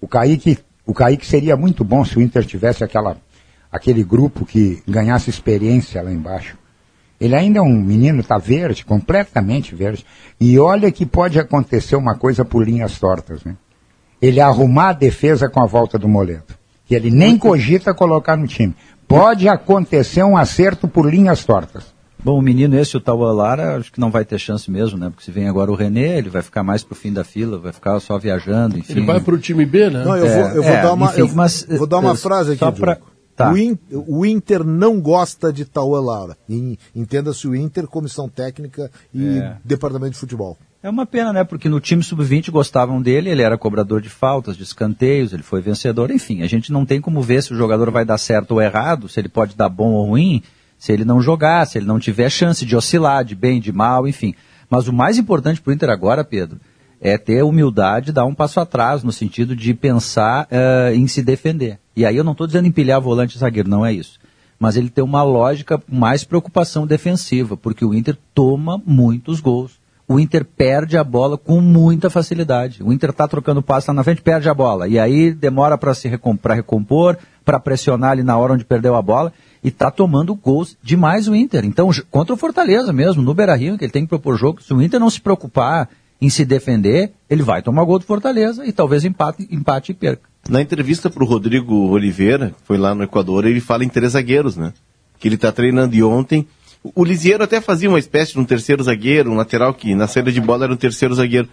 [0.00, 3.18] O Kaique, o Kaique seria muito bom se o Inter tivesse aquela,
[3.70, 6.56] aquele grupo que ganhasse experiência lá embaixo.
[7.20, 10.04] Ele ainda é um menino, está verde, completamente verde.
[10.40, 13.54] E olha que pode acontecer uma coisa por linhas tortas, né?
[14.20, 16.63] Ele arrumar a defesa com a volta do Moledo.
[16.86, 18.74] Que ele nem cogita colocar no time.
[19.08, 21.92] Pode acontecer um acerto por linhas tortas.
[22.22, 25.10] Bom, o menino esse, o Taualara, acho que não vai ter chance mesmo, né?
[25.10, 27.70] Porque se vem agora o René, ele vai ficar mais pro fim da fila, vai
[27.72, 28.94] ficar só viajando, enfim.
[28.94, 30.04] Ele vai pro time B, né?
[30.04, 32.12] Não, eu É, vou, eu vou é, dar uma, enfim, eu mas, vou dar uma
[32.12, 32.98] eh, frase aqui, só pra-.
[33.36, 33.52] Tá.
[33.52, 36.36] O, In- o Inter não gosta de Tauan Laura.
[36.48, 39.56] Em- Entenda-se o Inter, comissão técnica e É.
[39.64, 40.56] departamento de futebol.
[40.84, 41.44] É uma pena, né?
[41.44, 45.62] Porque no time sub-20 gostavam dele, ele era cobrador de faltas, de escanteios, ele foi
[45.62, 46.42] vencedor, enfim.
[46.42, 49.18] A gente não tem como ver se o jogador vai dar certo ou errado, se
[49.18, 50.42] ele pode dar bom ou ruim,
[50.76, 54.06] se ele não jogar, se ele não tiver chance de oscilar, de bem, de mal,
[54.06, 54.34] enfim.
[54.68, 56.60] Mas o mais importante para o Inter agora, Pedro,
[57.00, 61.78] é ter humildade, dar um passo atrás, no sentido de pensar eh, em se defender.
[61.96, 64.20] E aí eu não estou dizendo empilhar volante e zagueiro, não é isso.
[64.58, 69.82] Mas ele tem uma lógica mais preocupação defensiva, porque o Inter toma muitos gols.
[70.06, 72.82] O Inter perde a bola com muita facilidade.
[72.82, 74.86] O Inter está trocando passe lá na frente, perde a bola.
[74.86, 78.94] E aí demora para se recom pra recompor, para pressionar ali na hora onde perdeu
[78.94, 79.32] a bola.
[79.62, 81.64] E está tomando gols demais o Inter.
[81.64, 84.82] Então, contra o Fortaleza mesmo, no Beira-Rio, que ele tem que propor jogo, se o
[84.82, 85.88] Inter não se preocupar
[86.20, 90.28] em se defender, ele vai tomar gol do Fortaleza e talvez empate, empate e perca.
[90.48, 94.12] Na entrevista para o Rodrigo Oliveira, que foi lá no Equador, ele fala em três
[94.12, 94.72] zagueiros, né?
[95.18, 96.46] Que ele está treinando e ontem.
[96.84, 100.30] O Lisieiro até fazia uma espécie de um terceiro zagueiro, um lateral que na saída
[100.30, 101.48] de bola era um terceiro zagueiro.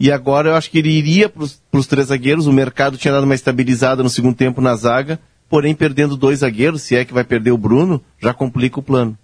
[0.00, 2.48] E agora eu acho que ele iria para os três zagueiros.
[2.48, 6.82] O mercado tinha dado uma estabilizada no segundo tempo na zaga, porém perdendo dois zagueiros,
[6.82, 9.16] se é que vai perder o Bruno, já complica o plano.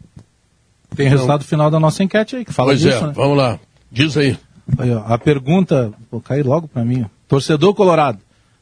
[0.94, 3.12] Tem resultado final da nossa enquete aí, que fala pois disso, é, né?
[3.14, 3.58] vamos lá.
[3.90, 4.38] Diz aí.
[4.78, 7.04] Aí, ó, a pergunta, vou cair logo para mim.
[7.26, 8.18] Torcedor Colorado,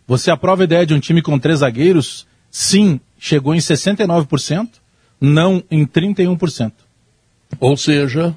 [0.06, 2.26] você aprova a ideia de um time com três zagueiros?
[2.50, 4.68] Sim, chegou em 69%,
[5.20, 6.72] não em 31%.
[7.60, 8.34] Ou seja,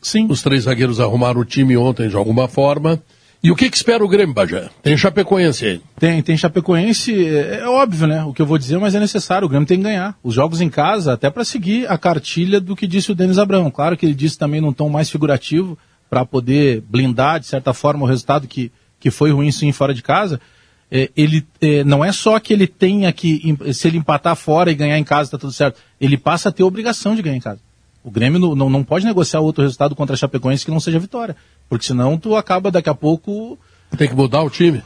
[0.00, 0.26] Sim.
[0.28, 3.02] os três zagueiros arrumaram o time ontem de alguma forma.
[3.42, 4.68] E o que, que espera o Grêmio, Bajé?
[4.82, 5.80] Tem Chapecoense aí.
[5.98, 8.22] Tem, tem Chapecoense, é, é óbvio, né?
[8.24, 9.46] O que eu vou dizer, mas é necessário.
[9.46, 10.14] O Grêmio tem que ganhar.
[10.22, 13.70] Os jogos em casa, até para seguir a cartilha do que disse o Denis Abrão.
[13.70, 15.78] Claro que ele disse também num tom mais figurativo,
[16.10, 20.02] para poder blindar, de certa forma, o resultado que, que foi ruim sim fora de
[20.02, 20.38] casa.
[20.90, 24.74] É, ele é, não é só que ele tenha que, se ele empatar fora e
[24.74, 25.80] ganhar em casa, tá tudo certo.
[26.00, 27.60] Ele passa a ter a obrigação de ganhar em casa.
[28.02, 31.36] O Grêmio não, não, pode negociar outro resultado contra a Chapecoense que não seja vitória.
[31.68, 33.58] Porque senão tu acaba daqui a pouco
[33.96, 34.82] Tem que mudar o time.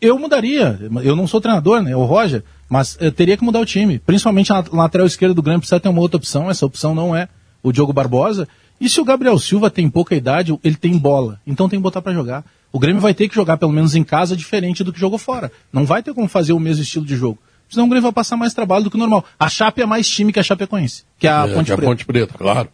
[0.00, 0.78] eu mudaria.
[1.02, 1.92] Eu não sou treinador, né?
[1.92, 2.42] É o Roger.
[2.68, 3.98] Mas eu teria que mudar o time.
[3.98, 6.50] Principalmente na lateral esquerda do Grêmio precisa ter uma outra opção.
[6.50, 7.28] Essa opção não é
[7.62, 8.48] o Diogo Barbosa.
[8.80, 11.40] E se o Gabriel Silva tem pouca idade, ele tem bola.
[11.46, 12.44] Então tem que botar pra jogar.
[12.72, 15.50] O Grêmio vai ter que jogar, pelo menos em casa, diferente do que jogou fora.
[15.72, 17.38] Não vai ter como fazer o mesmo estilo de jogo.
[17.68, 19.24] Senão o Grêmio vai passar mais trabalho do que o normal.
[19.38, 21.02] A Chape é mais time que a Chapecoense.
[21.18, 21.90] Que a É, Ponte que é a Preta.
[21.90, 22.68] Ponte Preta, claro.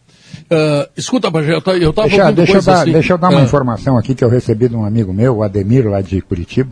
[0.51, 2.91] Ah, escuta, Bajé, eu ta- eu estava Deixa, deixa, eu coisa dar, assim.
[2.91, 5.43] deixa eu dar uma Ah, informação aqui que eu recebi de um amigo meu, o
[5.43, 6.71] Ademir, lá de Curitiba.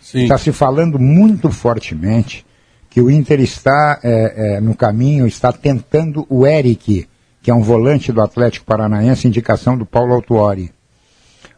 [0.00, 0.24] Sim.
[0.24, 2.44] Está se falando muito fortemente
[2.90, 7.06] que o Inter está é, é, no caminho, está tentando o Eric,
[7.42, 10.70] que é um volante do Atlético Paranaense, indicação do Paulo Autuori.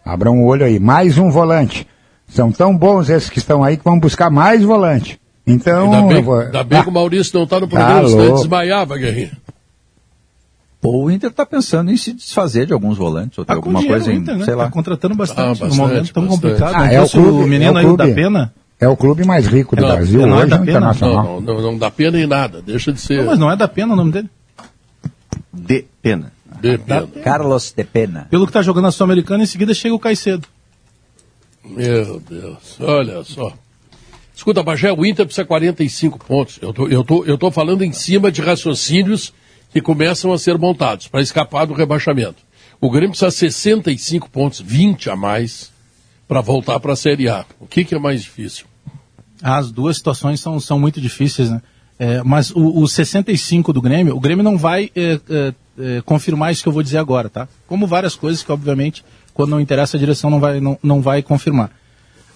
[0.05, 1.87] Abram o olho aí, mais um volante.
[2.29, 5.19] São tão bons esses que estão aí que vão buscar mais volante.
[5.47, 8.09] Então, Ainda bem, vou- ainda bem Ah, que o Maurício não está no programa, Tá
[8.09, 9.33] senão desmaiava, Guerrinha.
[10.83, 13.81] Ou o Inter está pensando em se desfazer de alguns volantes, ou Tá com alguma
[13.81, 14.45] dinheiro coisa em, Inter, né?
[14.45, 14.65] sei lá.
[14.65, 15.41] Tá contratando bastante.
[15.41, 16.43] Ah, no bastante, momento tão bastante.
[16.43, 16.75] complicado.
[16.75, 18.55] Ah, Não é o clube, o menino é o aí da pena.
[18.81, 20.71] é o clube mais rico do Não, Brasil não é hoje, da pena.
[20.71, 21.25] Internacional.
[21.25, 23.67] Não, não, não, dá pena em nada, deixa de ser Não, mas não é da
[23.69, 24.29] pena o nome dele.
[25.53, 26.33] De pena.
[26.61, 27.07] de pena.
[27.23, 28.27] Carlos de Pena.
[28.31, 30.47] Pelo que tá jogando na Sul-Americana, em seguida chega o Caicedo.
[31.65, 33.53] Meu Deus, olha só.
[34.35, 36.59] Escuta, Bagé, o Inter precisa 45 pontos.
[36.61, 39.33] Eu tô, eu, tô, eu tô falando em cima de raciocínios
[39.73, 42.43] que começam a ser montados para escapar do rebaixamento.
[42.81, 45.73] O Grêmio precisa 65 pontos, 20 a mais,
[46.27, 47.45] para voltar para a Série A.
[47.61, 48.67] O que, que é mais difícil?
[49.43, 51.63] As duas situações são, são muito difíceis, né?
[51.99, 56.53] É, mas o, o 65 do Grêmio, o Grêmio não vai é, é, é, confirmar
[56.53, 57.49] isso que eu vou dizer agora, tá?
[57.69, 61.23] Como várias coisas que, obviamente, quando não interessa a direção, não vai, não, não vai
[61.23, 61.71] confirmar.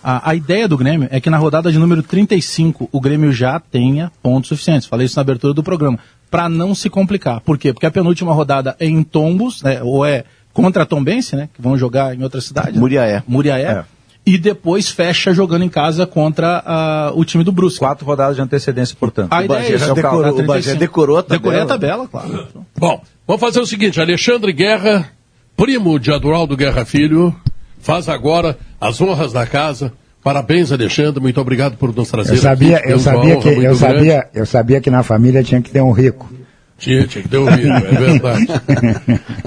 [0.02, 3.58] A, a ideia do Grêmio é que na rodada de número 35 o Grêmio já
[3.58, 4.86] tenha pontos suficientes.
[4.86, 5.98] Falei isso na abertura do programa.
[6.30, 7.40] Para não se complicar.
[7.40, 7.72] Por quê?
[7.72, 11.48] Porque a penúltima rodada é em Tombos, né, ou é contra a Tombense, né?
[11.54, 12.72] Que vão jogar em outra cidade.
[12.72, 12.78] né?
[12.78, 13.22] Muriaé.
[13.26, 13.62] Muriaé.
[13.62, 13.84] É.
[14.26, 17.78] e depois fecha jogando em casa contra ah, o time do Brusque.
[17.78, 19.32] Quatro rodadas de antecedência, portanto.
[19.32, 21.38] A ideia é Bagé já decorou, o Bagé decorou a tabela.
[21.40, 22.48] Decorei a tabela, claro.
[22.76, 25.08] Bom, vamos fazer o seguinte: Alexandre Guerra,
[25.56, 27.34] primo de Adroaldo Guerra Filho,
[27.78, 29.92] faz agora as honras da casa.
[30.22, 31.20] Parabéns, Alexandre.
[31.20, 32.32] Muito obrigado por nos trazer.
[32.34, 32.90] Eu sabia, aqui.
[32.90, 33.78] eu sabia que eu grande.
[33.78, 36.30] sabia, eu sabia que na família tinha que ter um rico.
[36.76, 38.46] Tinha, tinha que ter ouvido, é verdade.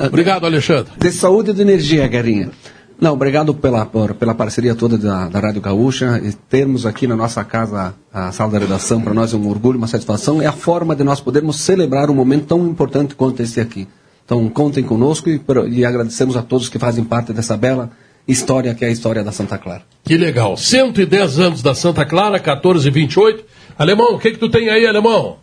[0.08, 0.92] obrigado, Alexandre.
[0.98, 2.50] De saúde e de energia, Guerrinha.
[3.00, 6.22] Não, obrigado pela, por- pela parceria toda da, da Rádio Gaúcha.
[6.24, 9.78] E termos aqui na nossa casa a sala da redação, para nós é um orgulho,
[9.78, 10.42] uma satisfação.
[10.42, 13.88] É a forma de nós podermos celebrar um momento tão importante quanto esse aqui.
[14.24, 17.90] Então, contem conosco e, e agradecemos a todos que fazem parte dessa bela
[18.28, 19.84] história que é a história da Santa Clara.
[20.04, 20.58] Que legal.
[20.58, 23.46] 110 anos da Santa Clara, 1428.
[23.78, 25.38] Alemão, o que que tu tem aí, Alemão?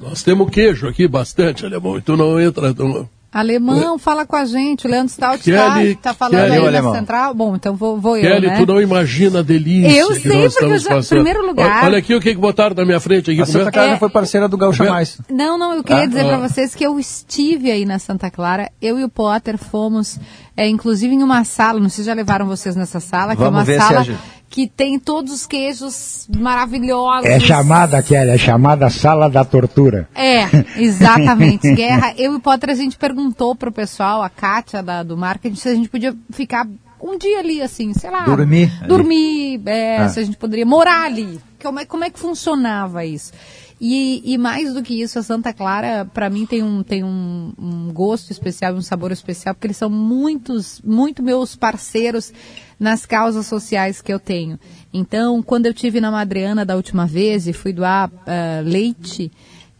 [0.00, 1.98] Nós temos queijo aqui, bastante, Alemão.
[1.98, 2.72] E tu não entra...
[2.72, 3.08] Tu...
[3.38, 4.86] Alemão, fala com a gente.
[4.86, 6.94] O Leandro Stout está tá falando Kelly, aí da alemão.
[6.94, 7.34] Central.
[7.34, 8.56] Bom, então vou, vou eu, Kelly, né?
[8.58, 11.08] tu não imagina a delícia Eu que sei, nós porque eu estamos já- passando.
[11.22, 13.40] primeiro lugar- Olha, olha aqui o que que botaram na minha frente aqui.
[13.40, 13.70] A Santa.
[13.72, 13.96] Clara É.
[13.98, 15.18] foi parceira do Gaúcha Vê- Mais.
[15.30, 16.28] Não, não, eu queria Ah, dizer ah.
[16.28, 18.70] para vocês que eu estive aí na Santa Clara.
[18.80, 20.18] Eu e o Potter fomos,
[20.56, 21.78] é, inclusive, em uma sala.
[21.80, 24.00] Não sei se já levaram vocês nessa sala, que Vamos é ver uma se sala
[24.00, 24.18] a gente-
[24.50, 27.26] que tem todos os queijos maravilhosos.
[27.28, 30.08] É chamada, Kelly, é chamada sala da tortura.
[30.14, 30.44] É,
[30.80, 31.70] exatamente.
[31.74, 32.14] Guerra.
[32.16, 35.68] Eu e o Potter, a gente perguntou pro pessoal, a Kátia da, do marketing, se
[35.68, 36.66] a gente podia ficar
[37.00, 38.24] um dia ali, assim, sei lá.
[38.24, 38.70] Dormir.
[38.86, 40.08] Dormir, é, Ah.
[40.08, 41.38] se a gente poderia morar ali.
[41.62, 43.32] Como é, como é que funcionava isso?
[43.80, 47.52] E, e mais do que isso, a Santa Clara, para mim, tem, um, tem um,
[47.56, 52.32] um gosto especial, um sabor especial, porque eles são muitos, muito meus parceiros
[52.78, 54.58] nas causas sociais que eu tenho.
[54.92, 59.30] Então, quando eu tive na Madriana da última vez e fui doar ah, leite,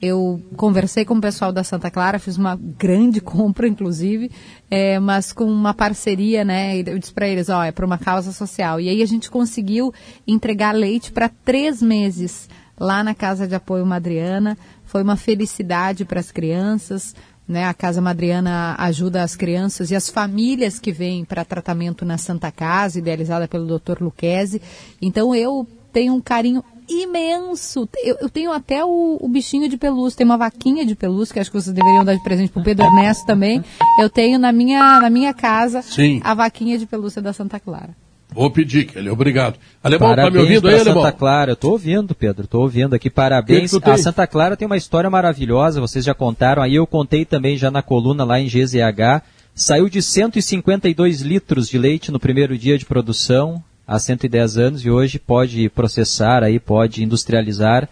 [0.01, 4.31] eu conversei com o pessoal da Santa Clara, fiz uma grande compra, inclusive,
[4.70, 6.79] é, mas com uma parceria, né?
[6.79, 8.81] Eu disse para eles, ó, é para uma causa social.
[8.81, 9.93] E aí a gente conseguiu
[10.27, 12.49] entregar leite para três meses
[12.79, 14.57] lá na Casa de Apoio Madriana.
[14.85, 17.15] Foi uma felicidade para as crianças.
[17.49, 22.19] Né, a Casa Madriana ajuda as crianças e as famílias que vêm para tratamento na
[22.19, 24.03] Santa Casa, idealizada pelo Dr.
[24.03, 24.61] Luquezzi.
[25.01, 27.89] Então eu tenho um carinho imenso.
[28.03, 31.41] Eu, eu tenho até o, o bichinho de pelúcia, tem uma vaquinha de pelúcia, que
[31.41, 33.62] acho que vocês deveriam dar de presente pro Pedro Ernesto também.
[34.01, 36.20] Eu tenho na minha, na minha casa Sim.
[36.25, 37.95] a vaquinha de pelúcia da Santa Clara.
[38.39, 39.10] Vou pedir, Kelly.
[39.10, 39.56] Obrigado.
[39.82, 41.02] Alemão, tá me Parabéns ouvindo aí, Alemão?
[41.02, 43.73] Santa Clara, eu tô ouvindo, Pedro, tô ouvindo aqui, Que parabéns.
[43.73, 43.93] que tem?
[43.93, 47.69] a Santa Clara tem uma história maravilhosa, vocês já contaram, aí eu contei também já
[47.69, 52.85] na coluna lá em GZH, saiu de 152 litros de leite no primeiro dia de
[52.86, 57.89] produção, há 110 anos, e hoje pode processar aí, pode industrializar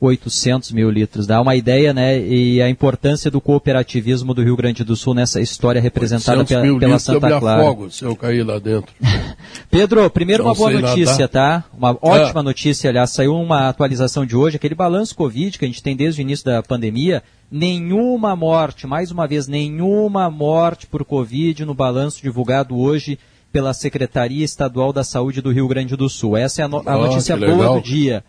[0.00, 1.26] 800 mil litros.
[1.26, 5.40] Dá uma ideia, né, e a importância do cooperativismo do Rio Grande do Sul nessa
[5.40, 7.62] história representada 800 pela, mil Santa Clara.
[7.62, 8.92] afogo se eu cair lá dentro.
[9.70, 11.28] Pedro, primeiro Não uma boa notícia, nadar.
[11.28, 11.64] tá?
[11.76, 15.82] Uma ótima notícia, aliás, saiu uma atualização de hoje, aquele balanço Covid que a gente
[15.82, 21.64] tem desde o início da pandemia, nenhuma morte, mais uma vez, nenhuma morte por Covid
[21.64, 23.18] no balanço divulgado hoje
[23.52, 26.36] pela Secretaria Estadual da Saúde do Rio Grande do Sul.
[26.36, 28.22] Essa é a, no- a Ah, notícia boa do dia.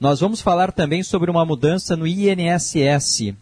[0.00, 3.34] Nós vamos falar também sobre uma mudança no INSS.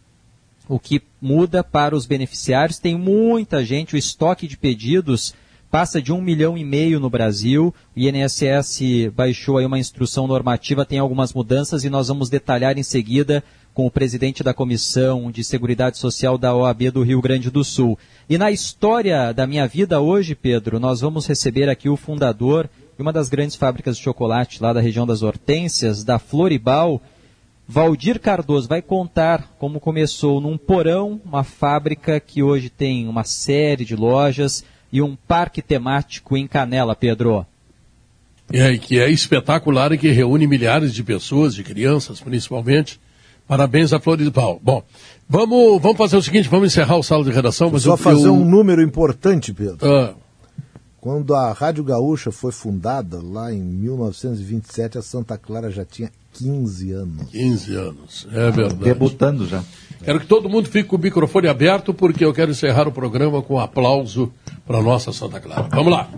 [0.67, 5.33] O que muda para os beneficiários, tem muita gente, o estoque de pedidos
[5.71, 7.73] passa de um milhão e meio no Brasil.
[7.95, 12.83] O INSS baixou aí uma instrução normativa, tem algumas mudanças e nós vamos detalhar em
[12.83, 13.41] seguida
[13.73, 17.97] com o presidente da Comissão de Seguridade Social da OAB do Rio Grande do Sul.
[18.29, 22.69] E na história da minha vida hoje, Pedro, nós vamos receber aqui o fundador
[22.99, 27.01] de uma das grandes fábricas de chocolate lá da região das Hortênsias, da Floribal,
[27.65, 33.85] Valdir Cardoso vai contar como começou num porão, uma fábrica que hoje tem uma série
[33.85, 37.45] de lojas e um parque temático em Canela, Pedro.
[38.51, 42.99] É, e que é espetacular e que reúne milhares de pessoas, de crianças principalmente.
[43.47, 44.59] Parabéns à Floridal.
[44.61, 44.83] Bom,
[45.29, 47.69] vamos, vamos fazer o seguinte, vamos encerrar o sala de redação.
[47.71, 49.77] Mas Só eu- fazer eu- um número importante, Pedro.
[49.89, 50.13] Ah,
[51.01, 56.91] Quando a Rádio Gaúcha foi fundada, lá em 1927, a Santa Clara já tinha 15
[56.91, 57.29] anos.
[57.29, 58.83] 15 anos, é verdade.
[58.83, 59.63] Debutando já.
[60.03, 63.41] Quero que todo mundo fique com o microfone aberto, porque eu quero encerrar o programa
[63.41, 64.31] com um aplauso
[64.65, 65.69] para nossa Santa Clara.
[65.71, 66.09] Vamos lá.